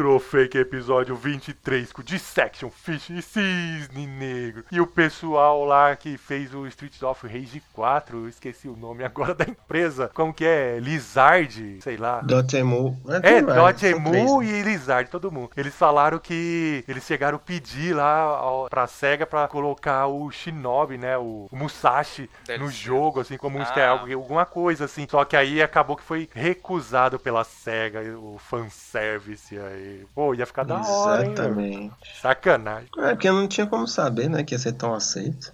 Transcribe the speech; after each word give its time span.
Retrofake 0.00 0.56
episódio 0.56 1.14
23 1.14 1.92
com 1.92 2.02
Dissection, 2.02 2.70
Fish 2.70 3.10
e 3.10 3.20
Cisne 3.20 4.06
Negro. 4.06 4.64
E 4.72 4.80
o 4.80 4.86
pessoal 4.86 5.62
lá 5.66 5.94
que 5.94 6.16
fez 6.16 6.54
o 6.54 6.66
Streets 6.66 7.02
of 7.02 7.26
Rage 7.26 7.62
4, 7.74 8.16
eu 8.24 8.28
esqueci 8.30 8.66
o 8.66 8.74
nome 8.74 9.04
agora 9.04 9.34
da 9.34 9.44
empresa. 9.44 10.10
Como 10.14 10.32
que 10.32 10.46
é? 10.46 10.78
Lizard, 10.80 11.80
sei 11.82 11.98
lá. 11.98 12.22
Dotemu. 12.22 12.98
É, 13.22 13.42
Dotemu 13.42 14.42
e 14.42 14.62
Lizard, 14.62 15.10
todo 15.10 15.30
mundo. 15.30 15.50
Eles 15.54 15.74
falaram 15.74 16.18
que 16.18 16.82
eles 16.88 17.04
chegaram 17.04 17.36
a 17.36 17.38
pedir 17.38 17.92
lá 17.94 18.66
pra 18.70 18.86
SEGA 18.86 19.26
pra 19.26 19.46
colocar 19.48 20.06
o 20.06 20.30
Shinobi, 20.30 20.96
né? 20.96 21.18
O, 21.18 21.46
Musashi 21.52 22.30
no 22.58 22.70
jogo, 22.70 23.20
assim, 23.20 23.36
como 23.36 23.58
um 23.58 23.60
Ah. 23.60 23.64
easter 23.64 23.90
egg, 24.02 24.14
alguma 24.14 24.46
coisa 24.46 24.86
assim. 24.86 25.06
Só 25.10 25.26
que 25.26 25.36
aí 25.36 25.60
acabou 25.62 25.94
que 25.94 26.02
foi 26.02 26.26
recusado 26.34 27.18
pela 27.18 27.44
SEGA, 27.44 28.00
o 28.18 28.38
fanservice 28.38 29.58
aí. 29.58 29.89
Pô, 30.14 30.34
ia 30.34 30.46
ficar 30.46 30.64
da 30.64 30.80
hora, 30.80 31.24
hein? 31.24 31.32
Exatamente. 31.32 31.92
Sacanagem. 32.20 32.88
É, 32.98 33.10
porque 33.10 33.30
não 33.30 33.46
tinha 33.48 33.66
como 33.66 33.86
saber, 33.86 34.28
né, 34.28 34.42
que 34.44 34.54
ia 34.54 34.58
ser 34.58 34.72
tão 34.72 34.94
aceito. 34.94 35.52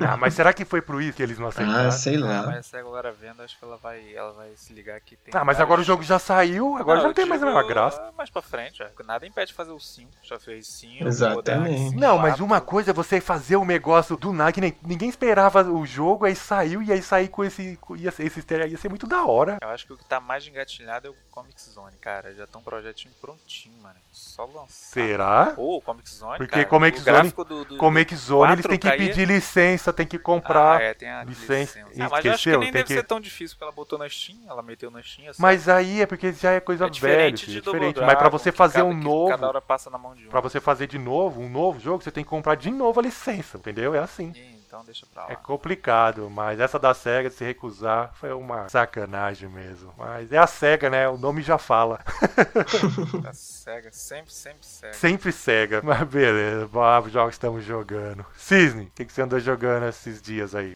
Ah, 0.00 0.16
mas 0.16 0.34
será 0.34 0.52
que 0.52 0.64
foi 0.64 0.80
por 0.82 1.00
isso 1.02 1.12
que 1.16 1.22
eles 1.22 1.38
não 1.38 1.48
aceitaram? 1.48 1.88
Ah, 1.88 1.90
sei 1.90 2.16
Ah, 2.16 2.20
lá. 2.20 2.42
mas 2.46 2.56
essa 2.58 2.78
agora 2.78 3.12
vendo, 3.12 3.42
acho 3.42 3.58
que 3.58 3.64
ela 3.64 3.76
vai, 3.76 4.14
ela 4.14 4.32
vai 4.32 4.50
se 4.56 4.72
ligar 4.72 5.00
que 5.00 5.16
tem. 5.16 5.32
Ah, 5.34 5.44
mas 5.44 5.60
agora 5.60 5.80
o 5.80 5.84
jogo 5.84 6.02
já 6.02 6.18
saiu, 6.18 6.76
agora 6.76 6.98
já 6.98 7.04
eu 7.04 7.08
não 7.08 7.14
tem 7.14 7.26
mais 7.26 7.42
a 7.42 7.46
mesma 7.46 7.66
graça. 7.66 8.00
ah, 8.00 8.12
Mais 8.16 8.30
pra 8.30 8.42
frente, 8.42 8.82
é. 8.82 8.90
nada 9.04 9.26
impede 9.26 9.48
de 9.48 9.54
fazer 9.54 9.72
o 9.72 9.80
5. 9.80 10.10
Já 10.22 10.38
fez 10.38 10.66
5. 10.68 11.06
Exatamente. 11.06 11.96
Não, 11.96 12.18
mas 12.18 12.40
uma 12.40 12.60
coisa 12.60 12.90
é 12.90 12.94
você 12.94 13.20
fazer 13.20 13.56
um 13.56 13.64
negócio 13.64 14.16
do 14.16 14.32
nada, 14.32 14.52
que 14.52 14.60
nem, 14.60 14.76
ninguém 14.82 15.08
esperava 15.08 15.62
o 15.62 15.84
jogo, 15.86 16.24
aí 16.24 16.34
saiu, 16.34 16.82
e 16.82 16.92
aí 16.92 17.02
sair 17.02 17.28
com 17.28 17.44
esse. 17.44 17.76
com- 17.80 17.96
Ia, 17.96 18.08
esse 18.08 18.22
easter 18.38 18.60
egg 18.60 18.72
ia 18.72 18.78
ser 18.78 18.88
muito 18.88 19.06
da 19.06 19.24
hora. 19.24 19.58
Eu 19.62 19.68
acho 19.68 19.86
que 19.86 19.92
o 19.92 19.96
que 19.96 20.04
tá 20.04 20.18
mais 20.20 20.46
engatilhado 20.46 21.06
é 21.08 21.10
o 21.10 21.14
Comic 21.32 21.60
Zone, 21.60 21.96
cara. 22.00 22.32
Já 22.34 22.46
tá 22.46 22.58
um 22.58 22.62
projetinho 22.62 23.12
prontinho, 23.20 23.74
mano. 23.82 23.96
Só 24.12 24.44
lançar. 24.44 24.68
Será? 24.68 25.46
Pô, 25.56 25.78
o 25.78 25.80
Comic 25.80 26.08
Zone, 26.08 26.36
Porque 26.36 26.52
cara, 26.54 26.64
Comic 26.66 27.00
Zone- 27.00 27.30
do, 27.32 27.64
do, 27.64 27.76
Comic 27.78 28.14
Zone, 28.14 28.52
eles 28.52 28.66
têm 28.66 28.78
que 28.78 28.86
4K 28.86 28.96
pedir 28.98 29.26
licença, 29.26 29.92
tem 29.92 30.06
que 30.06 30.18
comprar. 30.18 30.78
Ah, 30.78 30.82
é, 30.82 30.94
tem 30.94 31.08
a 31.10 31.24
licença. 31.24 31.78
licença. 31.80 32.04
Ah, 32.04 32.08
mas 32.10 32.10
eu 32.10 32.14
acho 32.14 32.22
que 32.22 32.28
esqueceu? 32.28 32.60
nem 32.60 32.66
Tem 32.70 32.72
deve 32.82 32.84
que- 32.88 32.94
ser 32.94 33.02
tão 33.04 33.18
difícil, 33.20 33.54
porque 33.56 33.64
ela 33.64 33.72
botou 33.72 33.98
na 33.98 34.08
Steam, 34.08 34.38
ela 34.46 34.62
meteu 34.62 34.90
na 34.90 35.02
Steam. 35.02 35.30
assim. 35.30 35.40
Mas 35.42 35.68
aí 35.68 36.02
é 36.02 36.06
porque 36.06 36.32
já 36.32 36.52
é 36.52 36.60
coisa 36.60 36.84
é 36.84 36.86
velha, 36.86 36.92
diferente 37.32 37.46
filho, 37.46 37.58
é 37.58 37.60
diferente. 37.62 37.94
Dragon, 37.94 38.06
Mas 38.06 38.18
pra 38.18 38.28
você 38.28 38.52
fazer 38.52 38.74
cada- 38.80 38.84
um 38.86 38.94
novo, 38.94 39.30
Cada 39.30 39.48
hora 39.48 39.60
passa 39.60 39.88
na 39.90 39.98
mão 39.98 40.14
de 40.14 40.26
um. 40.26 40.30
pra 40.30 40.40
você 40.40 40.60
fazer 40.60 40.86
de 40.86 40.98
novo, 40.98 41.40
um 41.40 41.48
novo 41.48 41.80
jogo, 41.80 42.04
você 42.04 42.10
tem 42.10 42.22
que 42.22 42.30
comprar 42.30 42.54
de 42.56 42.70
novo 42.70 43.00
a 43.00 43.02
licença, 43.02 43.56
entendeu? 43.58 43.94
É 43.94 43.98
assim. 43.98 44.32
Ih, 44.36 44.61
Então 44.72 44.82
deixa 44.86 45.04
pra 45.04 45.26
lá. 45.26 45.32
É 45.32 45.36
complicado, 45.36 46.30
mas 46.30 46.58
essa 46.58 46.78
da 46.78 46.94
SEGA 46.94 47.28
de 47.28 47.34
se 47.34 47.44
recusar 47.44 48.10
foi 48.14 48.32
uma 48.32 48.70
sacanagem 48.70 49.46
mesmo. 49.46 49.92
Mas 49.98 50.32
é 50.32 50.38
a 50.38 50.46
SEGA, 50.46 50.88
né? 50.88 51.06
O 51.10 51.18
nome 51.18 51.42
já 51.42 51.58
fala. 51.58 52.00
Tá 53.22 53.32
cega, 53.34 53.90
sempre, 53.92 54.32
sempre 54.32 54.66
cega. 54.66 54.94
Sempre 54.94 55.32
SEGA. 55.32 55.82
Mas 55.84 56.08
beleza, 56.08 56.66
vamos 56.66 57.12
jogos 57.12 57.30
que 57.30 57.34
estamos 57.34 57.64
jogando. 57.64 58.24
Cisne, 58.34 58.84
o 58.84 58.90
que, 58.94 59.04
que 59.04 59.12
você 59.12 59.22
andou 59.22 59.38
jogando 59.38 59.86
esses 59.86 60.22
dias 60.22 60.54
aí? 60.54 60.74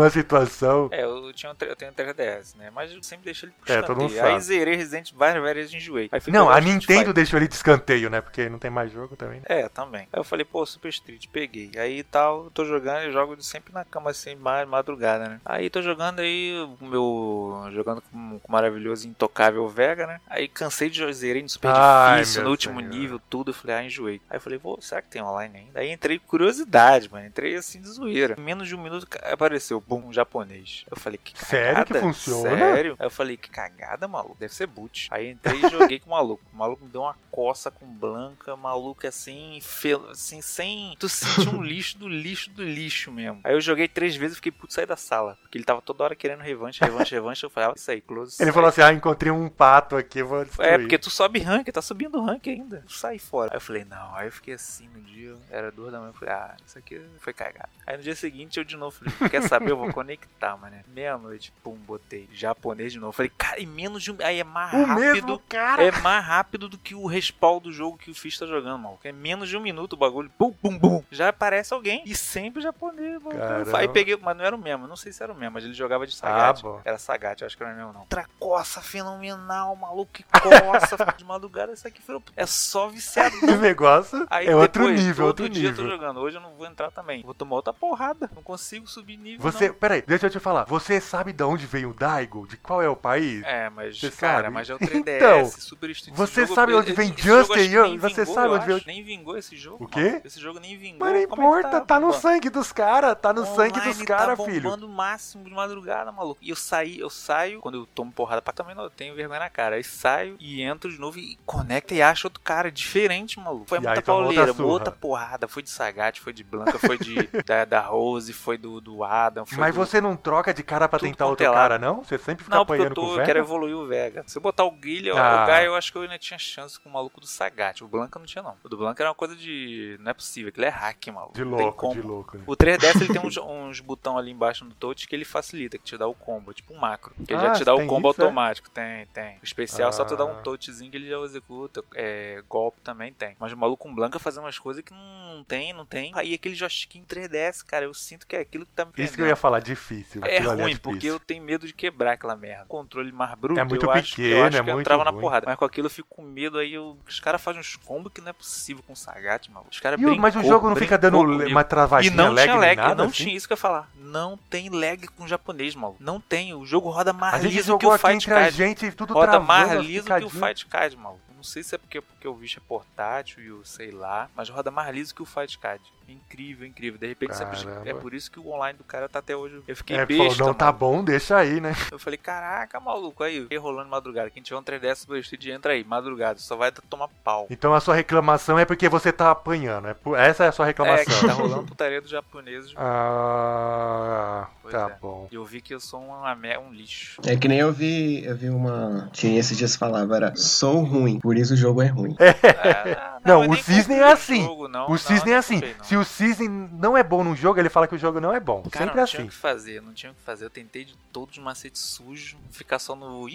Eu, 0.00 0.04
Uma 0.04 0.10
situação. 0.10 0.88
É, 0.92 1.04
eu, 1.04 1.32
tinha 1.32 1.54
eu 1.60 1.76
tenho 1.76 1.90
um 1.90 1.94
3DS, 1.94 2.56
né? 2.56 2.70
Mas 2.74 2.92
eu 2.92 3.02
sempre 3.02 3.24
deixo 3.24 3.46
ele 3.46 3.52
pro 3.60 3.72
É, 3.72 3.82
todo 3.82 4.00
mundo 4.00 4.10
escanteio. 4.10 4.34
Aí 4.34 4.40
sabe. 4.40 4.44
zerei 4.44 4.74
Resident 4.76 5.12
várias, 5.14 5.42
várias 5.42 5.70
vezes 5.70 5.74
enjoei. 5.82 6.08
Aí 6.12 6.20
Não, 6.28 6.48
a 6.50 6.60
Nintendo 6.60 7.12
deixou 7.12 7.38
ele 7.38 7.48
de 7.48 7.54
escanteio, 7.54 8.08
né? 8.10 8.20
Porque 8.20 8.48
não 8.48 8.58
tem 8.58 8.70
mais 8.70 8.90
jogo 8.92 9.16
também. 9.16 9.40
É, 9.44 9.68
também. 9.68 10.02
Aí 10.12 10.20
eu 10.20 10.24
falei, 10.24 10.44
pô, 10.44 10.64
Super 10.66 10.88
Street, 10.88 11.26
peguei. 11.32 11.70
Aí 11.76 12.02
tal, 12.02 12.44
eu 12.44 12.50
tô 12.50 12.64
jogando, 12.64 13.02
eu 13.04 13.12
jogo 13.12 13.40
sempre 13.42 13.72
na 13.72 13.84
cama 13.84 14.10
assim, 14.10 14.34
ma- 14.34 14.66
madrugada, 14.66 15.28
né? 15.28 15.40
Aí 15.44 15.68
tô 15.70 15.82
jogando 15.82 16.20
aí, 16.20 16.52
o 16.80 16.84
meu. 16.86 17.68
jogando 17.72 18.00
com, 18.02 18.38
com 18.40 18.48
o 18.48 18.52
maravilhoso 18.52 19.06
Intocável 19.08 19.66
Vega, 19.68 20.06
né? 20.06 20.20
Aí 20.28 20.48
cansei 20.48 20.88
de 20.90 20.98
jogar, 20.98 21.12
zerei 21.12 21.42
no 21.42 21.48
super 21.48 21.70
Ai, 21.74 22.20
difícil, 22.20 22.44
no 22.44 22.50
último 22.50 22.78
senhor. 22.80 22.90
nível, 22.90 23.20
tudo. 23.30 23.50
Eu 23.50 23.54
falei, 23.54 23.76
ah, 23.76 23.84
enjoei. 23.84 24.20
Aí 24.30 24.36
eu 24.36 24.40
falei, 24.40 24.58
pô, 24.58 24.78
será 24.80 25.02
que 25.02 25.08
tem 25.10 25.22
online 25.22 25.58
ainda? 25.58 25.80
Aí 25.80 25.90
entrei 25.90 26.18
curiosidade, 26.18 27.10
mano. 27.10 27.26
Entrei 27.26 27.54
assim 27.56 27.80
de 27.80 27.88
zoeira. 27.88 28.34
Em 28.38 28.42
menos 28.42 28.68
de 28.68 28.74
um 28.74 28.82
minuto 28.82 29.06
apareceu, 29.22 29.80
um 29.96 30.12
japonês. 30.12 30.84
Eu 30.90 30.96
falei, 30.96 31.18
que 31.18 31.32
cagada. 31.32 31.50
Sério 31.50 31.86
que 31.86 31.94
funciona? 31.94 32.58
Sério? 32.58 32.96
Aí 32.98 33.06
eu 33.06 33.10
falei, 33.10 33.36
que 33.36 33.50
cagada, 33.50 34.06
maluco. 34.08 34.36
Deve 34.38 34.54
ser 34.54 34.66
boot. 34.66 35.08
Aí 35.10 35.30
entrei 35.30 35.58
e 35.64 35.70
joguei 35.70 35.98
com 35.98 36.10
o 36.10 36.12
maluco. 36.12 36.42
O 36.52 36.56
maluco 36.56 36.84
me 36.84 36.90
deu 36.90 37.02
uma 37.02 37.16
coça 37.30 37.70
com 37.70 37.86
blanca, 37.86 38.56
maluco 38.56 39.06
assim, 39.06 39.58
fe... 39.62 39.94
assim, 40.10 40.40
sem. 40.40 40.94
Tu 40.98 41.08
sentiu 41.08 41.52
um 41.52 41.62
lixo 41.62 41.98
do 41.98 42.08
lixo 42.08 42.50
do 42.50 42.62
lixo 42.62 43.10
mesmo. 43.10 43.40
Aí 43.44 43.54
eu 43.54 43.60
joguei 43.60 43.88
três 43.88 44.16
vezes 44.16 44.34
e 44.34 44.36
fiquei 44.36 44.52
puto 44.52 44.72
sair 44.72 44.86
da 44.86 44.96
sala. 44.96 45.38
Porque 45.42 45.56
ele 45.56 45.64
tava 45.64 45.80
toda 45.80 46.04
hora 46.04 46.14
querendo 46.14 46.40
revanche, 46.40 46.82
revanche, 46.82 47.14
revanche. 47.14 47.44
Eu 47.44 47.50
falei, 47.50 47.70
ah, 47.70 47.72
isso 47.76 47.90
aí, 47.90 48.00
close. 48.00 48.36
Ele 48.40 48.46
sai. 48.46 48.52
falou 48.52 48.68
assim: 48.68 48.82
ah, 48.82 48.92
encontrei 48.92 49.32
um 49.32 49.48
pato 49.48 49.96
aqui, 49.96 50.22
vou 50.22 50.44
destruir. 50.44 50.68
É, 50.68 50.78
porque 50.78 50.98
tu 50.98 51.10
sobe 51.10 51.40
rank, 51.40 51.68
tá 51.68 51.82
subindo 51.82 52.18
o 52.18 52.24
rank 52.24 52.46
ainda. 52.48 52.84
Sai 52.88 53.18
fora. 53.18 53.50
Aí 53.52 53.56
eu 53.56 53.60
falei, 53.60 53.84
não. 53.84 54.14
Aí 54.14 54.26
eu 54.26 54.32
fiquei 54.32 54.54
assim 54.54 54.88
no 54.88 55.00
dia, 55.00 55.36
era 55.50 55.70
duas 55.70 55.92
da 55.92 55.98
manhã. 55.98 56.10
Eu 56.10 56.14
falei, 56.14 56.34
ah, 56.34 56.56
isso 56.64 56.78
aqui 56.78 57.00
foi 57.18 57.32
cagado. 57.32 57.70
Aí 57.86 57.96
no 57.96 58.02
dia 58.02 58.14
seguinte 58.14 58.58
eu 58.58 58.64
de 58.64 58.76
novo 58.76 58.96
falei, 58.96 59.30
quer 59.30 59.42
saber? 59.42 59.70
Eu 59.70 59.76
vou 59.80 59.92
conectar, 59.92 60.56
mano. 60.56 60.76
Meia-noite, 60.88 61.52
pum, 61.62 61.74
botei. 61.74 62.28
Japonês 62.32 62.92
de 62.92 62.98
novo. 62.98 63.12
Falei, 63.12 63.30
cara, 63.36 63.60
em 63.60 63.66
menos 63.66 64.02
de 64.02 64.12
um. 64.12 64.16
Aí 64.22 64.40
é 64.40 64.44
mais 64.44 64.72
O 64.72 64.84
rápido. 64.84 65.00
mesmo 65.00 65.38
cara. 65.48 65.82
É 65.84 65.90
mais 66.00 66.24
rápido 66.24 66.68
do 66.68 66.78
que 66.78 66.94
o 66.94 67.06
respawn 67.06 67.60
do 67.60 67.72
jogo 67.72 67.96
que 67.98 68.10
o 68.10 68.14
Fish 68.14 68.38
tá 68.38 68.46
jogando, 68.46 68.78
maluco. 68.78 69.00
É 69.06 69.12
menos 69.12 69.48
de 69.48 69.56
um 69.56 69.60
minuto 69.60 69.94
o 69.94 69.96
bagulho. 69.96 70.30
Bum, 70.38 70.54
bum, 70.62 70.78
bum. 70.78 71.02
Já 71.10 71.28
aparece 71.28 71.72
alguém. 71.74 72.02
E 72.06 72.14
sempre 72.14 72.62
japonês, 72.62 73.20
maluco. 73.22 73.76
Aí 73.76 73.88
peguei, 73.88 74.16
mas 74.20 74.36
não 74.36 74.44
era 74.44 74.54
o 74.54 74.58
mesmo. 74.58 74.86
Não 74.86 74.96
sei 74.96 75.12
se 75.12 75.22
era 75.22 75.32
o 75.32 75.36
mesmo, 75.36 75.54
mas 75.54 75.64
ele 75.64 75.74
jogava 75.74 76.06
de 76.06 76.12
Ah, 76.14 76.16
Sagat. 76.16 76.62
bom. 76.62 76.80
era 76.84 76.98
Sagat, 76.98 77.40
eu 77.40 77.46
acho 77.46 77.56
que 77.56 77.62
não 77.62 77.70
era 77.70 77.76
o 77.76 77.80
mesmo, 77.80 77.92
não. 77.92 78.00
Outra 78.00 78.26
coça 78.38 78.80
fenomenal, 78.80 79.74
maluco. 79.76 80.12
Que 80.12 80.24
coça. 80.24 80.96
de 81.16 81.24
madrugada, 81.24 81.72
isso 81.72 81.86
aqui 81.86 82.00
foi. 82.02 82.20
É 82.36 82.46
só 82.46 82.88
viciado. 82.88 83.34
Esse 83.42 83.56
negócio 83.56 84.26
Aí 84.30 84.46
é 84.46 84.54
outro 84.56 84.82
depois, 84.84 85.00
nível, 85.04 85.26
outro 85.26 85.44
outro 85.44 85.58
dia 85.60 85.68
eu 85.70 85.74
tô 85.76 85.82
nível. 85.82 85.96
jogando. 85.96 86.20
Hoje 86.20 86.36
eu 86.36 86.40
não 86.40 86.54
vou 86.54 86.66
entrar 86.66 86.90
também. 86.90 87.22
Vou 87.22 87.34
tomar 87.34 87.56
outra 87.56 87.72
porrada. 87.72 88.30
Não 88.34 88.42
consigo 88.42 88.86
subir 88.86 89.16
nível. 89.16 89.40
Você, 89.50 89.68
não. 89.68 89.69
Peraí, 89.74 90.02
deixa 90.06 90.26
eu 90.26 90.30
te 90.30 90.38
falar. 90.40 90.64
Você 90.64 91.00
sabe 91.00 91.32
de 91.32 91.42
onde 91.44 91.66
veio 91.66 91.90
o 91.90 91.94
Daigo? 91.94 92.46
De 92.46 92.56
qual 92.56 92.82
é 92.82 92.88
o 92.88 92.96
país? 92.96 93.42
É, 93.44 93.70
mas, 93.70 93.98
Você 93.98 94.10
cara, 94.10 94.44
sabe? 94.44 94.54
mas 94.54 94.70
é 94.70 94.74
o 94.74 94.78
3DS, 94.78 95.16
Então, 95.16 95.46
Super 95.46 95.90
você 96.14 96.42
jogo, 96.42 96.54
sabe 96.54 96.74
onde 96.74 96.92
vem 96.92 97.14
Just 97.16 97.50
and 97.50 97.60
You? 97.64 97.82
nem 97.88 97.98
Você 97.98 98.24
vingou, 98.24 98.34
sabe 98.34 98.54
onde 98.54 98.66
veio-. 98.66 98.82
Nem 98.86 99.02
vingou 99.02 99.36
esse 99.36 99.56
jogo. 99.56 99.84
O 99.84 99.88
quê? 99.88 100.00
mano. 100.10 100.22
Esse 100.24 100.40
jogo 100.40 100.58
nem 100.60 100.76
vingou. 100.76 101.00
Mas 101.00 101.12
não 101.12 101.20
é 101.20 101.22
importa, 101.24 101.80
tá, 101.80 101.94
no 102.00 102.06
bombando? 102.06 102.22
sangue 102.22 102.50
dos 102.50 102.72
caras, 102.72 103.16
tá 103.20 103.32
no 103.32 103.44
sangue 103.46 103.80
dos 103.80 103.96
Online 103.96 104.04
caras, 104.06 104.38
tá 104.38 104.44
filho. 104.44 104.62
bombando 104.62 104.86
o 104.86 104.88
máximo 104.88 105.44
de 105.44 105.50
madrugada, 105.50 106.10
maluco. 106.12 106.38
E 106.42 106.50
eu 106.50 106.56
saí, 106.56 106.98
eu 106.98 107.10
saio, 107.10 107.60
quando 107.60 107.78
eu 107.78 107.86
tomo 107.86 108.12
porrada 108.12 108.40
pra 108.42 108.52
também 108.52 108.74
não 108.74 108.84
eu 108.84 108.90
tenho 108.90 109.14
vergonha 109.14 109.40
na 109.40 109.50
cara. 109.50 109.76
Aí 109.76 109.84
saio 109.84 110.36
e 110.38 110.62
entro 110.62 110.90
de 110.90 110.98
novo 110.98 111.18
e 111.18 111.38
conecta 111.46 111.94
e 111.94 112.02
acho 112.02 112.26
outro 112.26 112.40
cara 112.42 112.70
diferente, 112.70 113.38
maluco. 113.38 113.66
Foi 113.66 113.78
E 113.78 113.80
muita 113.80 113.90
outra 113.90 114.02
pauleira, 114.02 114.52
surra. 114.52 114.68
outra 114.68 114.92
porrada. 114.92 115.48
Foi 115.48 115.62
de 115.62 115.70
Sagat, 115.70 116.20
foi 116.20 116.32
de 116.32 116.42
Blanca, 116.44 116.78
foi 116.78 116.98
de 116.98 117.14
da, 117.46 117.64
da 117.64 117.80
Rose, 117.80 118.32
foi 118.32 118.56
do, 118.58 118.80
do 118.80 119.02
Adam. 119.04 119.46
Foi 119.46 119.58
Mas 119.60 119.74
você 119.74 120.00
não 120.00 120.16
troca 120.16 120.52
de 120.54 120.62
cara 120.62 120.88
pra 120.88 120.98
Tudo 120.98 121.08
tentar 121.08 121.26
outro 121.26 121.44
é 121.46 121.50
cara, 121.52 121.78
não? 121.78 122.02
Você 122.02 122.18
sempre 122.18 122.44
fica 122.44 122.54
Não, 122.56 122.60
eu, 122.60 122.62
apanhando 122.62 122.94
com 122.94 123.06
tô, 123.06 123.18
eu 123.20 123.24
quero 123.24 123.38
evoluir 123.38 123.76
o 123.76 123.86
Vega. 123.86 124.24
Se 124.26 124.36
eu 124.38 124.42
botar 124.42 124.64
o 124.64 124.70
Guilherme, 124.70 125.20
Ah. 125.20 125.44
o 125.44 125.46
Gaio, 125.46 125.66
eu 125.66 125.74
acho 125.74 125.92
que 125.92 125.98
eu 125.98 126.02
ainda 126.02 126.18
tinha 126.18 126.38
chance 126.38 126.78
com 126.80 126.88
o 126.88 126.92
maluco 126.92 127.20
do 127.20 127.26
Sagat. 127.26 127.82
O 127.84 127.88
Blanca 127.88 128.18
não 128.18 128.26
tinha, 128.26 128.42
não. 128.42 128.56
O 128.64 128.68
do 128.68 128.76
Blanca 128.76 129.02
era 129.02 129.10
uma 129.10 129.14
coisa 129.14 129.36
de. 129.36 129.96
Não 130.00 130.10
é 130.10 130.14
possível, 130.14 130.48
aquilo 130.48 130.66
é 130.66 130.68
hack, 130.70 131.06
maluco. 131.08 131.34
De 131.34 131.44
louco, 131.44 131.92
de 131.94 132.00
louco. 132.02 132.36
né? 132.38 132.44
O 132.46 132.56
3DS 132.56 133.00
ele 133.02 133.12
tem 133.12 133.20
uns, 133.24 133.36
uns 133.36 133.80
botão 133.80 134.16
ali 134.18 134.30
embaixo 134.30 134.64
no 134.64 134.72
touch 134.74 135.06
que 135.06 135.14
ele 135.14 135.24
facilita, 135.24 135.78
que 135.78 135.84
te 135.84 135.96
dá 135.98 136.06
o 136.06 136.14
combo, 136.14 136.52
tipo 136.52 136.72
um 136.74 136.78
macro. 136.78 137.14
Que 137.26 137.32
ele 137.32 137.40
Ah, 137.42 137.46
já 137.48 137.52
te 137.54 137.64
dá 137.64 137.74
o 137.74 137.86
combo 137.86 138.10
isso, 138.10 138.20
é? 138.20 138.24
automático. 138.24 138.70
Tem, 138.70 139.06
tem. 139.06 139.36
O 139.38 139.44
especial 139.44 139.92
só 139.92 140.04
tu 140.04 140.16
dá 140.16 140.24
Ah. 140.24 140.26
um 140.26 140.42
touchzinho 140.42 140.90
que 140.90 140.96
ele 140.96 141.08
já 141.08 141.18
executa. 141.18 141.82
É, 141.94 142.42
golpe 142.48 142.80
também 142.82 143.12
tem. 143.12 143.36
Mas 143.38 143.52
o 143.52 143.56
maluco 143.56 143.82
com 143.88 143.94
Blanca 143.94 144.18
fazendo 144.18 144.44
umas 144.44 144.58
coisas 144.58 144.82
que 144.84 144.92
não, 144.92 145.36
não 145.36 145.44
tem, 145.44 145.72
não 145.72 145.84
tem. 145.86 146.12
Aí 146.14 146.34
aquele 146.34 146.54
joystick 146.54 146.96
em 146.96 147.04
3DS, 147.04 147.62
cara, 147.64 147.84
eu 147.84 147.94
sinto 147.94 148.26
que 148.26 148.36
é 148.36 148.40
aquilo 148.40 148.64
que 148.66 148.72
tá 148.72 148.84
me 148.84 148.90
Isso 148.90 148.96
que 148.96 149.02
eu 149.02 149.08
prendendo. 149.16 149.28
ia 149.30 149.36
falar, 149.36 149.49
difícil. 149.58 150.20
É 150.24 150.36
ali 150.38 150.62
ruim, 150.62 150.76
porque 150.76 150.98
difícil. 150.98 151.14
eu 151.14 151.20
tenho 151.20 151.42
medo 151.42 151.66
de 151.66 151.72
quebrar 151.72 152.12
aquela 152.12 152.36
merda. 152.36 152.66
Controle 152.66 153.10
mais 153.10 153.34
bruto, 153.34 153.58
É 153.58 153.64
muito 153.64 153.86
eu 153.86 153.90
acho, 153.90 154.14
que- 154.14 154.22
eu 154.22 154.28
pequeno, 154.28 154.46
acho 154.46 154.56
é 154.58 154.62
que 154.62 154.70
eu 154.70 154.74
muito 154.74 154.86
entrava 154.86 155.04
na 155.04 155.10
ruim. 155.10 155.20
porrada. 155.20 155.46
Mas 155.46 155.56
com 155.56 155.64
aquilo 155.64 155.86
eu 155.86 155.90
fico 155.90 156.08
com 156.14 156.22
medo, 156.22 156.58
aí 156.58 156.74
eu- 156.74 156.96
os 157.08 157.18
caras 157.18 157.40
fazem 157.42 157.60
uns 157.60 157.74
combos 157.76 158.12
que 158.12 158.20
não 158.20 158.28
é 158.28 158.32
possível 158.32 158.82
com 158.86 158.92
o 158.92 158.96
Sagat, 158.96 159.50
maluco. 159.50 159.70
Os 159.72 159.80
caras 159.80 160.00
E 160.00 160.06
o- 160.06 160.16
mas 160.16 160.36
o 160.36 160.42
jogo 160.44 160.68
não 160.68 160.76
fica 160.76 160.96
dando 160.98 161.16
comigo. 161.18 161.48
uma 161.50 161.60
E 161.60 161.64
travadinha 161.64 162.14
não 162.14 162.32
lag 162.32 162.46
tinha 162.46 162.56
lag, 162.60 162.76
nada, 162.76 162.94
não 162.94 163.04
assim? 163.06 163.24
tinha 163.24 163.36
isso 163.36 163.46
que 163.48 163.52
eu 163.52 163.56
ia 163.56 163.60
falar. 163.60 163.88
Não 163.96 164.36
tem 164.36 164.68
lag 164.68 165.06
com 165.08 165.26
japonês, 165.26 165.74
maluco. 165.74 166.02
Não 166.02 166.20
tem. 166.20 166.52
O 166.54 166.64
jogo 166.66 166.90
roda 166.90 167.12
mais 167.12 167.34
A 167.34 167.38
liso 167.38 167.78
que 167.78 167.86
o 167.86 167.98
Fight 167.98 168.14
entre 168.14 168.34
a 168.34 168.36
Card. 168.42 168.56
gente, 168.56 168.92
tudo 168.92 169.14
Roda 169.14 169.26
travando, 169.32 169.46
mais 169.48 169.72
as 169.72 169.84
liso 169.86 170.06
que 170.06 170.24
o. 170.24 170.30
Fight 170.30 170.66
Card, 170.66 170.96
maluco. 170.96 171.20
Não 171.36 171.44
sei 171.44 171.62
se 171.62 171.74
é 171.74 171.78
porque, 171.78 172.02
porque 172.02 172.28
o 172.28 172.34
bicho 172.34 172.58
é 172.58 172.62
portátil 172.68 173.42
e 173.42 173.50
o 173.50 173.64
sei 173.64 173.90
lá, 173.90 174.28
mas 174.36 174.50
roda 174.50 174.70
mais 174.70 174.94
liso 174.94 175.14
que 175.14 175.22
o 175.22 175.24
Fight 175.24 175.58
Card. 175.58 175.82
Incrível, 176.10 176.66
incrível. 176.66 176.98
De 176.98 177.06
repente, 177.06 177.34
você- 177.36 177.44
Caramba. 177.44 177.88
é 177.88 177.94
por 177.94 178.12
isso 178.14 178.30
que 178.30 178.40
o 178.40 178.48
online 178.48 178.76
do 178.76 178.84
cara 178.84 179.08
tá 179.08 179.18
até 179.20 179.36
hoje. 179.36 179.62
Eu 179.68 179.76
fiquei 179.76 179.96
É, 179.96 180.04
besta. 180.06 180.22
falou, 180.34 180.48
não, 180.48 180.54
tá 180.54 180.72
bom, 180.72 181.04
deixa 181.04 181.36
aí, 181.36 181.60
né? 181.60 181.72
Eu 181.92 181.98
falei, 181.98 182.16
caraca, 182.18 182.78
maluco, 182.80 183.22
aí, 183.22 183.42
fiquei 183.42 183.58
rolando 183.58 183.88
madrugada. 183.88 184.30
Quem 184.30 184.42
tiver 184.42 184.58
um 184.58 184.62
3DS 184.62 184.96
Super 185.02 185.20
Street, 185.20 185.46
entra 185.46 185.72
aí, 185.72 185.84
madrugada. 185.84 186.38
Só 186.38 186.56
vai 186.56 186.72
tomar 186.72 187.08
pau. 187.22 187.46
Então 187.50 187.72
a 187.74 187.80
sua 187.80 187.94
reclamação 187.94 188.58
é 188.58 188.64
porque 188.64 188.88
você 188.88 189.12
tá 189.12 189.30
apanhando. 189.30 189.88
É 189.88 189.94
por- 189.94 190.18
Essa 190.18 190.44
é 190.44 190.48
a 190.48 190.52
sua 190.52 190.66
É, 190.66 190.68
reclamação. 190.68 191.04
que 191.20 191.26
tá 191.26 191.32
rolando 191.32 191.64
putaria 191.66 192.00
dos 192.00 192.10
japoneses. 192.10 192.72
Ah, 192.76 194.48
Pois 194.62 194.74
tá 194.74 194.90
é. 194.90 194.96
bom. 195.00 195.28
E 195.30 195.34
eu 195.34 195.44
vi 195.44 195.60
que 195.60 195.74
eu 195.74 195.80
sou 195.80 196.00
uma, 196.00 196.34
me- 196.34 196.56
um 196.58 196.72
lixo. 196.72 197.20
É 197.26 197.36
que 197.36 197.48
nem 197.48 197.58
eu 197.58 197.72
vi, 197.72 198.24
eu 198.24 198.36
vi 198.36 198.48
uma. 198.48 199.08
Tinha 199.12 199.38
esses 199.38 199.56
dias 199.56 199.76
falava, 199.76 200.16
era 200.16 200.34
sou 200.36 200.82
ruim, 200.82 201.18
por 201.20 201.36
isso 201.36 201.54
o 201.54 201.56
jogo 201.56 201.82
é 201.82 201.86
ruim. 201.86 202.16
Ah, 202.20 203.19
Não, 203.24 203.44
eu 203.44 203.50
o 203.50 203.56
Cisne 203.56 203.94
é 203.96 204.12
assim. 204.12 204.42
jogo, 204.44 204.68
não. 204.68 204.86
O 204.86 204.90
Não, 204.90 204.96
Cisne 204.98 205.32
é 205.32 205.36
assim. 205.36 205.54
comprei, 205.54 205.74
não. 205.78 205.84
Se 205.84 205.96
o 205.96 206.04
Cisne 206.04 206.48
não 206.48 206.96
é 206.96 207.02
bom 207.02 207.22
num 207.22 207.36
jogo, 207.36 207.60
ele 207.60 207.68
fala 207.68 207.86
que 207.86 207.94
o 207.94 207.98
jogo 207.98 208.20
não 208.20 208.34
é 208.34 208.40
bom. 208.40 208.62
Cara, 208.70 208.86
Sempre 208.86 209.00
não 209.00 209.06
tinha 209.06 209.20
o 209.20 209.22
assim. 209.22 209.28
que 209.30 209.34
fazer, 209.34 209.82
não 209.82 209.92
tinha 209.92 210.12
o 210.12 210.14
que 210.14 210.22
fazer. 210.22 210.44
Eu 210.44 210.50
tentei 210.50 210.84
de 210.84 210.96
todos 211.12 211.36
os 211.36 211.42
macetes 211.42 211.82
sujos, 211.82 212.36
ficar 212.50 212.78
só 212.78 212.94
no 212.94 213.26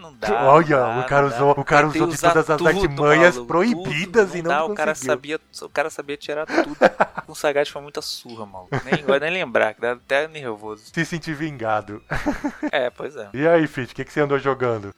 não 0.00 0.14
dá. 0.14 0.44
Olha, 0.44 0.76
não 0.80 0.94
dá, 0.96 1.00
o 1.00 1.06
cara 1.06 1.28
não 1.28 1.34
usou, 1.36 1.50
o 1.52 1.64
cara 1.64 1.86
usou 1.86 2.06
de 2.06 2.20
todas 2.20 2.50
as 2.50 2.62
artimanhas 2.62 3.34
maluco, 3.34 3.46
proibidas 3.46 4.26
tudo, 4.28 4.38
e 4.38 4.42
não 4.42 4.50
dá, 4.50 4.56
conseguiu. 4.58 4.72
o 4.72 4.76
cara 4.76 4.94
sabia, 4.94 5.40
o 5.62 5.68
cara 5.68 5.90
sabia 5.90 6.16
tirar 6.16 6.46
tudo. 6.46 6.76
O 7.26 7.34
Sagat 7.34 7.70
foi 7.70 7.82
muita 7.82 8.02
surra, 8.02 8.44
maluco. 8.44 8.70
Nem, 8.84 9.02
vai 9.02 9.20
nem 9.20 9.30
lembrar, 9.30 9.74
que 9.74 9.80
dá 9.80 9.92
até 9.92 10.28
nervoso. 10.28 10.84
Se 10.92 11.04
sentir 11.04 11.34
vingado. 11.34 12.02
É, 12.70 12.90
pois 12.90 13.16
é. 13.16 13.28
E 13.32 13.46
aí, 13.46 13.66
Fit, 13.66 13.92
o 13.92 13.94
que, 13.94 14.04
que 14.04 14.12
você 14.12 14.20
andou 14.20 14.38
jogando? 14.38 14.94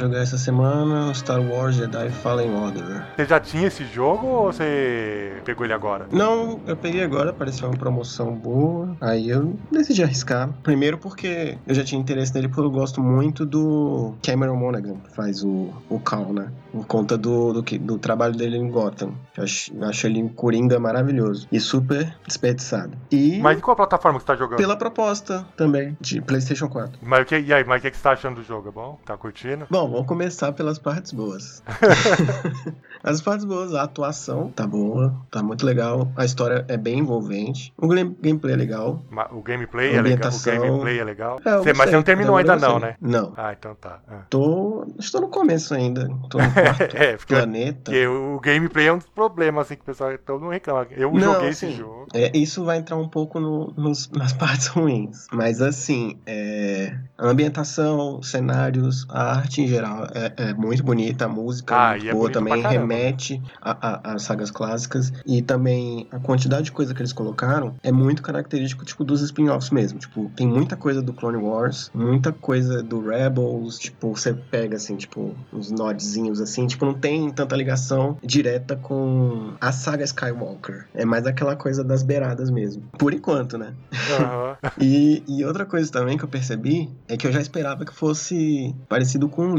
decision 0.00 0.09
essa 0.22 0.38
semana 0.38 1.12
Star 1.14 1.40
Wars 1.40 1.76
Jedi 1.76 2.10
Fallen 2.10 2.54
Order. 2.54 3.04
Você 3.16 3.24
já 3.26 3.40
tinha 3.40 3.66
esse 3.68 3.84
jogo 3.84 4.26
ou 4.26 4.52
você 4.52 5.40
pegou 5.44 5.64
ele 5.64 5.72
agora? 5.72 6.06
Não, 6.12 6.60
eu 6.66 6.76
peguei 6.76 7.02
agora, 7.02 7.30
apareceu 7.30 7.68
uma 7.68 7.76
promoção 7.76 8.34
boa. 8.34 8.96
Aí 9.00 9.28
eu 9.30 9.56
decidi 9.70 10.02
arriscar. 10.02 10.48
Primeiro 10.62 10.98
porque 10.98 11.56
eu 11.66 11.74
já 11.74 11.84
tinha 11.84 12.00
interesse 12.00 12.34
nele, 12.34 12.48
porque 12.48 12.60
eu 12.60 12.70
gosto 12.70 13.00
muito 13.02 13.44
do 13.46 14.14
Cameron 14.22 14.56
Monaghan, 14.56 14.94
que 14.96 15.14
faz 15.14 15.42
o, 15.42 15.70
o 15.88 15.98
Cal, 16.00 16.32
né? 16.32 16.50
Por 16.72 16.86
conta 16.86 17.18
do, 17.18 17.52
do, 17.52 17.62
que- 17.62 17.78
do 17.78 17.98
trabalho 17.98 18.34
dele 18.34 18.56
em 18.56 18.68
Gotham. 18.70 19.12
Eu 19.36 19.44
acho, 19.44 19.74
eu 19.74 19.84
acho 19.88 20.06
ele 20.06 20.18
em 20.20 20.28
Coringa 20.28 20.78
maravilhoso. 20.78 21.48
E 21.50 21.58
super 21.58 22.16
desperdiçado. 22.26 22.92
E 23.10 23.38
Mas 23.40 23.58
em 23.58 23.60
qual 23.60 23.76
plataforma 23.76 24.18
que 24.18 24.22
você 24.24 24.26
tá 24.32 24.36
jogando? 24.36 24.58
pela 24.58 24.76
proposta 24.76 25.46
também, 25.56 25.96
de 26.00 26.20
PlayStation 26.20 26.68
4. 26.68 26.98
Mas 27.02 27.22
o 27.22 27.24
que, 27.24 27.38
e 27.38 27.52
aí, 27.52 27.64
mas 27.64 27.80
o 27.80 27.82
que, 27.82 27.90
que 27.90 27.96
você 27.96 28.02
tá 28.02 28.12
achando 28.12 28.36
do 28.36 28.42
jogo? 28.44 28.68
É 28.68 28.72
bom? 28.72 28.98
Tá 29.04 29.16
curtindo? 29.16 29.66
Bom, 29.70 29.90
vamos 29.90 30.06
começar 30.14 30.50
pelas 30.50 30.76
partes 30.76 31.12
boas. 31.12 31.62
As 33.02 33.20
partes 33.22 33.44
boas, 33.46 33.72
a 33.74 33.82
atuação 33.84 34.50
tá 34.50 34.66
boa, 34.66 35.14
tá 35.30 35.42
muito 35.42 35.64
legal. 35.64 36.12
A 36.16 36.24
história 36.24 36.66
é 36.68 36.76
bem 36.76 36.98
envolvente. 36.98 37.72
O 37.78 37.88
game- 37.88 38.14
gameplay 38.20 38.52
é 38.52 38.56
legal. 38.56 39.02
O 39.32 39.40
gameplay 39.40 39.94
é 39.94 40.02
legal? 40.02 40.30
O 40.30 40.44
gameplay 40.44 40.98
é 40.98 41.04
legal? 41.04 41.40
É, 41.42 41.56
Você- 41.58 41.72
mas 41.72 41.88
você 41.88 41.96
não 41.96 42.02
terminou 42.02 42.36
ainda 42.36 42.56
não, 42.56 42.78
né? 42.78 42.96
Não. 43.00 43.32
Ah, 43.38 43.54
então 43.58 43.74
tá. 43.74 44.00
Ah. 44.06 44.22
Tô. 44.28 44.86
Estou 44.98 45.20
no 45.22 45.28
começo 45.28 45.72
ainda. 45.72 46.08
Tô 46.28 46.38
no 46.38 46.52
quarto 46.52 46.82
É, 46.96 47.16
porque, 47.16 47.34
planeta. 47.34 47.80
porque 47.84 48.06
o 48.06 48.38
gameplay 48.40 48.88
é 48.88 48.92
um 48.92 48.98
dos 48.98 49.06
problemas, 49.08 49.64
assim, 49.66 49.76
que 49.76 49.82
o 49.82 49.84
pessoal 49.86 50.10
todo 50.18 50.40
mundo 50.42 50.50
reclama. 50.52 50.86
Eu 50.90 51.10
Não, 51.12 51.34
joguei 51.34 51.48
esse 51.50 51.64
assim, 51.66 51.76
jogo. 51.76 52.06
É, 52.12 52.36
isso 52.36 52.64
vai 52.64 52.76
entrar 52.78 52.96
um 52.96 53.08
pouco 53.08 53.40
no- 53.40 53.72
nos- 53.78 54.10
nas 54.10 54.32
partes 54.34 54.66
ruins. 54.66 55.26
Mas 55.32 55.62
assim, 55.62 56.18
é, 56.26 56.94
a 57.16 57.26
ambientação, 57.28 58.22
cenários, 58.22 59.06
a 59.08 59.36
arte 59.36 59.62
em 59.62 59.66
geral 59.68 59.99
é, 60.14 60.50
é 60.50 60.54
muito 60.54 60.82
bonita, 60.82 61.24
a 61.24 61.28
música 61.28 61.74
Ah, 61.76 61.90
é 61.90 61.92
muito 61.92 62.04
e 62.04 62.08
é 62.08 62.12
boa 62.12 62.30
também, 62.30 62.62
remete 62.62 63.42
às 63.60 64.22
sagas 64.22 64.50
clássicas. 64.50 65.12
E 65.26 65.42
também 65.42 66.06
a 66.10 66.18
quantidade 66.18 66.64
de 66.64 66.72
coisa 66.72 66.94
que 66.94 67.00
eles 67.00 67.12
colocaram 67.12 67.74
é 67.82 67.92
muito 67.92 68.22
característico 68.22 68.84
tipo, 68.84 69.04
dos 69.04 69.20
spin-offs 69.22 69.70
mesmo. 69.70 69.98
Tipo, 69.98 70.30
tem 70.36 70.46
muita 70.46 70.76
coisa 70.76 71.02
do 71.02 71.12
Clone 71.12 71.38
Wars, 71.38 71.90
muita 71.94 72.32
coisa 72.32 72.82
do 72.82 73.00
Rebels. 73.00 73.78
Tipo, 73.78 74.16
você 74.16 74.32
pega 74.32 74.76
assim, 74.76 74.96
tipo, 74.96 75.34
uns 75.52 75.70
nodzinhos 75.70 76.40
assim. 76.40 76.66
Tipo, 76.66 76.86
não 76.86 76.94
tem 76.94 77.30
tanta 77.30 77.56
ligação 77.56 78.16
direta 78.22 78.76
com 78.76 79.54
a 79.60 79.72
saga 79.72 80.04
Skywalker. 80.04 80.86
É 80.94 81.04
mais 81.04 81.26
aquela 81.26 81.56
coisa 81.56 81.82
das 81.84 82.02
beiradas 82.02 82.50
mesmo. 82.50 82.82
Por 82.98 83.12
enquanto, 83.12 83.58
né? 83.58 83.74
Aham. 84.18 84.56
E, 84.80 85.22
e 85.28 85.44
outra 85.44 85.66
coisa 85.66 85.90
também 85.90 86.16
que 86.16 86.24
eu 86.24 86.28
percebi 86.28 86.90
é 87.08 87.16
que 87.16 87.26
eu 87.26 87.32
já 87.32 87.40
esperava 87.40 87.84
que 87.84 87.94
fosse 87.94 88.74
parecido 88.88 89.28
com 89.28 89.46
um 89.46 89.54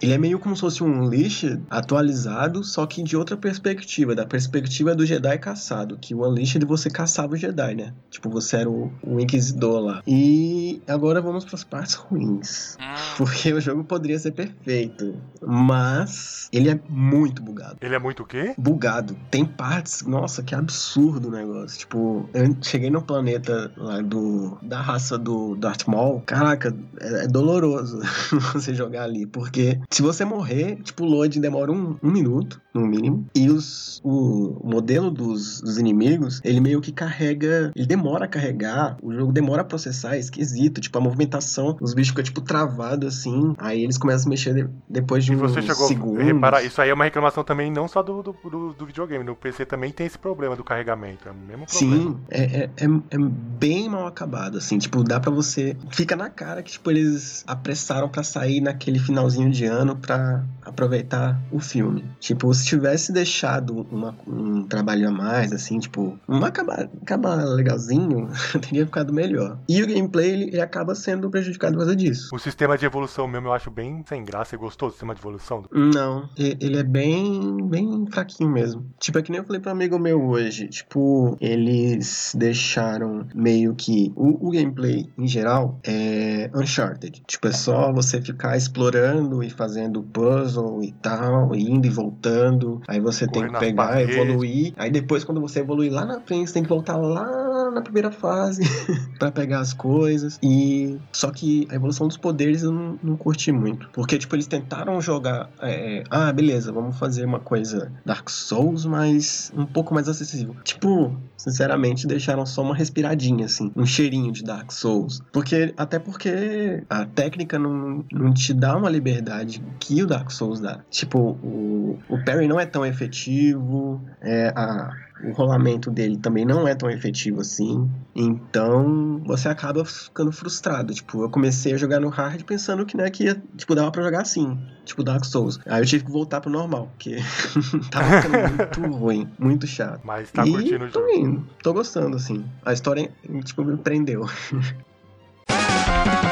Ele 0.00 0.12
é 0.12 0.18
meio 0.18 0.38
como 0.38 0.54
se 0.54 0.60
fosse 0.60 0.82
um 0.82 1.02
Unleashed 1.04 1.60
atualizado, 1.70 2.62
só 2.64 2.86
que 2.86 3.02
de 3.02 3.16
outra 3.16 3.36
perspectiva, 3.36 4.14
da 4.14 4.26
perspectiva 4.26 4.94
do 4.94 5.04
Jedi 5.06 5.38
caçado, 5.38 5.98
que 6.00 6.14
o 6.14 6.26
Unleashed 6.26 6.64
você 6.64 6.90
caçava 6.90 7.34
o 7.34 7.36
Jedi, 7.36 7.74
né? 7.74 7.92
Tipo, 8.10 8.30
você 8.30 8.56
era 8.58 8.70
o, 8.70 8.92
o 9.02 9.20
Inquisidor 9.20 9.80
lá. 9.80 10.02
E 10.06 10.80
agora 10.86 11.20
vamos 11.20 11.44
para 11.44 11.54
as 11.56 11.64
partes 11.64 11.94
ruins. 11.94 12.76
Hum, 12.80 12.94
Porque 13.16 13.52
o 13.52 13.60
jogo 13.60 13.84
poderia 13.84 14.18
ser 14.18 14.32
perfeito, 14.32 15.14
mas 15.46 16.48
ele 16.52 16.68
é 16.70 16.78
muito 16.88 17.42
bugado 17.42 17.76
Ele 17.80 17.94
é 17.94 17.98
muito 17.98 18.22
o 18.22 18.26
quê? 18.26 18.54
bugado. 18.58 19.16
Tem 19.30 19.44
partes, 19.44 20.02
nossa, 20.02 20.42
que 20.42 20.54
absurdo 20.54 21.28
o 21.28 21.30
negócio. 21.30 21.78
Tipo, 21.78 22.28
eu 22.34 22.56
cheguei 22.62 22.90
no 22.90 23.02
planeta 23.02 23.70
lá 23.76 24.00
do 24.00 24.58
da 24.62 24.80
raça 24.80 25.18
do 25.18 25.54
Darth 25.56 25.86
Maul. 25.86 26.20
Caraca, 26.26 26.74
é, 27.00 27.24
é 27.24 27.26
doloroso 27.26 28.00
você 28.52 28.74
jogar 28.74 29.04
ali, 29.04 29.26
porque 29.26 29.73
se 29.90 30.02
você 30.02 30.24
morrer, 30.24 30.76
tipo, 30.82 31.04
o 31.04 31.06
load 31.06 31.40
demora 31.40 31.72
um, 31.72 31.96
um 32.02 32.10
minuto, 32.10 32.60
no 32.74 32.86
mínimo, 32.86 33.26
e 33.34 33.48
os, 33.50 34.00
o 34.02 34.60
modelo 34.64 35.10
dos, 35.10 35.60
dos 35.60 35.78
inimigos, 35.78 36.40
ele 36.44 36.60
meio 36.60 36.80
que 36.80 36.90
carrega, 36.92 37.70
ele 37.74 37.86
demora 37.86 38.24
a 38.24 38.28
carregar, 38.28 38.96
o 39.02 39.12
jogo 39.12 39.32
demora 39.32 39.62
a 39.62 39.64
processar, 39.64 40.16
é 40.16 40.18
esquisito, 40.18 40.80
tipo, 40.80 40.96
a 40.98 41.00
movimentação, 41.00 41.76
os 41.80 41.94
bichos 41.94 42.10
ficam, 42.10 42.24
tipo, 42.24 42.40
travados 42.40 43.16
assim, 43.18 43.54
aí 43.58 43.82
eles 43.82 43.96
começam 43.98 44.26
a 44.26 44.30
mexer 44.30 44.54
de- 44.54 44.68
depois 44.88 45.24
de 45.24 45.32
E 45.32 45.36
uns 45.36 45.40
você 45.40 45.62
chegou 45.62 45.86
segundos. 45.88 46.20
a 46.20 46.24
reparar, 46.24 46.62
isso 46.64 46.80
aí 46.80 46.90
é 46.90 46.94
uma 46.94 47.04
reclamação 47.04 47.44
também 47.44 47.70
não 47.70 47.86
só 47.88 48.02
do, 48.02 48.22
do, 48.22 48.32
do- 48.50 48.72
do 48.74 48.86
videogame, 48.86 49.24
no 49.24 49.36
PC 49.36 49.64
também 49.64 49.90
tem 49.92 50.06
esse 50.06 50.18
problema 50.18 50.56
do 50.56 50.64
carregamento, 50.64 51.28
é 51.28 51.32
o 51.32 51.34
mesmo 51.34 51.66
problema. 51.66 51.96
Sim, 52.10 52.16
é, 52.30 52.42
é, 52.42 52.70
é, 52.76 52.84
é 53.10 53.18
bem 53.18 53.88
mal 53.88 54.06
acabado, 54.06 54.58
assim, 54.58 54.78
tipo, 54.78 55.02
dá 55.04 55.20
pra 55.20 55.30
você... 55.30 55.76
Fica 55.90 56.16
na 56.16 56.28
cara 56.28 56.62
que, 56.62 56.72
tipo, 56.72 56.90
eles 56.90 57.44
apressaram 57.46 58.08
pra 58.08 58.22
sair 58.22 58.60
naquele 58.60 58.98
finalzinho 58.98 59.50
de 59.50 59.63
ano 59.66 59.96
pra 59.96 60.44
aproveitar 60.62 61.40
o 61.52 61.60
filme. 61.60 62.04
Tipo, 62.20 62.52
se 62.54 62.64
tivesse 62.66 63.12
deixado 63.12 63.86
uma- 63.90 64.14
um 64.26 64.62
trabalho 64.64 65.08
a 65.08 65.10
mais, 65.10 65.52
assim, 65.52 65.78
tipo, 65.78 66.18
um 66.28 66.44
acabar, 66.44 66.88
acabar 67.02 67.44
legalzinho, 67.44 68.28
teria 68.70 68.86
ficado 68.86 69.12
melhor. 69.12 69.58
E 69.68 69.82
o 69.82 69.86
gameplay, 69.86 70.30
ele, 70.30 70.44
ele 70.44 70.60
acaba 70.60 70.94
sendo 70.94 71.28
prejudicado 71.30 71.74
por 71.74 71.80
causa 71.80 71.94
disso. 71.96 72.34
O 72.34 72.38
sistema 72.38 72.76
de 72.78 72.86
evolução 72.86 73.26
mesmo 73.28 73.48
eu 73.48 73.52
acho 73.52 73.70
bem 73.70 74.02
sem 74.08 74.24
graça. 74.24 74.50
Você 74.50 74.56
gostou 74.56 74.88
do 74.88 74.92
sistema 74.92 75.14
de 75.14 75.20
evolução? 75.20 75.64
Não, 75.72 76.28
e- 76.38 76.56
ele 76.60 76.78
é 76.78 76.82
bem, 76.82 77.56
bem 77.68 78.06
fraquinho 78.10 78.50
mesmo. 78.50 78.86
Tipo, 78.98 79.18
é 79.18 79.22
que 79.22 79.30
nem 79.30 79.40
eu 79.40 79.46
falei 79.46 79.60
pra 79.60 79.72
um 79.72 79.74
amigo 79.74 79.98
meu 79.98 80.22
hoje. 80.24 80.68
Tipo, 80.68 81.36
eles 81.40 82.32
deixaram 82.36 83.26
meio 83.34 83.74
que 83.74 84.12
o, 84.16 84.48
o 84.48 84.50
gameplay 84.50 85.08
em 85.18 85.26
geral 85.26 85.78
é 85.84 86.50
Uncharted. 86.54 87.22
Tipo, 87.26 87.48
é 87.48 87.52
só 87.52 87.92
você 87.92 88.20
ficar 88.20 88.56
explorando 88.56 89.42
e 89.42 89.50
fazendo 89.54 90.02
puzzle 90.02 90.82
e 90.82 90.92
tal, 90.92 91.54
indo 91.54 91.86
e 91.86 91.90
voltando. 91.90 92.80
Aí 92.86 93.00
você 93.00 93.26
tem 93.26 93.46
que 93.46 93.58
pegar, 93.58 94.02
evoluir. 94.02 94.72
Aí 94.76 94.90
depois, 94.90 95.24
quando 95.24 95.40
você 95.40 95.60
evoluir 95.60 95.92
lá 95.92 96.04
na 96.04 96.20
frente, 96.20 96.48
você 96.48 96.54
tem 96.54 96.62
que 96.62 96.68
voltar 96.68 96.96
lá 96.96 97.43
na 97.74 97.82
primeira 97.82 98.10
fase 98.10 98.62
pra 99.18 99.30
pegar 99.30 99.60
as 99.60 99.72
coisas. 99.72 100.38
E 100.42 100.98
só 101.12 101.30
que 101.30 101.66
a 101.70 101.74
evolução 101.74 102.08
dos 102.08 102.16
poderes 102.16 102.62
eu 102.62 102.72
não, 102.72 102.98
não 103.02 103.16
curti 103.16 103.52
muito. 103.52 103.88
Porque, 103.92 104.18
tipo, 104.18 104.34
eles 104.34 104.46
tentaram 104.46 105.00
jogar. 105.00 105.50
é, 105.60 105.98
é, 105.98 106.04
ah, 106.10 106.32
beleza, 106.32 106.72
vamos 106.72 106.98
fazer 106.98 107.24
uma 107.24 107.40
coisa 107.40 107.92
Dark 108.04 108.28
Souls, 108.30 108.84
mas 108.84 109.52
um 109.56 109.66
pouco 109.66 109.92
mais 109.92 110.08
acessível. 110.08 110.56
Tipo, 110.64 111.14
sinceramente, 111.36 112.06
deixaram 112.06 112.46
só 112.46 112.62
uma 112.62 112.74
respiradinha, 112.74 113.46
assim, 113.46 113.70
um 113.76 113.84
cheirinho 113.84 114.32
de 114.32 114.42
Dark 114.42 114.70
Souls. 114.72 115.20
Porque, 115.32 115.74
até 115.76 115.98
porque 115.98 116.82
a 116.88 117.04
técnica 117.04 117.58
não, 117.58 118.04
não 118.12 118.32
te 118.32 118.54
dá 118.54 118.76
uma 118.76 118.88
liberdade 118.88 119.62
que 119.78 120.02
o 120.02 120.06
Dark 120.06 120.30
Souls 120.30 120.60
dá. 120.60 120.80
Tipo, 120.90 121.18
o, 121.42 121.98
o 122.08 122.24
parry 122.24 122.46
não 122.46 122.58
é 122.58 122.66
tão 122.66 122.84
efetivo, 122.86 124.00
é, 124.20 124.52
a, 124.56 124.92
o 125.22 125.32
rolamento 125.32 125.90
dele 125.90 126.16
também 126.18 126.44
não 126.44 126.66
é 126.66 126.74
tão 126.74 126.90
efetivo 126.90 127.40
assim. 127.40 127.88
Então 128.14 129.22
você 129.24 129.48
acaba 129.48 129.84
ficando 129.84 130.32
frustrado. 130.32 130.92
Tipo, 130.92 131.22
eu 131.22 131.30
comecei 131.30 131.72
a 131.72 131.76
jogar 131.76 132.00
no 132.00 132.08
hard 132.08 132.42
pensando 132.42 132.84
que, 132.84 132.96
né, 132.96 133.08
que 133.10 133.24
ia, 133.24 133.42
tipo, 133.56 133.74
dava 133.74 133.90
pra 133.92 134.02
jogar 134.02 134.22
assim, 134.22 134.58
tipo 134.84 135.04
Dark 135.04 135.24
Souls. 135.24 135.58
Aí 135.66 135.80
eu 135.80 135.86
tive 135.86 136.04
que 136.04 136.10
voltar 136.10 136.40
pro 136.40 136.50
normal, 136.50 136.88
porque 136.92 137.16
tava 137.90 138.22
ficando 138.22 138.54
muito 138.54 138.80
ruim, 138.98 139.28
muito 139.38 139.66
chato. 139.66 140.00
Mas 140.04 140.30
tá 140.30 140.46
e 140.46 140.50
curtindo 140.50 140.84
o 140.84 140.90
tô 140.90 141.00
jogo. 141.00 141.12
indo, 141.14 141.46
tô 141.62 141.72
gostando, 141.72 142.16
assim. 142.16 142.44
A 142.64 142.72
história, 142.72 143.10
tipo, 143.44 143.64
me 143.64 143.76
prendeu. 143.76 144.26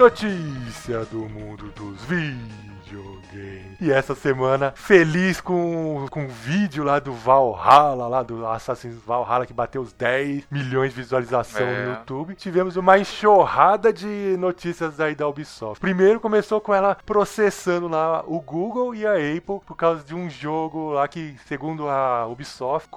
Notícia 0.00 1.04
do 1.04 1.28
mundo 1.28 1.70
dos 1.76 2.02
videogames. 2.06 3.78
E 3.78 3.92
essa 3.92 4.14
semana, 4.14 4.72
feliz 4.74 5.42
com, 5.42 6.06
com 6.10 6.24
o 6.24 6.28
vídeo 6.28 6.82
lá 6.82 6.98
do 6.98 7.12
Valhalla, 7.12 8.08
lá 8.08 8.22
do 8.22 8.46
Assassin's 8.46 8.96
Valhalla, 9.06 9.44
que 9.44 9.52
bateu 9.52 9.82
os 9.82 9.92
10 9.92 10.44
milhões 10.50 10.94
de 10.94 11.02
visualização 11.02 11.66
É. 11.66 11.84
no 11.84 11.90
YouTube. 11.92 12.34
Tivemos 12.34 12.76
uma 12.78 12.98
enxurrada 12.98 13.92
de 13.92 14.36
notícias 14.38 14.98
aí 15.00 15.14
da 15.14 15.28
Ubisoft. 15.28 15.78
Primeiro 15.78 16.18
começou 16.18 16.62
com 16.62 16.72
ela 16.74 16.96
processando 17.04 17.86
lá 17.86 18.24
o 18.26 18.40
Google 18.40 18.94
e 18.94 19.06
a 19.06 19.12
Apple 19.12 19.60
por 19.66 19.76
causa 19.76 20.02
de 20.02 20.14
um 20.14 20.30
jogo 20.30 20.92
lá 20.92 21.06
que, 21.06 21.36
segundo 21.46 21.90
a 21.90 22.26
Ubisoft, 22.26 22.88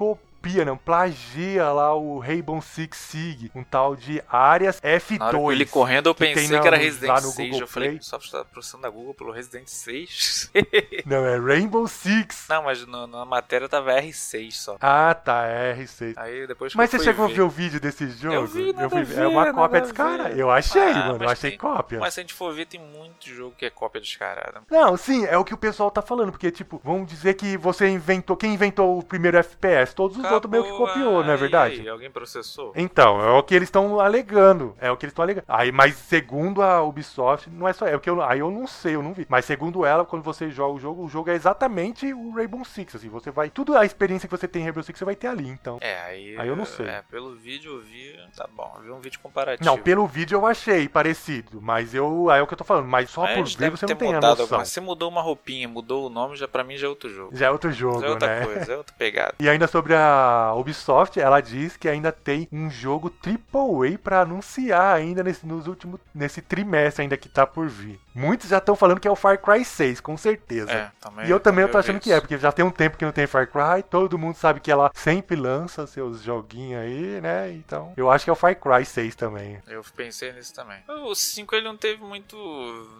copia, 0.43 0.65
não, 0.65 0.75
plagia 0.77 1.69
lá 1.71 1.95
o 1.95 2.19
Rainbow 2.19 2.61
Six 2.61 2.97
Siege, 2.97 3.49
um 3.55 3.63
tal 3.63 3.95
de 3.95 4.21
Arias 4.29 4.79
F2. 4.81 5.17
Na 5.17 5.27
hora 5.27 5.37
que 5.37 5.51
ele 5.53 5.65
correndo, 5.65 6.07
eu 6.09 6.13
que 6.15 6.19
pensei 6.25 6.49
na- 6.49 6.61
que 6.61 6.67
era 6.67 6.75
Resident 6.75 7.21
no 7.23 7.29
6. 7.29 7.35
Google 7.49 7.59
Eu 7.61 7.67
falei, 7.67 7.89
Play. 7.91 8.01
só 8.01 8.17
está 8.17 8.43
processando 8.43 8.85
a 8.85 8.89
Google 8.89 9.13
pelo 9.13 9.31
Resident 9.31 9.67
6. 9.67 10.51
Não, 11.05 11.25
é 11.25 11.37
Rainbow 11.39 11.87
Six. 11.87 12.45
Não, 12.49 12.63
mas 12.63 12.85
no- 12.85 13.07
na 13.07 13.23
matéria 13.23 13.69
tava 13.69 13.93
R6 13.93 14.51
só. 14.51 14.75
Ah, 14.81 15.13
tá, 15.13 15.45
é 15.47 15.75
R6. 15.75 16.13
Aí 16.17 16.45
depois 16.45 16.73
que 16.73 16.77
Mas 16.77 16.93
eu 16.93 16.99
você 16.99 17.03
fui 17.05 17.13
chegou 17.13 17.25
a 17.25 17.27
ver 17.29 17.41
o 17.41 17.49
vídeo 17.49 17.79
desse 17.79 18.09
jogo? 18.09 18.35
Eu 18.35 18.45
vi, 18.45 18.73
nada 18.73 18.89
fui 18.89 19.03
ver. 19.03 19.15
ver, 19.15 19.21
É 19.23 19.27
uma 19.27 19.53
cópia 19.53 19.79
descarada. 19.81 20.29
ver. 20.29 20.39
Eu 20.39 20.51
achei, 20.51 20.81
Ah, 20.81 21.07
mano. 21.07 21.23
Eu 21.23 21.29
achei 21.29 21.51
tem- 21.51 21.59
cópia. 21.59 21.99
Mas 21.99 22.13
se 22.13 22.19
a 22.19 22.23
gente 22.23 22.33
for 22.33 22.53
ver, 22.53 22.65
tem 22.65 22.81
muito 22.81 23.29
jogo 23.29 23.55
que 23.57 23.65
é 23.65 23.69
cópia 23.69 24.01
descarada. 24.01 24.61
Não, 24.69 24.97
sim, 24.97 25.25
é 25.25 25.37
o 25.37 25.45
que 25.45 25.53
o 25.53 25.57
pessoal 25.57 25.89
tá 25.89 26.01
falando. 26.01 26.31
Porque, 26.31 26.51
tipo, 26.51 26.81
vamos 26.83 27.07
dizer 27.07 27.35
que 27.35 27.55
você 27.55 27.87
inventou. 27.87 28.35
Quem 28.35 28.53
inventou 28.53 28.99
o 28.99 29.03
primeiro 29.03 29.37
FPS? 29.37 29.93
Todos 29.95 30.17
os 30.17 30.32
outros 30.33 30.51
meio 30.51 30.63
que 30.63 30.69
Acabou, 30.69 30.87
copiou, 30.87 31.23
não 31.23 31.33
é 31.33 31.37
verdade? 31.37 31.81
aí, 31.81 31.89
alguém 31.89 32.09
processou? 32.11 32.73
Então, 32.75 33.21
é 33.21 33.31
o 33.37 33.43
que 33.43 33.53
eles 33.55 33.67
estão 33.67 33.99
alegando. 33.99 34.75
É 34.79 34.89
o 34.91 34.97
que 34.97 35.05
eles 35.05 35.11
estão 35.11 35.23
alegando. 35.23 35.45
Aí, 35.47 35.71
mas 35.71 35.95
segundo 35.95 36.61
a 36.61 36.81
Ubisoft, 36.83 37.49
não 37.49 37.67
é 37.67 37.73
só. 37.73 37.85
É 37.87 37.95
o 37.95 37.99
que 37.99 38.09
eu, 38.09 38.21
aí 38.21 38.39
eu 38.39 38.49
não 38.51 38.65
sei, 38.67 38.95
eu 38.95 39.03
não 39.03 39.13
vi. 39.13 39.25
Mas 39.29 39.45
segundo 39.45 39.85
ela, 39.85 40.05
quando 40.05 40.23
você 40.23 40.49
joga 40.49 40.73
o 40.73 40.79
jogo, 40.79 41.03
o 41.03 41.09
jogo 41.09 41.29
é 41.29 41.35
exatamente 41.35 42.13
o 42.13 42.31
Rainbow 42.35 42.63
Six. 42.65 42.95
Assim, 42.95 43.09
você 43.09 43.31
vai. 43.31 43.49
Tudo 43.49 43.75
a 43.77 43.85
experiência 43.85 44.27
que 44.27 44.35
você 44.35 44.47
tem 44.47 44.61
em 44.61 44.65
Rainbow 44.65 44.83
Six, 44.83 44.97
você 44.99 45.05
vai 45.05 45.15
ter 45.15 45.27
ali, 45.27 45.47
então. 45.47 45.77
É, 45.81 46.01
aí. 46.01 46.35
Aí 46.37 46.47
eu 46.47 46.55
não 46.55 46.65
sei. 46.65 46.87
É, 46.87 47.01
pelo 47.09 47.35
vídeo 47.35 47.73
eu 47.73 47.81
vi. 47.81 48.13
Tá 48.35 48.47
bom, 48.55 48.71
eu 48.77 48.83
vi 48.83 48.91
um 48.91 48.99
vídeo 48.99 49.19
comparativo. 49.21 49.63
Não, 49.69 49.77
pelo 49.77 50.05
vídeo 50.07 50.35
eu 50.37 50.45
achei 50.45 50.87
parecido, 50.87 51.61
mas 51.61 51.93
eu. 51.93 52.29
Aí 52.29 52.39
é 52.39 52.43
o 52.43 52.47
que 52.47 52.53
eu 52.53 52.57
tô 52.57 52.63
falando, 52.63 52.87
mas 52.87 53.09
só 53.09 53.25
Aí 53.25 53.35
por 53.35 53.45
ver 53.47 53.69
você 53.71 53.85
não 53.85 53.95
tem 53.95 54.13
a 54.15 54.19
noção. 54.21 54.43
alguma- 54.45 54.65
Se 54.65 54.79
mudou 54.79 55.09
uma 55.09 55.21
roupinha, 55.21 55.67
mudou 55.67 56.07
o 56.07 56.09
nome, 56.09 56.35
já 56.35 56.47
pra 56.47 56.63
mim 56.63 56.77
já 56.77 56.87
é 56.87 56.89
outro 56.89 57.09
jogo. 57.09 57.35
Já 57.35 57.47
é 57.47 57.51
outro 57.51 57.71
jogo, 57.71 58.01
Já 58.01 58.07
é 58.07 58.09
outra 58.09 58.27
né? 58.39 58.45
coisa, 58.45 58.73
é 58.73 58.77
outra 58.77 58.95
pegada. 58.97 59.33
E 59.43 59.49
ainda 59.49 59.67
sobre 59.67 59.93
a 59.93 60.22
Ubisoft, 60.55 61.19
ela 61.19 61.41
diz 61.41 61.77
que 61.77 61.87
ainda 61.89 62.11
tem 62.11 62.47
um 62.51 62.69
jogo 62.69 63.11
AAA 63.23 63.97
pra 63.97 64.21
anunciar 64.21 64.95
ainda 64.95 65.23
nesse, 65.23 65.45
nos 65.45 65.67
últimos, 65.67 65.99
nesse 66.13 66.41
trimestre 66.41 67.03
ainda 67.03 67.17
que 67.17 67.29
tá 67.29 67.45
por 67.45 67.67
vir. 67.67 67.99
Muitos 68.13 68.49
já 68.49 68.57
estão 68.57 68.75
falando 68.75 68.99
que 68.99 69.07
é 69.07 69.11
o 69.11 69.15
Far 69.15 69.39
Cry 69.39 69.65
6, 69.65 69.99
com 69.99 70.15
certeza. 70.15 70.71
É, 70.71 70.91
também. 70.99 71.27
E 71.27 71.31
eu 71.31 71.39
também 71.39 71.63
eu 71.63 71.69
tô 71.69 71.77
achando 71.77 71.99
que 71.99 72.11
é, 72.11 72.19
porque 72.19 72.37
já 72.37 72.51
tem 72.51 72.63
um 72.63 72.71
tempo 72.71 72.97
que 72.97 73.05
não 73.05 73.11
tem 73.11 73.25
Far 73.27 73.47
Cry, 73.47 73.83
todo 73.89 74.17
mundo 74.17 74.35
sabe 74.35 74.59
que 74.59 74.71
ela 74.71 74.91
sempre 74.93 75.35
lança 75.35 75.87
seus 75.87 76.21
joguinhos 76.21 76.81
aí, 76.81 77.21
né? 77.21 77.51
Então, 77.51 77.93
eu 77.97 78.09
acho 78.09 78.23
que 78.25 78.29
é 78.29 78.33
o 78.33 78.35
Far 78.35 78.55
Cry 78.55 78.85
6 78.85 79.15
também. 79.15 79.57
Eu 79.67 79.83
pensei 79.95 80.31
nisso 80.33 80.53
também. 80.53 80.77
O 80.87 81.15
5 81.15 81.55
ele 81.55 81.65
não 81.65 81.77
teve 81.77 82.03
muito 82.03 82.35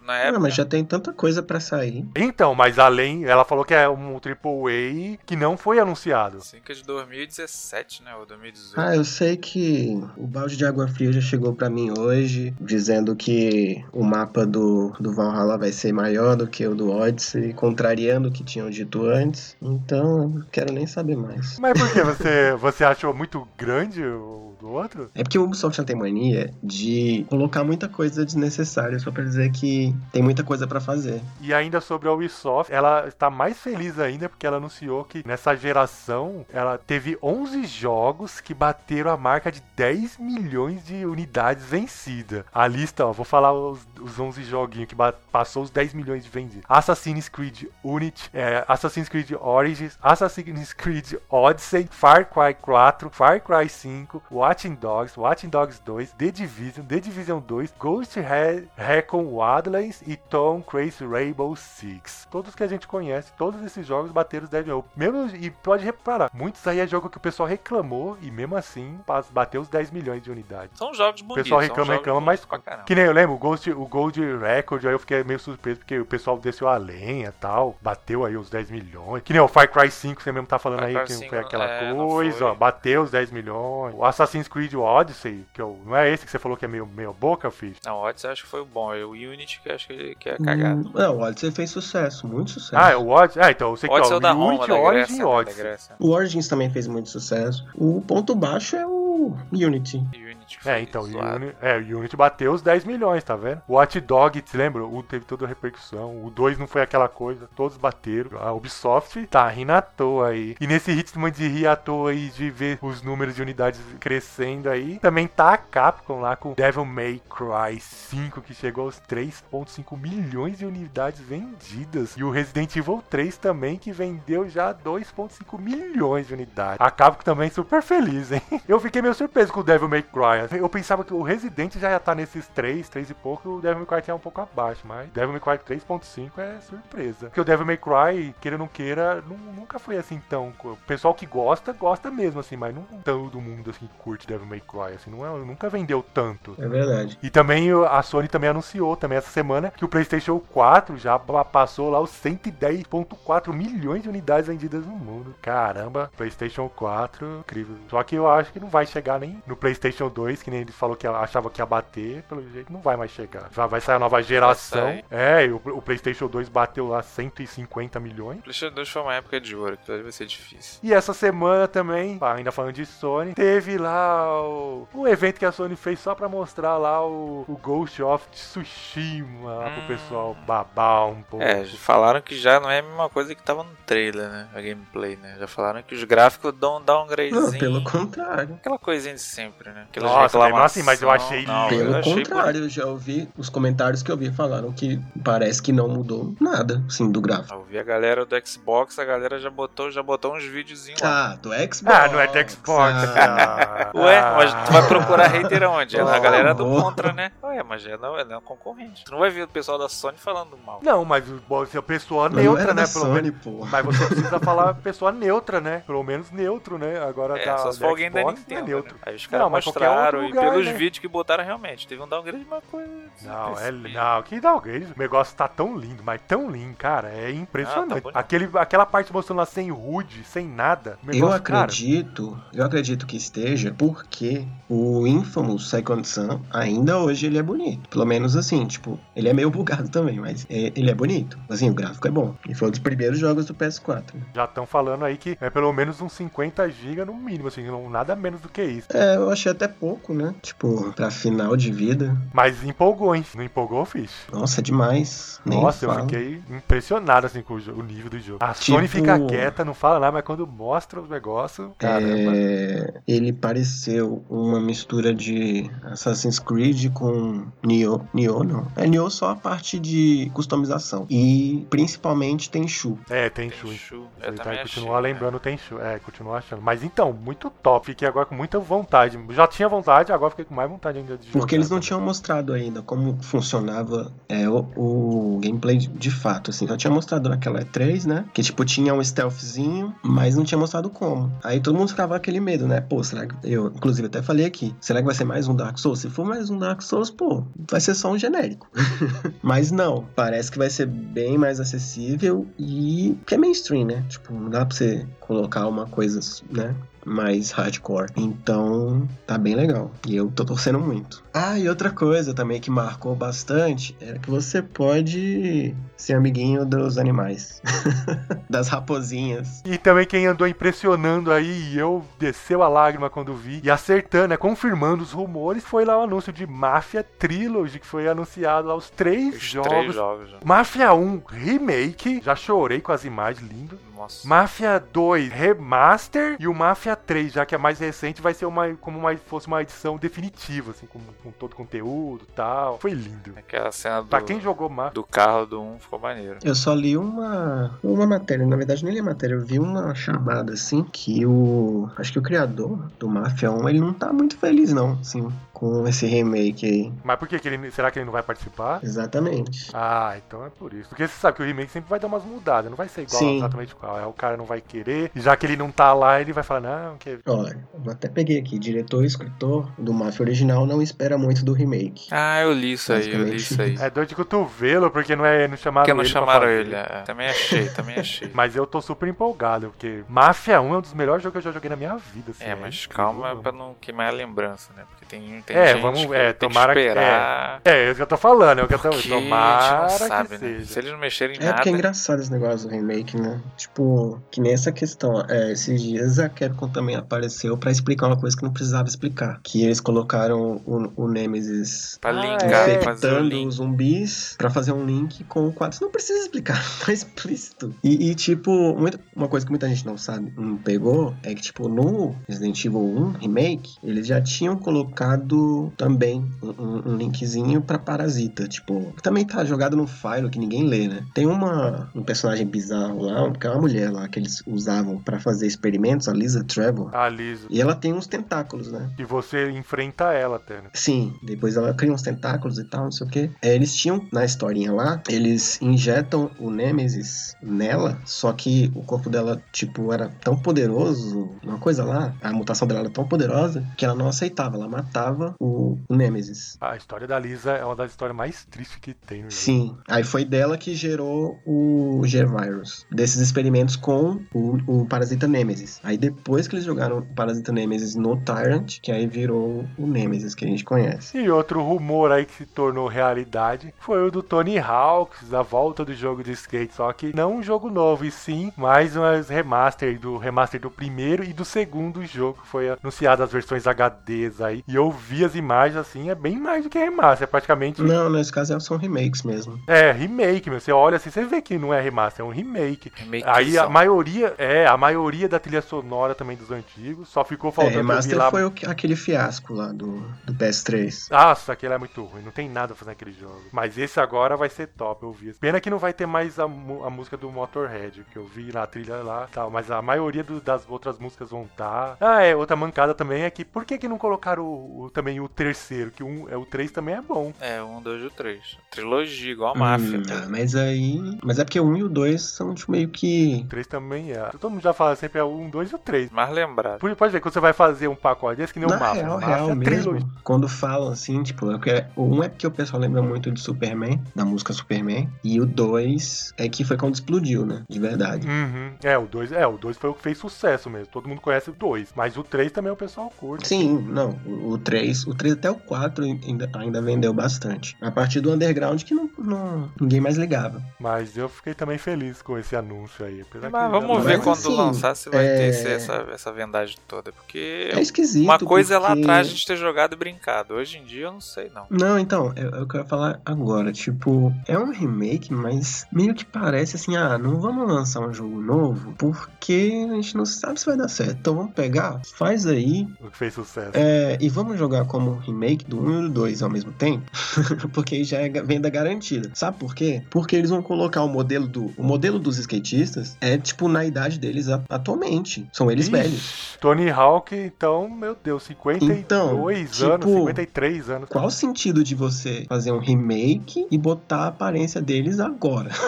na 0.02 0.16
época. 0.18 0.40
mas 0.40 0.54
já 0.54 0.64
tem 0.64 0.84
tanta 0.84 1.12
coisa 1.12 1.42
pra 1.42 1.60
sair. 1.60 2.04
Então, 2.16 2.54
mas 2.54 2.78
além, 2.78 3.24
ela 3.24 3.44
falou 3.44 3.64
que 3.64 3.74
é 3.74 3.88
um 3.88 4.16
AAA 4.16 5.18
que 5.24 5.36
não 5.36 5.56
foi 5.56 5.78
anunciado. 5.78 6.40
5 6.40 6.72
é 6.72 6.74
de 6.74 6.82
2017, 6.84 8.02
né? 8.02 8.14
Ou 8.16 8.26
2018. 8.26 8.80
Ah, 8.80 8.96
eu 8.96 9.04
sei 9.04 9.36
que 9.36 10.00
o 10.16 10.26
balde 10.26 10.56
de 10.56 10.64
água 10.64 10.88
fria 10.88 11.12
já 11.12 11.20
chegou 11.20 11.54
pra 11.54 11.70
mim 11.70 11.92
hoje, 11.98 12.54
dizendo 12.60 13.14
que 13.14 13.84
o 13.92 14.02
mapa 14.02 14.44
do, 14.46 14.92
do 15.04 15.12
Valhalla 15.12 15.58
vai 15.58 15.70
ser 15.70 15.92
maior 15.92 16.34
do 16.34 16.46
que 16.46 16.66
o 16.66 16.74
do 16.74 16.90
Odyssey, 16.90 17.52
contrariando 17.52 18.30
o 18.30 18.32
que 18.32 18.42
tinham 18.42 18.70
dito 18.70 19.04
antes. 19.04 19.54
Então, 19.60 20.22
eu 20.22 20.28
não 20.28 20.46
quero 20.50 20.72
nem 20.72 20.86
saber 20.86 21.14
mais. 21.14 21.58
Mas 21.58 21.78
por 21.78 21.92
que 21.92 22.00
você, 22.02 22.54
você 22.58 22.84
achou 22.84 23.12
muito 23.12 23.46
grande 23.56 24.02
o 24.02 24.53
do 24.64 24.72
outro? 24.72 25.10
É 25.14 25.22
porque 25.22 25.38
o 25.38 25.44
Ubisoft 25.44 25.76
já 25.76 25.84
tem 25.84 25.94
mania 25.94 26.52
de 26.62 27.26
colocar 27.28 27.62
muita 27.62 27.88
coisa 27.88 28.24
desnecessária 28.24 28.98
só 28.98 29.10
pra 29.10 29.22
dizer 29.22 29.52
que 29.52 29.94
tem 30.10 30.22
muita 30.22 30.42
coisa 30.42 30.66
pra 30.66 30.80
fazer. 30.80 31.20
E 31.40 31.52
ainda 31.52 31.80
sobre 31.80 32.08
a 32.08 32.12
Ubisoft, 32.12 32.72
ela 32.72 33.06
está 33.06 33.28
mais 33.28 33.58
feliz 33.58 33.98
ainda 33.98 34.28
porque 34.28 34.46
ela 34.46 34.56
anunciou 34.56 35.04
que 35.04 35.26
nessa 35.26 35.54
geração 35.54 36.46
ela 36.52 36.78
teve 36.78 37.18
11 37.22 37.66
jogos 37.66 38.40
que 38.40 38.54
bateram 38.54 39.10
a 39.10 39.16
marca 39.16 39.52
de 39.52 39.62
10 39.76 40.18
milhões 40.18 40.84
de 40.86 41.04
unidades 41.04 41.64
vencidas. 41.64 42.44
A 42.52 42.66
lista, 42.66 43.04
ó, 43.04 43.12
vou 43.12 43.24
falar 43.24 43.52
os, 43.52 43.80
os 44.00 44.18
11 44.18 44.44
joguinhos 44.44 44.88
que 44.88 44.96
passou 45.30 45.62
os 45.62 45.70
10 45.70 45.92
milhões 45.92 46.24
de 46.24 46.30
vendidos. 46.30 46.64
Assassin's 46.68 47.28
Creed 47.28 47.64
Unity, 47.82 48.30
é, 48.32 48.64
Assassin's 48.66 49.08
Creed 49.08 49.32
Origins, 49.38 49.98
Assassin's 50.02 50.72
Creed 50.72 51.14
Odyssey, 51.28 51.86
Far 51.90 52.26
Cry 52.26 52.54
4, 52.54 53.10
Far 53.10 53.40
Cry 53.40 53.68
5, 53.68 54.22
Watching 54.54 54.76
Dogs, 54.76 55.18
Watching 55.18 55.48
Dogs 55.48 55.80
2, 55.84 56.12
The 56.16 56.30
Division, 56.30 56.84
The 56.86 57.00
Division 57.00 57.40
2, 57.40 57.74
Ghost 57.76 58.20
Re- 58.20 58.68
Recon 58.76 59.24
Wildlands 59.24 60.00
e 60.06 60.14
Tom 60.16 60.62
Cruise 60.62 61.04
Rainbow 61.04 61.56
Six. 61.56 62.28
Todos 62.30 62.54
que 62.54 62.62
a 62.62 62.68
gente 62.68 62.86
conhece, 62.86 63.32
todos 63.36 63.60
esses 63.64 63.84
jogos 63.84 64.12
bateram 64.12 64.44
os 64.44 64.50
10 64.50 64.64
milhões. 64.64 64.84
Mesmo, 64.94 65.26
e 65.34 65.50
pode 65.50 65.84
reparar, 65.84 66.30
muitos 66.32 66.64
aí 66.68 66.78
é 66.78 66.86
jogo 66.86 67.10
que 67.10 67.16
o 67.16 67.20
pessoal 67.20 67.48
reclamou 67.48 68.16
e 68.22 68.30
mesmo 68.30 68.54
assim 68.56 68.96
bateu 69.32 69.60
os 69.60 69.66
10 69.68 69.90
milhões 69.90 70.22
de 70.22 70.30
unidades. 70.30 70.78
São 70.78 70.94
jogos 70.94 71.20
O 71.20 71.24
bonitos. 71.24 71.42
pessoal 71.42 71.60
são 71.60 71.68
reclama, 71.68 71.92
reclama, 71.94 72.20
mas. 72.20 72.46
Que 72.86 72.94
nem 72.94 73.06
eu 73.06 73.12
lembro, 73.12 73.34
o 73.34 73.38
Ghost, 73.38 73.68
o 73.72 73.86
Gold 73.86 74.20
Record, 74.36 74.84
aí 74.86 74.92
eu 74.92 75.00
fiquei 75.00 75.24
meio 75.24 75.40
surpreso 75.40 75.80
porque 75.80 75.98
o 75.98 76.06
pessoal 76.06 76.38
desceu 76.38 76.68
a 76.68 76.76
lenha 76.76 77.28
e 77.30 77.32
tal. 77.32 77.76
Bateu 77.82 78.24
aí 78.24 78.36
os 78.36 78.48
10 78.48 78.70
milhões. 78.70 79.24
Que 79.24 79.32
nem 79.32 79.42
o 79.42 79.48
Far 79.48 79.68
Cry 79.68 79.90
5, 79.90 80.22
você 80.22 80.30
mesmo 80.30 80.46
tá 80.46 80.60
falando 80.60 80.78
Far 80.78 80.88
aí 80.88 80.94
Cry 80.94 81.06
que 81.06 81.12
5 81.14 81.28
foi 81.28 81.38
aquela 81.40 81.64
é, 81.68 81.92
coisa, 81.92 82.46
ó. 82.46 82.54
Bateu 82.54 83.02
os 83.02 83.10
10 83.10 83.32
milhões. 83.32 83.94
O 83.96 84.04
Assassin's 84.04 84.43
Assassin's 84.44 84.48
Creed 84.48 84.74
Odyssey, 84.74 85.44
que 85.52 85.60
eu, 85.60 85.78
não 85.84 85.96
é 85.96 86.10
esse 86.10 86.24
que 86.24 86.30
você 86.30 86.38
falou 86.38 86.56
que 86.56 86.64
é 86.64 86.68
meio, 86.68 86.86
meio 86.86 87.12
boca, 87.12 87.50
Fish? 87.50 87.76
Não, 87.84 87.96
o 87.96 88.02
Odyssey 88.04 88.28
eu 88.28 88.32
acho 88.32 88.42
que 88.44 88.48
foi 88.48 88.60
o 88.60 88.64
bom. 88.64 88.92
O 88.94 89.10
Unity 89.10 89.60
que 89.62 89.68
eu 89.68 89.74
acho 89.74 89.88
que, 89.88 90.14
que 90.16 90.28
é 90.28 90.36
cagado. 90.38 90.88
Hum, 90.88 90.90
Não, 90.94 91.16
o 91.16 91.20
Odyssey 91.22 91.50
fez 91.50 91.70
sucesso, 91.70 92.26
muito 92.26 92.50
sucesso. 92.52 92.76
Ah, 92.76 92.90
é 92.90 92.96
o 92.96 93.08
Odyssey? 93.08 93.42
Ah, 93.42 93.50
então 93.50 93.70
eu 93.70 93.76
sei 93.76 93.88
que 93.88 93.94
Odyssey 93.94 94.14
é 94.14 94.16
o 94.16 94.20
da 94.20 94.34
o 94.34 94.36
Roma, 94.36 94.48
Unity, 94.54 94.68
da 94.68 94.78
Origin 94.78 94.94
Grécia, 94.94 95.14
e 95.14 95.18
né, 95.18 95.24
da 95.24 95.30
Odyssey. 95.30 95.96
O 95.98 96.10
Origins 96.10 96.48
também 96.48 96.70
fez 96.70 96.86
muito 96.86 97.08
sucesso. 97.08 97.66
O 97.74 98.00
ponto 98.02 98.34
baixo 98.34 98.76
é 98.76 98.86
o 98.86 99.36
Unity. 99.52 100.02
Unity 100.44 100.68
É, 100.68 100.80
então, 100.80 101.02
o 101.02 101.06
zoado. 101.06 101.36
Uni- 101.36 101.52
é, 101.60 101.78
o 101.78 101.98
Unity 101.98 102.16
bateu 102.16 102.52
os 102.52 102.62
10 102.62 102.84
milhões, 102.84 103.24
tá 103.24 103.34
vendo? 103.36 103.62
O 103.66 103.74
Watch 103.74 104.00
Dog, 104.00 104.42
se 104.44 104.56
lembra? 104.56 104.84
O 104.84 105.02
teve 105.02 105.24
toda 105.24 105.44
a 105.44 105.48
repercussão. 105.48 106.24
O 106.24 106.30
2 106.30 106.58
não 106.58 106.66
foi 106.66 106.82
aquela 106.82 107.08
coisa, 107.08 107.48
todos 107.54 107.76
bateram. 107.76 108.38
A 108.40 108.52
Ubisoft 108.52 109.26
tá 109.26 109.46
rindo 109.48 109.72
à 109.72 109.82
toa 109.82 110.28
aí. 110.28 110.56
E 110.60 110.66
nesse 110.66 110.92
ritmo 110.92 111.30
de 111.30 111.46
rir 111.48 111.66
à 111.66 111.76
toa 111.76 112.10
aí, 112.10 112.28
de 112.30 112.50
ver 112.50 112.78
os 112.82 113.02
números 113.02 113.34
de 113.34 113.42
unidades 113.42 113.80
crescendo 114.00 114.68
aí, 114.68 114.98
também 114.98 115.26
tá 115.26 115.54
a 115.54 115.58
Capcom 115.58 116.20
lá 116.20 116.36
com 116.36 116.52
Devil 116.54 116.84
May 116.84 117.20
Cry 117.28 117.80
5, 117.80 118.40
que 118.42 118.54
chegou 118.54 118.84
aos 118.84 119.00
3,5 119.00 119.96
milhões 119.96 120.58
de 120.58 120.66
unidades 120.66 121.20
vendidas. 121.20 122.14
E 122.16 122.24
o 122.24 122.30
Resident 122.30 122.74
Evil 122.76 123.02
3 123.08 123.36
também, 123.36 123.76
que 123.76 123.92
vendeu 123.92 124.48
já 124.48 124.72
2,5 124.72 125.58
milhões 125.58 126.26
de 126.26 126.34
unidades. 126.34 126.80
A 126.80 126.90
Capcom 126.90 127.22
também 127.22 127.50
super 127.50 127.82
feliz, 127.82 128.32
hein? 128.32 128.42
Eu 128.68 128.80
fiquei 128.80 129.00
meio 129.02 129.14
surpreso 129.14 129.52
com 129.52 129.60
o 129.60 129.64
Devil 129.64 129.88
May 129.88 130.02
Cry. 130.02 130.33
Eu 130.52 130.68
pensava 130.68 131.04
que 131.04 131.12
o 131.14 131.22
Resident 131.22 131.76
já 131.76 131.90
ia 131.90 131.96
estar 131.96 132.14
nesses 132.14 132.46
3, 132.48 132.88
3 132.88 133.10
e 133.10 133.14
pouco, 133.14 133.48
e 133.48 133.52
o 133.52 133.60
Devil 133.60 133.78
May 133.78 133.86
Cry 133.86 134.02
tinha 134.02 134.14
um 134.14 134.18
pouco 134.18 134.40
abaixo, 134.40 134.82
mas 134.86 135.08
Devil 135.10 135.30
May 135.32 135.40
Cry 135.40 135.76
3.5 135.76 136.30
é 136.38 136.60
surpresa. 136.60 137.26
Porque 137.26 137.40
o 137.40 137.44
Devil 137.44 137.66
May 137.66 137.76
Cry, 137.76 138.34
queira 138.40 138.56
ou 138.56 138.58
não 138.60 138.68
queira, 138.68 139.22
nu- 139.26 139.38
nunca 139.54 139.78
foi 139.78 139.96
assim 139.96 140.20
tão... 140.28 140.52
O 140.64 140.76
pessoal 140.86 141.14
que 141.14 141.26
gosta, 141.26 141.72
gosta 141.72 142.10
mesmo, 142.10 142.40
assim, 142.40 142.56
mas 142.56 142.74
não 142.74 142.82
todo 143.04 143.40
mundo, 143.40 143.70
assim, 143.70 143.88
curte 143.98 144.26
Devil 144.26 144.46
May 144.46 144.60
Cry, 144.60 144.94
assim, 144.96 145.10
não 145.10 145.24
é, 145.24 145.44
nunca 145.44 145.68
vendeu 145.68 146.02
tanto. 146.14 146.54
É 146.58 146.66
verdade. 146.68 147.18
E 147.22 147.30
também 147.30 147.70
a 147.72 148.02
Sony 148.02 148.28
também 148.28 148.50
anunciou 148.50 148.96
também 148.96 149.18
essa 149.18 149.30
semana 149.30 149.70
que 149.70 149.84
o 149.84 149.88
PlayStation 149.88 150.38
4 150.38 150.96
já 150.98 151.18
pa- 151.18 151.44
passou 151.44 151.90
lá 151.90 152.00
os 152.00 152.10
110.4 152.10 153.52
milhões 153.52 154.02
de 154.02 154.08
unidades 154.08 154.48
vendidas 154.48 154.84
no 154.86 154.92
mundo. 154.96 155.34
Caramba, 155.42 156.10
PlayStation 156.16 156.68
4, 156.68 157.40
incrível. 157.40 157.76
Só 157.88 158.02
que 158.02 158.14
eu 158.16 158.28
acho 158.28 158.52
que 158.52 158.60
não 158.60 158.68
vai 158.68 158.86
chegar 158.86 159.18
nem 159.18 159.42
no 159.46 159.56
PlayStation 159.56 160.08
2, 160.08 160.23
que 160.42 160.50
nem 160.50 160.60
ele 160.60 160.72
falou 160.72 160.96
que 160.96 161.06
achava 161.06 161.50
que 161.50 161.60
ia 161.60 161.66
bater, 161.66 162.22
pelo 162.24 162.42
jeito 162.50 162.72
não 162.72 162.80
vai 162.80 162.96
mais 162.96 163.10
chegar. 163.10 163.48
Já 163.54 163.66
vai 163.66 163.80
sair 163.80 163.96
a 163.96 163.98
nova 163.98 164.22
geração. 164.22 165.02
É, 165.10 165.44
e 165.46 165.50
o, 165.52 165.60
o 165.64 165.82
PlayStation 165.82 166.26
2 166.26 166.48
bateu 166.48 166.88
lá 166.88 167.02
150 167.02 167.98
milhões. 168.00 168.40
PlayStation 168.42 168.74
2 168.74 168.88
foi 168.88 169.02
uma 169.02 169.14
época 169.14 169.40
de 169.40 169.54
ouro, 169.56 169.76
que 169.76 170.02
vai 170.02 170.12
ser 170.12 170.26
difícil. 170.26 170.80
E 170.82 170.92
essa 170.92 171.12
semana 171.14 171.66
também, 171.68 172.18
ainda 172.20 172.50
falando 172.52 172.72
de 172.72 172.86
Sony, 172.86 173.34
teve 173.34 173.78
lá 173.78 174.40
o, 174.42 174.88
um 174.94 175.06
evento 175.06 175.38
que 175.38 175.44
a 175.46 175.52
Sony 175.52 175.76
fez 175.76 175.98
só 176.00 176.14
pra 176.14 176.28
mostrar 176.28 176.76
lá 176.76 177.04
o, 177.04 177.44
o 177.48 177.56
Ghost 177.56 178.02
of 178.02 178.26
Tsushima 178.28 179.54
lá 179.54 179.70
pro 179.70 179.84
Hum. 179.84 179.86
pessoal 179.86 180.34
babar 180.46 181.06
um 181.08 181.22
pouco. 181.22 181.44
É, 181.44 181.64
falaram 181.64 182.20
que 182.20 182.36
já 182.36 182.58
não 182.60 182.70
é 182.70 182.78
a 182.78 182.82
mesma 182.82 183.08
coisa 183.08 183.34
que 183.34 183.42
tava 183.42 183.62
no 183.62 183.74
trailer, 183.86 184.28
né? 184.28 184.48
A 184.54 184.60
gameplay, 184.60 185.16
né? 185.16 185.36
Já 185.38 185.46
falaram 185.46 185.82
que 185.82 185.94
os 185.94 186.02
gráficos 186.04 186.52
dão 186.52 186.78
um 186.78 186.82
downgradezinho. 186.82 187.42
Não, 187.52 187.58
pelo 187.58 187.84
contrário. 187.84 188.54
Aquela 188.54 188.78
coisinha 188.78 189.14
de 189.14 189.20
sempre, 189.20 189.70
né? 189.70 189.86
Aquelas 189.90 190.10
Nossa, 190.14 190.36
mesmo 190.38 190.44
reclamações. 190.44 190.64
assim, 190.72 190.82
mas 190.82 191.02
eu 191.02 191.10
achei 191.10 191.46
Não, 191.46 191.68
lindo. 191.68 191.82
eu 191.82 191.86
Pelo 191.86 191.98
achei 191.98 192.14
contrário, 192.24 192.60
eu 192.64 192.68
já 192.68 192.86
ouvi 192.86 193.28
os 193.36 193.48
comentários 193.48 194.02
que 194.02 194.10
eu 194.10 194.16
vi 194.16 194.30
falaram 194.32 194.72
que 194.72 195.00
parece 195.24 195.62
que 195.62 195.72
não 195.72 195.88
mudou 195.88 196.34
nada, 196.40 196.82
assim, 196.88 197.10
do 197.10 197.20
gráfico. 197.20 197.54
Eu 197.54 197.64
vi 197.64 197.78
a 197.78 197.82
galera 197.82 198.24
do 198.24 198.46
Xbox, 198.46 198.98
a 198.98 199.04
galera 199.04 199.38
já 199.38 199.50
botou, 199.50 199.90
já 199.90 200.02
botou 200.02 200.34
uns 200.34 200.44
videozinhos 200.44 201.00
lá. 201.00 201.32
Ah, 201.32 201.36
do 201.36 201.50
Xbox. 201.50 201.82
Ah, 201.86 202.08
não 202.08 202.20
é 202.20 202.26
do 202.26 202.50
Xbox. 202.50 202.94
Ah. 203.16 203.90
Ué, 203.94 204.20
mas 204.36 204.54
tu 204.66 204.72
vai 204.72 204.86
procurar 204.86 205.26
hater 205.28 205.62
aonde? 205.62 205.96
É 205.98 206.04
Oh, 206.04 206.20
galera 206.20 206.54
do 206.54 206.64
contra, 206.64 207.12
né? 207.12 207.32
Ué, 207.42 207.62
mas 207.62 207.84
é 207.86 207.96
não, 207.96 208.18
é 208.18 208.24
não 208.24 208.40
concorrente. 208.40 209.04
Tu 209.04 209.10
não 209.12 209.18
vai 209.18 209.30
ver 209.30 209.42
o 209.42 209.48
pessoal 209.48 209.78
da 209.78 209.88
Sony 209.88 210.16
falando 210.18 210.56
mal. 210.64 210.80
Não, 210.82 211.04
mas 211.04 211.24
bom, 211.48 211.64
se 211.66 211.76
a 211.76 211.82
pessoa 211.82 212.28
não 212.28 212.36
neutra, 212.40 212.72
né? 212.74 212.82
Pelo 212.86 213.04
Sony, 213.06 213.14
menos. 213.22 213.36
pô. 213.42 213.66
Mas 213.70 213.84
você 213.84 214.06
precisa 214.06 214.38
falar 214.40 214.74
pessoa 214.74 215.10
neutra, 215.12 215.60
né? 215.60 215.82
Pelo 215.86 216.02
menos 216.02 216.30
neutro, 216.30 216.78
né? 216.78 217.02
Agora 217.02 217.38
É, 217.38 217.44
da, 217.44 217.58
só 217.58 217.72
se 217.72 217.78
for 217.78 217.86
alguém 217.88 218.10
da 218.10 218.20
Xbox, 218.20 218.38
Nintendo. 218.40 218.58
é 218.58 218.62
né? 218.62 218.68
neutro. 218.68 218.96
Aí 219.04 219.14
os 219.16 219.26
caras 219.26 219.44
Não, 219.44 219.50
mas 219.50 219.64
qualquer 219.64 219.80
mostraram 219.88 220.03
outro 220.06 220.22
e 220.22 220.28
lugar, 220.28 220.50
pelos 220.50 220.66
né? 220.66 220.72
vídeos 220.72 220.98
que 220.98 221.08
botaram 221.08 221.44
realmente. 221.44 221.86
Teve 221.86 222.02
um 222.02 222.08
downgrade, 222.08 222.44
uma 222.44 222.60
coisa. 222.60 222.90
Não, 223.22 223.58
é, 223.58 223.70
não, 223.70 224.22
que 224.22 224.40
downgrade. 224.40 224.86
O 224.96 224.98
negócio 224.98 225.36
tá 225.36 225.48
tão 225.48 225.76
lindo, 225.76 226.02
mas 226.04 226.20
tão 226.26 226.50
lindo, 226.50 226.76
cara. 226.76 227.08
É 227.08 227.30
impressionante. 227.30 228.02
Ah, 228.08 228.12
tá. 228.12 228.18
Aquele, 228.20 228.48
aquela 228.54 228.86
parte 228.86 229.12
mostrando 229.12 229.38
lá 229.38 229.46
sem 229.46 229.70
HUD, 229.72 230.24
sem 230.24 230.46
nada. 230.46 230.98
o 231.02 231.08
Eu 231.10 231.14
negócio, 231.14 231.42
cara, 231.42 231.60
acredito, 231.64 232.38
eu 232.52 232.64
acredito 232.64 233.06
que 233.06 233.16
esteja 233.16 233.74
porque 233.76 234.46
o 234.68 235.06
Infamous 235.06 235.68
Second 235.68 236.06
Son 236.06 236.40
ainda 236.52 236.98
hoje 236.98 237.26
ele 237.26 237.38
é 237.38 237.42
bonito. 237.42 237.88
Pelo 237.88 238.04
menos 238.04 238.36
assim, 238.36 238.66
tipo, 238.66 238.98
ele 239.14 239.28
é 239.28 239.32
meio 239.32 239.50
bugado 239.50 239.88
também, 239.90 240.18
mas 240.20 240.46
é- 240.50 240.72
ele 240.74 240.90
é 240.90 240.94
bonito. 240.94 241.38
Assim, 241.48 241.70
o 241.70 241.74
gráfico 241.74 242.08
é 242.08 242.10
bom. 242.10 242.34
E 242.48 242.54
foi 242.54 242.68
um 242.68 242.70
dos 242.70 242.80
primeiros 242.80 243.18
jogos 243.18 243.46
do 243.46 243.54
PS4. 243.54 244.14
já 244.34 244.44
estão 244.44 244.66
falando 244.66 245.04
aí 245.04 245.16
que 245.16 245.36
é 245.40 245.50
pelo 245.50 245.72
menos 245.72 246.00
uns 246.00 246.12
50 246.12 246.68
GB 246.70 247.04
no 247.04 247.14
mínimo, 247.14 247.48
assim, 247.48 247.64
não, 247.66 247.88
nada 247.88 248.14
menos 248.16 248.40
do 248.40 248.48
que 248.48 248.62
isso. 248.62 248.88
É, 248.92 249.16
eu 249.16 249.30
achei 249.30 249.50
até 249.52 249.68
pouco, 249.68 249.93
né? 250.14 250.34
Tipo, 250.42 250.92
pra 250.92 251.10
final 251.10 251.56
de 251.56 251.72
vida. 251.72 252.16
Mas 252.32 252.62
empolgou, 252.64 253.14
hein? 253.14 253.24
Não 253.34 253.44
empolgou, 253.44 253.84
Fish? 253.84 254.10
Nossa, 254.32 254.60
é 254.60 254.62
demais. 254.62 255.40
Nem 255.44 255.60
Nossa, 255.60 255.86
eu 255.86 255.94
fiquei 256.00 256.42
impressionado 256.50 257.26
assim 257.26 257.42
com 257.42 257.54
o, 257.54 257.82
nível 257.82 258.10
do 258.10 258.18
jogo. 258.18 258.38
A 258.40 258.52
Tipo- 258.54 258.76
Sony 258.76 258.88
fica 258.88 259.18
quieta, 259.20 259.64
não 259.64 259.74
fala 259.74 260.00
nada, 260.00 260.12
mas 260.12 260.24
quando 260.24 260.46
mostra 260.46 261.00
os 261.00 261.08
negócios, 261.08 261.70
caramba. 261.78 262.32
É, 262.34 262.94
ele 263.06 263.32
pareceu 263.32 264.24
uma 264.28 264.60
mistura 264.60 265.14
de 265.14 265.70
Assassin's 265.84 266.38
Creed 266.38 266.92
com 266.92 267.46
Nioh. 267.62 268.00
Nioh 268.12 268.42
não. 268.44 268.66
É 268.76 268.86
Nioh 268.86 269.10
só 269.10 269.30
a 269.30 269.36
parte 269.36 269.78
de 269.78 270.30
customização. 270.34 271.06
E 271.10 271.66
principalmente 271.70 272.50
Tenchu. 272.50 272.98
É, 273.10 273.30
Shu. 273.50 273.72
Shu. 273.72 274.06
Ele 274.22 274.36
tá, 274.36 274.56
continua 274.56 274.98
achei, 274.98 275.12
lembrando 275.12 275.38
tem 275.38 275.56
Shu. 275.56 275.78
É, 275.80 275.98
continua 275.98 276.38
achando. 276.38 276.62
Mas 276.62 276.82
então, 276.82 277.12
muito 277.12 277.50
top. 277.50 277.86
Fiquei 277.86 278.08
agora 278.08 278.26
com 278.26 278.34
muita 278.34 278.58
vontade. 278.58 279.18
Já 279.30 279.46
tinha 279.46 279.68
vontade, 279.68 279.83
agora 279.90 280.30
fiquei 280.30 280.44
com 280.44 280.54
mais 280.54 280.70
vontade 280.70 280.98
ainda 280.98 281.16
de 281.16 281.26
jogar. 281.26 281.38
Porque 281.38 281.54
eles 281.54 281.70
não 281.70 281.80
tinham 281.80 282.00
mostrado 282.00 282.52
ainda 282.52 282.82
como 282.82 283.22
funcionava 283.22 284.12
é, 284.28 284.48
o, 284.48 284.66
o 284.76 285.38
gameplay 285.42 285.76
de, 285.76 286.10
fato, 286.10 286.50
assim. 286.50 286.66
Só 286.66 286.76
tinha 286.76 286.90
mostrado 286.90 287.28
naquela 287.28 287.64
E3, 287.64 288.06
né? 288.06 288.24
Que, 288.32 288.42
tipo, 288.42 288.64
tinha 288.64 288.94
um 288.94 289.02
stealthzinho, 289.02 289.94
mas 290.02 290.36
não 290.36 290.44
tinha 290.44 290.58
mostrado 290.58 290.90
como. 290.90 291.32
Aí 291.42 291.60
todo 291.60 291.76
mundo 291.76 291.88
ficava 291.88 292.16
aquele 292.16 292.40
medo, 292.40 292.66
né? 292.66 292.80
Pô, 292.80 293.02
será 293.02 293.26
que... 293.26 293.34
Eu, 293.44 293.66
inclusive, 293.66 294.06
até 294.06 294.22
falei 294.22 294.44
aqui. 294.44 294.74
Será 294.80 295.00
que 295.00 295.06
vai 295.06 295.14
ser 295.14 295.24
mais 295.24 295.48
um 295.48 295.54
Dark 295.54 295.78
Souls? 295.78 296.00
Se 296.00 296.10
for 296.10 296.24
mais 296.24 296.50
um 296.50 296.58
Dark 296.58 296.82
Souls, 296.82 297.10
pô, 297.10 297.44
vai 297.70 297.80
ser 297.80 297.94
só 297.94 298.10
um 298.10 298.18
genérico. 298.18 298.68
mas 299.42 299.70
não. 299.70 300.06
Parece 300.14 300.50
que 300.50 300.58
vai 300.58 300.70
ser 300.70 300.86
bem 300.86 301.36
mais 301.38 301.60
acessível 301.60 302.46
e... 302.58 303.16
Que 303.26 303.34
é 303.34 303.38
mainstream, 303.38 303.86
né? 303.86 304.04
Tipo, 304.08 304.32
não 304.32 304.50
dá 304.50 304.64
pra 304.64 304.74
você 304.76 305.06
colocar 305.20 305.66
uma 305.66 305.86
coisa, 305.86 306.20
né? 306.50 306.74
Mais 307.04 307.50
hardcore. 307.50 308.10
Então, 308.16 309.08
tá 309.26 309.36
bem 309.38 309.54
legal. 309.54 309.90
E 310.06 310.16
eu 310.16 310.30
tô 310.30 310.44
torcendo 310.44 310.78
muito. 310.80 311.22
Ah, 311.32 311.58
e 311.58 311.68
outra 311.68 311.90
coisa 311.90 312.32
também 312.32 312.60
que 312.60 312.70
marcou 312.70 313.14
bastante 313.14 313.96
é 314.00 314.18
que 314.18 314.30
você 314.30 314.62
pode 314.62 315.74
ser 315.96 316.14
amiguinho 316.14 316.64
dos 316.64 316.96
animais. 316.98 317.60
das 318.48 318.68
raposinhas. 318.68 319.62
E 319.64 319.76
também 319.78 320.06
quem 320.06 320.26
andou 320.26 320.46
impressionando 320.46 321.32
aí, 321.32 321.72
e 321.72 321.78
eu 321.78 322.04
desceu 322.18 322.62
a 322.62 322.68
lágrima 322.68 323.10
quando 323.10 323.34
vi, 323.34 323.60
e 323.62 323.70
acertando, 323.70 324.28
né, 324.28 324.36
confirmando 324.36 325.02
os 325.02 325.12
rumores, 325.12 325.64
foi 325.64 325.84
lá 325.84 325.98
o 325.98 326.02
anúncio 326.02 326.32
de 326.32 326.46
Mafia 326.46 327.02
Trilogy, 327.02 327.78
que 327.80 327.86
foi 327.86 328.08
anunciado 328.08 328.68
lá 328.68 328.74
os 328.74 328.90
três 328.90 329.34
Os 329.36 329.42
jogos. 329.42 329.68
três 329.68 329.94
jogos. 329.94 330.30
já. 330.30 330.36
Mafia 330.44 330.94
1 330.94 331.22
Remake, 331.28 332.20
já 332.22 332.36
chorei 332.36 332.80
com 332.80 332.92
as 332.92 333.04
imagens, 333.04 333.48
lindo. 333.50 333.78
Nossa. 333.96 334.26
Mafia 334.26 334.78
2 334.92 335.30
Remaster 335.32 336.36
e 336.38 336.48
o 336.48 336.54
Mafia 336.54 336.96
3, 336.96 337.32
já 337.32 337.46
que 337.46 337.54
é 337.54 337.58
mais 337.58 337.78
recente, 337.78 338.20
vai 338.20 338.34
ser 338.34 338.46
uma, 338.46 338.74
como 338.74 338.98
uma, 338.98 339.16
fosse 339.16 339.46
uma 339.46 339.62
edição 339.62 339.96
definitiva, 339.96 340.72
assim, 340.72 340.86
com, 340.86 340.98
com 341.22 341.30
todo 341.30 341.52
o 341.52 341.56
conteúdo 341.56 342.24
e 342.28 342.32
tal. 342.32 342.78
Foi 342.78 342.92
lindo. 342.92 343.32
Aquela 343.36 343.70
cena 343.72 344.02
do, 344.02 344.08
Pra 344.08 344.20
quem 344.20 344.40
jogou 344.40 344.68
Mafia. 344.68 344.92
do 344.92 345.04
carro 345.04 345.46
do 345.46 345.60
1 345.62 345.78
ficou 345.80 345.98
maneiro. 345.98 346.38
Eu 346.42 346.54
só 346.54 346.74
li 346.74 346.96
uma, 346.96 347.78
uma 347.82 348.06
matéria, 348.06 348.46
na 348.46 348.56
verdade 348.56 348.84
nem 348.84 348.94
li 348.94 349.00
a 349.00 349.04
matéria, 349.04 349.34
eu 349.34 349.44
vi 349.44 349.58
uma 349.58 349.94
chamada 349.94 350.52
assim 350.52 350.82
que 350.84 351.24
o. 351.24 351.88
Acho 351.96 352.12
que 352.12 352.18
o 352.18 352.22
criador 352.22 352.90
do 352.98 353.08
Mafia 353.08 353.50
1 353.50 353.68
ele 353.68 353.80
não 353.80 353.92
tá 353.92 354.12
muito 354.12 354.36
feliz, 354.36 354.72
não. 354.72 354.92
Assim, 355.00 355.28
com 355.54 355.86
esse 355.88 356.04
remake 356.06 356.66
aí. 356.66 356.92
Mas 357.02 357.16
por 357.18 357.26
que, 357.28 357.38
que 357.38 357.48
ele. 357.48 357.70
Será 357.70 357.90
que 357.90 357.98
ele 357.98 358.04
não 358.04 358.12
vai 358.12 358.22
participar? 358.22 358.80
Exatamente. 358.82 359.70
Ah, 359.72 360.14
então 360.18 360.44
é 360.44 360.50
por 360.50 360.74
isso. 360.74 360.88
Porque 360.90 361.06
você 361.06 361.14
sabe 361.14 361.36
que 361.36 361.42
o 361.42 361.46
remake 361.46 361.70
sempre 361.70 361.88
vai 361.88 361.98
dar 362.00 362.08
umas 362.08 362.24
mudadas, 362.24 362.68
não 362.68 362.76
vai 362.76 362.88
ser 362.88 363.02
igual 363.02 363.18
Sim. 363.18 363.38
exatamente 363.38 363.74
qual. 363.74 363.98
É, 363.98 364.04
o 364.06 364.12
cara 364.12 364.36
não 364.36 364.44
vai 364.44 364.60
querer, 364.60 365.10
já 365.14 365.36
que 365.36 365.46
ele 365.46 365.56
não 365.56 365.70
tá 365.70 365.94
lá, 365.94 366.20
ele 366.20 366.32
vai 366.32 366.42
falar, 366.44 366.60
não, 366.60 366.98
que. 366.98 367.18
Olha, 367.24 367.56
eu 367.84 367.92
até 367.92 368.08
peguei 368.08 368.38
aqui, 368.38 368.58
diretor 368.58 369.04
e 369.04 369.06
escritor 369.06 369.70
do 369.78 369.92
Mafia 369.94 370.24
original 370.24 370.66
não 370.66 370.82
espera 370.82 371.16
muito 371.16 371.44
do 371.44 371.52
remake. 371.52 372.08
Ah, 372.10 372.40
eu 372.42 372.52
li 372.52 372.72
isso 372.72 372.92
aí, 372.92 373.10
eu 373.12 373.24
li 373.24 373.36
isso 373.36 373.60
aí. 373.62 373.76
É 373.78 373.88
dor 373.88 374.06
de 374.06 374.14
cotovelo, 374.14 374.90
porque 374.90 375.14
não, 375.14 375.24
é, 375.24 375.46
não 375.46 375.56
chamaram 375.56 375.84
Porque 375.84 375.94
não 375.94 376.02
ele. 376.02 376.08
chamaram 376.10 376.48
ele. 376.48 376.74
é. 376.74 377.02
Também 377.06 377.28
achei, 377.28 377.68
também 377.68 377.96
achei. 377.96 378.30
Mas 378.34 378.56
eu 378.56 378.66
tô 378.66 378.80
super 378.82 379.08
empolgado, 379.08 379.68
porque 379.70 380.02
Mafia 380.08 380.60
1 380.60 380.74
é 380.74 380.78
um 380.78 380.80
dos 380.80 380.92
melhores 380.94 381.22
jogos 381.22 381.34
que 381.34 381.38
eu 381.38 381.52
já 381.52 381.52
joguei 381.52 381.70
na 381.70 381.76
minha 381.76 381.96
vida. 381.96 382.32
Assim, 382.32 382.44
É, 382.44 382.54
mas 382.54 382.74
incrível. 382.84 382.96
calma 382.96 383.36
pra 383.36 383.52
não 383.52 383.74
queimar 383.80 384.08
a 384.08 384.10
lembrança, 384.10 384.72
né? 384.76 384.82
Porque 384.88 385.04
tem, 385.06 385.40
tem 385.46 385.56
É, 385.56 385.72
gente 385.74 385.82
vamos- 385.82 386.06
que 386.06 386.14
é, 386.14 386.32
tem 386.32 386.48
tomara 386.48 386.74
que 386.74 386.80
que- 386.80 386.86
esperar. 386.88 387.60
É, 387.64 387.70
é 387.70 387.84
isso 387.86 387.96
que 387.96 388.02
eu 388.02 388.06
tô 388.06 388.16
falando, 388.16 388.58
é 388.60 388.62
o 388.64 388.68
que 388.68 388.74
eu 388.74 388.78
tô. 388.78 388.90
Tomara 388.90 389.80
não 389.82 389.86
que 389.88 390.04
sabe, 390.04 390.30
né? 390.30 390.38
seja. 390.38 390.64
Se 390.66 390.78
eles 390.78 390.92
não 390.92 390.98
mexerem 390.98 391.36
em 391.36 391.40
É 391.40 391.44
nada. 391.44 391.54
porque 391.56 391.68
é 391.68 391.72
engraçado 391.72 392.20
esse 392.20 392.30
negócio 392.32 392.68
do 392.68 392.72
remake, 392.74 393.20
né? 393.20 393.40
Tipo, 393.56 394.20
que 394.30 394.40
nem 394.40 394.52
essa 394.52 394.72
questão. 394.72 395.24
É, 395.28 395.52
esses 395.52 395.82
dias 395.82 396.18
a 396.18 396.28
Capcom 396.28 396.68
também 396.68 396.96
apareceu 396.96 397.56
pra 397.56 397.70
explicar 397.70 398.06
uma 398.06 398.16
coisa 398.18 398.36
que 398.36 398.42
não 398.42 398.52
precisava 398.52 398.88
explicar. 398.88 399.40
Que 399.42 399.64
eles 399.64 399.80
colocaram 399.80 400.60
o, 400.66 400.92
o 400.96 401.08
Nemesis 401.08 401.98
Pra 402.00 402.10
Ah, 402.10 402.12
linkar, 402.22 402.68
é. 402.68 402.74
infectando 402.76 403.28
link. 403.28 403.48
os 403.48 403.54
zumbis 403.56 404.34
pra 404.38 404.50
fazer 404.50 404.72
um 404.72 404.84
link 404.84 405.24
com 405.24 405.46
o 405.48 405.52
quadro. 405.52 405.74
Isso 405.74 405.84
não 405.84 405.90
precisa 405.90 406.18
explicar, 406.20 406.54
tá 406.84 406.92
explícito. 406.92 407.74
E, 407.82 408.10
e, 408.10 408.14
tipo, 408.14 408.50
muita- 408.76 408.98
uma 409.14 409.28
coisa 409.28 409.44
que 409.46 409.50
muita 409.52 409.68
gente 409.68 409.84
não 409.86 409.96
sabe, 409.96 410.32
não 410.36 410.56
pegou, 410.56 411.14
é 411.22 411.34
que, 411.34 411.42
tipo, 411.42 411.68
no 411.68 412.14
Resident 412.28 412.64
Evil 412.64 412.80
1 412.80 413.10
Remake, 413.20 413.74
eles 413.82 414.06
já 414.06 414.20
tinham 414.20 414.56
colocado 414.56 415.33
também 415.76 416.24
um, 416.42 416.90
um- 416.90 416.96
linkzinho 416.96 417.60
pra 417.60 417.78
Parasita. 417.78 418.46
Tipo, 418.48 418.92
que 418.96 419.02
também 419.02 419.24
tá 419.24 419.44
jogado 419.44 419.76
no 419.76 419.86
file 419.86 420.28
que 420.30 420.38
ninguém 420.38 420.64
lê, 420.66 420.88
né? 420.88 421.04
Tem 421.14 421.26
uma, 421.26 421.90
um 421.94 422.02
personagem 422.02 422.46
bizarro 422.46 423.02
lá, 423.02 423.30
que 423.32 423.46
é 423.46 423.50
uma 423.50 423.60
mulher 423.60 423.90
lá, 423.90 424.08
que 424.08 424.18
eles 424.18 424.42
usavam 424.46 424.98
pra 424.98 425.18
fazer 425.20 425.46
experimentos, 425.46 426.08
a 426.08 426.12
Lisa 426.12 426.44
Trevor. 426.44 426.94
A 426.94 427.08
Liso. 427.08 427.46
E 427.50 427.60
ela 427.60 427.74
tem 427.74 427.92
uns 427.92 428.06
tentáculos, 428.06 428.70
né? 428.70 428.90
E 428.98 429.04
você 429.04 429.50
enfrenta 429.50 430.12
ela 430.12 430.36
até, 430.36 430.60
né? 430.60 430.68
Sim, 430.72 431.14
depois 431.22 431.56
ela 431.56 431.72
cria 431.74 431.92
uns 431.92 432.02
tentáculos 432.02 432.58
e 432.58 432.64
tal, 432.64 432.84
não 432.84 432.92
sei 432.92 433.06
o 433.06 433.10
que. 433.10 433.30
eles 433.42 433.74
tinham, 433.74 434.06
na 434.12 434.24
historinha 434.24 434.72
lá, 434.72 435.02
eles 435.08 435.60
injetam 435.62 436.30
o 436.38 436.50
Nemesis 436.50 437.34
nela, 437.42 437.98
só 438.04 438.32
que 438.32 438.70
o 438.74 438.82
corpo 438.82 439.08
dela, 439.08 439.40
tipo, 439.52 439.92
era 439.92 440.08
tão 440.22 440.36
poderoso, 440.36 441.30
uma 441.44 441.58
coisa 441.58 441.84
lá, 441.84 442.14
a 442.20 442.32
mutação 442.32 442.66
dela 442.66 442.80
era 442.80 442.90
tão 442.90 443.06
poderosa, 443.06 443.64
que 443.76 443.84
ela 443.84 443.94
não 443.94 444.08
aceitava, 444.08 444.56
ela 444.56 444.68
matava 444.68 445.23
o, 445.40 445.78
o 445.88 445.94
Nemesis. 445.94 446.56
A 446.60 446.76
história 446.76 447.06
da 447.06 447.18
Lisa 447.18 447.52
é 447.52 447.64
uma 447.64 447.76
das 447.76 447.90
histórias 447.90 448.16
mais 448.16 448.44
tristes 448.44 448.76
que 448.76 448.94
tem 448.94 449.18
no 449.18 449.30
jogo. 449.30 449.32
Sim, 449.32 449.76
aí 449.88 450.04
foi 450.04 450.24
dela 450.24 450.56
que 450.58 450.74
gerou 450.74 451.38
o 451.46 452.02
G-Virus, 452.04 452.86
desses 452.90 453.20
experimentos 453.20 453.76
com 453.76 454.20
o, 454.32 454.58
o 454.66 454.86
Parasita 454.86 455.26
Nemesis. 455.26 455.80
Aí 455.82 455.96
depois 455.96 456.48
que 456.48 456.56
eles 456.56 456.64
jogaram 456.64 456.98
o 456.98 457.14
Parasita 457.14 457.52
Nemesis 457.52 457.94
no 457.94 458.16
Tyrant, 458.16 458.80
que 458.80 458.90
aí 458.90 459.06
virou 459.06 459.64
o 459.78 459.86
Nemesis 459.86 460.34
que 460.34 460.44
a 460.44 460.48
gente 460.48 460.64
conhece. 460.64 461.16
E 461.18 461.30
outro 461.30 461.62
rumor 461.62 462.10
aí 462.12 462.24
que 462.24 462.34
se 462.34 462.46
tornou 462.46 462.88
realidade 462.88 463.72
foi 463.78 464.06
o 464.06 464.10
do 464.10 464.22
Tony 464.22 464.58
Hawks, 464.58 465.32
a 465.32 465.42
volta 465.42 465.84
do 465.84 465.94
jogo 465.94 466.22
de 466.22 466.32
skate, 466.32 466.74
só 466.74 466.92
que 466.92 467.14
não 467.14 467.36
um 467.36 467.42
jogo 467.42 467.70
novo, 467.70 468.04
e 468.04 468.10
sim 468.10 468.52
mais 468.56 468.96
umas 468.96 469.28
remaster 469.28 469.98
do 469.98 470.16
remaster 470.16 470.60
do 470.60 470.70
primeiro 470.70 471.22
e 471.24 471.32
do 471.32 471.44
segundo 471.44 472.04
jogo, 472.04 472.38
foi 472.44 472.70
anunciado 472.70 473.22
as 473.22 473.32
versões 473.32 473.66
HDs 473.66 474.40
aí. 474.40 474.64
E 474.66 474.74
eu 474.74 474.90
vi 474.90 475.13
as 475.22 475.34
imagens 475.34 475.76
assim, 475.76 476.08
é 476.08 476.14
bem 476.14 476.38
mais 476.38 476.64
do 476.64 476.70
que 476.70 476.78
remaster, 476.78 477.24
é 477.24 477.26
praticamente 477.26 477.82
Não, 477.82 478.08
nesse 478.08 478.32
caso 478.32 478.58
são 478.58 478.78
remakes 478.78 479.22
mesmo. 479.22 479.60
é 479.66 479.92
remake, 479.92 480.48
meu. 480.48 480.58
Você 480.60 480.72
olha 480.72 480.96
assim, 480.96 481.10
você 481.10 481.24
vê 481.26 481.42
que 481.42 481.58
não 481.58 481.74
é 481.74 481.80
remaster, 481.82 482.24
é 482.24 482.28
um 482.28 482.32
remake. 482.32 482.90
Remakezão. 482.94 483.34
Aí 483.34 483.58
a 483.58 483.68
maioria, 483.68 484.34
é, 484.38 484.66
a 484.66 484.76
maioria 484.78 485.28
da 485.28 485.38
trilha 485.38 485.60
sonora 485.60 486.14
também 486.14 486.36
dos 486.36 486.50
antigos, 486.50 487.08
só 487.10 487.22
ficou 487.24 487.50
É, 487.50 487.52
faltando 487.52 487.74
vi 487.76 487.86
remaster 487.86 488.16
lá 488.16 488.30
foi 488.30 488.44
o 488.44 488.50
que- 488.50 488.64
aquele 488.66 488.96
fiasco 488.96 489.52
lá 489.52 489.66
do, 489.72 490.00
do 490.24 490.32
PS3. 490.34 491.08
Nossa, 491.10 491.52
aquele 491.52 491.74
é 491.74 491.78
muito 491.78 492.02
ruim, 492.02 492.22
não 492.22 492.32
tem 492.32 492.48
nada 492.48 492.74
fazendo 492.74 492.92
aquele 492.92 493.12
jogo. 493.12 493.42
Mas 493.52 493.76
esse 493.76 494.00
agora 494.00 494.36
vai 494.36 494.48
ser 494.48 494.68
top, 494.68 495.02
eu 495.04 495.12
vi. 495.12 495.34
Pena 495.34 495.60
que 495.60 495.68
não 495.68 495.78
vai 495.78 495.92
ter 495.92 496.06
mais 496.06 496.38
a, 496.38 496.44
a 496.44 496.90
música 496.90 497.16
do 497.16 497.30
Motorhead, 497.30 498.04
que 498.12 498.16
eu 498.16 498.24
vi 498.26 498.52
na 498.52 498.66
trilha 498.66 498.96
lá 498.96 499.26
e 499.28 499.34
tal. 499.34 499.50
Mas 499.50 499.70
a 499.70 499.82
maioria 499.82 500.22
do- 500.24 500.40
das 500.40 500.64
outras 500.68 500.98
músicas 500.98 501.30
vão 501.30 501.42
estar. 501.44 501.96
Ah, 502.00 502.22
é, 502.22 502.34
outra 502.34 502.56
mancada 502.56 502.94
também 502.94 503.22
é 503.24 503.30
que 503.30 503.44
por 503.44 503.64
que, 503.64 503.76
que 503.76 503.88
não 503.88 503.98
colocaram 503.98 504.44
o, 504.44 504.84
o- 504.84 504.90
também 505.04 505.20
o 505.20 505.28
terceiro? 505.28 505.90
Que 505.90 506.02
um, 506.02 506.26
é, 506.30 506.36
o 506.36 506.46
3 506.46 506.70
também 506.70 506.94
é 506.94 507.00
bom. 507.02 507.32
É, 507.40 507.62
um, 507.62 507.82
dois 507.82 508.02
e 508.02 508.06
o 508.06 508.10
três. 508.10 508.56
Trilogia, 508.70 509.32
igual 509.32 509.54
a 509.54 509.58
máfia. 509.58 509.98
Hum, 509.98 510.02
tá? 510.02 510.22
ah, 510.24 510.28
mas 510.28 510.54
aí. 510.56 511.18
Mas 511.22 511.38
é 511.38 511.44
porque 511.44 511.60
o 511.60 511.64
1 511.66 511.76
e 511.76 511.82
o 511.84 511.88
2 511.88 512.22
são 512.22 512.54
tipo, 512.54 512.72
meio 512.72 512.88
que. 512.88 513.42
O 513.44 513.48
3 513.48 513.66
também 513.66 514.12
é. 514.12 514.30
Todo 514.40 514.50
mundo 514.50 514.62
já 514.62 514.72
fala 514.72 514.96
sempre 514.96 515.18
é 515.20 515.22
o 515.22 515.28
1, 515.28 515.50
2 515.50 515.70
e 515.70 515.74
o 515.74 515.78
3. 515.78 516.10
Mais 516.10 516.30
lembrado. 516.32 516.78
Por- 516.80 516.94
Pode 516.96 517.12
ver, 517.12 517.20
quando 517.20 517.34
você 517.34 517.40
vai 517.40 517.52
fazer 517.52 517.88
um 517.88 517.94
pacote 517.94 518.36
desse, 518.38 518.52
que 518.54 518.58
nem 518.58 518.66
o 518.68 518.70
Na 518.70 518.78
mapa. 518.78 518.94
real, 518.94 519.14
Mapa 519.20 519.26
real 519.26 519.50
é 519.50 519.54
mesmo. 519.54 519.64
trilogia. 519.64 520.06
Quando 520.22 520.48
falam 520.48 520.88
assim, 520.92 521.22
tipo, 521.22 521.50
é 521.50 521.54
porque 521.54 521.84
o 521.96 522.04
1 522.04 522.22
é 522.24 522.28
porque 522.30 522.46
o 522.46 522.50
pessoal 522.50 522.80
lembra 522.80 523.02
muito 523.02 523.30
de 523.30 523.40
Superman, 523.40 524.00
da 524.14 524.24
música 524.24 524.52
Superman. 524.52 525.10
E 525.22 525.40
o 525.40 525.44
2 525.46 526.32
é 526.38 526.48
que 526.48 526.64
foi 526.64 526.76
quando 526.78 526.94
explodiu, 526.94 527.44
né? 527.44 527.62
De 527.68 527.78
verdade. 527.78 528.26
Uhum. 528.26 528.72
É, 528.82 528.96
o 528.96 529.06
2 529.06 529.32
é, 529.32 529.46
o 529.46 529.58
2 529.58 529.76
foi 529.76 529.90
o 529.90 529.94
que 529.94 530.02
fez 530.02 530.16
sucesso 530.18 530.70
mesmo. 530.70 530.86
Todo 530.86 531.08
mundo 531.08 531.20
conhece 531.20 531.50
o 531.50 531.52
2. 531.52 531.90
Mas 531.94 532.16
o 532.16 532.22
3 532.22 532.50
também 532.52 532.72
o 532.72 532.76
pessoal 532.76 533.12
curte. 533.18 533.46
Sim, 533.48 533.84
não. 533.90 534.18
O 534.26 534.56
3, 534.56 534.93
o 535.06 535.14
3 535.14 535.34
até 535.34 535.50
o 535.50 535.54
4 535.56 536.04
ainda, 536.04 536.48
ainda 536.54 536.82
vendeu 536.82 537.12
bastante. 537.12 537.76
A 537.80 537.90
partir 537.90 538.20
do 538.20 538.32
Underground 538.32 538.82
que 538.82 538.94
não, 538.94 539.08
não- 539.18 539.70
ninguém 539.80 540.00
mais 540.00 540.16
ligava. 540.16 540.62
Mas 540.78 541.16
eu 541.16 541.28
fiquei 541.28 541.54
também 541.54 541.78
feliz 541.78 542.20
com 542.22 542.38
esse 542.38 542.54
anúncio 542.56 543.04
aí. 543.04 543.24
Mas 543.34 543.42
que 543.42 543.48
vamos 543.50 544.04
ver 544.04 544.16
Mas, 544.16 544.24
quando 544.24 544.36
assim, 544.38 544.56
lançar 544.56 544.94
se 544.94 545.10
vai 545.10 545.26
é- 545.26 545.36
ter 545.36 545.44
esse- 545.48 545.68
essa, 545.68 545.92
essa 546.12 546.32
vendagem 546.32 546.76
toda. 546.86 547.12
Porque 547.12 547.70
É 547.72 547.80
esquisito. 547.80 548.24
uma 548.24 548.38
coisa 548.38 548.74
é 548.74 548.78
lá 548.78 548.88
porque- 548.88 549.02
atrás 549.02 549.26
a 549.26 549.30
gente 549.30 549.46
ter 549.46 549.56
jogado 549.56 549.94
e 549.94 549.96
brincado. 549.96 550.54
Hoje 550.54 550.78
em 550.78 550.84
dia 550.84 551.04
eu 551.06 551.12
não 551.12 551.20
sei, 551.20 551.50
não. 551.54 551.66
Não, 551.70 551.98
então, 551.98 552.32
é, 552.36 552.42
é 552.42 552.60
o 552.62 552.66
que 552.66 552.76
eu 552.76 552.80
ia 552.82 552.86
falar 552.86 553.20
agora. 553.24 553.72
Tipo, 553.72 554.32
é 554.46 554.58
um 554.58 554.70
remake, 554.70 555.32
mas 555.32 555.86
meio 555.92 556.14
que 556.14 556.24
parece 556.24 556.76
assim: 556.76 556.96
ah, 556.96 557.16
não 557.18 557.40
vamos 557.40 557.66
lançar 557.68 558.00
um 558.00 558.12
jogo 558.12 558.40
novo 558.40 558.92
porque 558.98 559.86
a 559.90 559.94
gente 559.94 560.16
não 560.16 560.24
sabe 560.26 560.58
se 560.60 560.66
vai 560.66 560.76
dar 560.76 560.88
certo. 560.88 561.16
Então 561.20 561.34
vamos 561.36 561.52
pegar, 561.54 562.00
faz 562.16 562.46
aí 562.46 562.86
O 563.00 563.10
que 563.10 563.16
fez 563.16 563.34
sucesso. 563.34 563.70
é, 563.74 564.16
e 564.20 564.28
vamos 564.28 564.58
jogar 564.58 564.83
como 564.84 565.12
remake 565.18 565.64
do 565.64 565.80
1 565.80 565.98
e 565.98 566.02
do 566.02 566.08
2 566.10 566.42
ao 566.42 566.50
mesmo 566.50 566.72
tempo, 566.72 567.02
porque 567.72 567.96
aí 567.96 568.04
já 568.04 568.18
é 568.20 568.28
venda 568.28 568.68
garantida. 568.70 569.30
Sabe 569.34 569.58
por 569.58 569.74
quê? 569.74 570.02
Porque 570.10 570.36
eles 570.36 570.50
vão 570.50 570.62
colocar 570.62 571.02
o 571.02 571.08
modelo 571.08 571.46
do. 571.46 571.72
O 571.76 571.82
modelo 571.82 572.18
dos 572.18 572.38
skatistas 572.38 573.16
é 573.20 573.36
tipo 573.38 573.68
na 573.68 573.84
idade 573.84 574.18
deles 574.18 574.48
a- 574.48 574.62
atualmente. 574.68 575.46
São 575.52 575.70
eles 575.70 575.86
Ixi, 575.86 575.92
velhos. 575.96 576.58
Tony 576.60 576.90
Hawk, 576.90 577.34
então, 577.34 577.88
meu 577.88 578.16
Deus, 578.22 578.42
52 578.44 578.98
Então, 579.00 579.48
anos, 579.48 580.06
tipo, 580.06 580.18
53 580.26 580.90
anos. 580.90 581.08
Qual 581.08 581.26
o 581.26 581.30
sentido 581.30 581.82
de 581.84 581.94
você 581.94 582.44
fazer 582.48 582.72
um 582.72 582.78
remake 582.78 583.66
e 583.70 583.76
botar 583.78 584.24
a 584.24 584.26
aparência 584.28 584.80
deles 584.80 585.20
agora? 585.20 585.70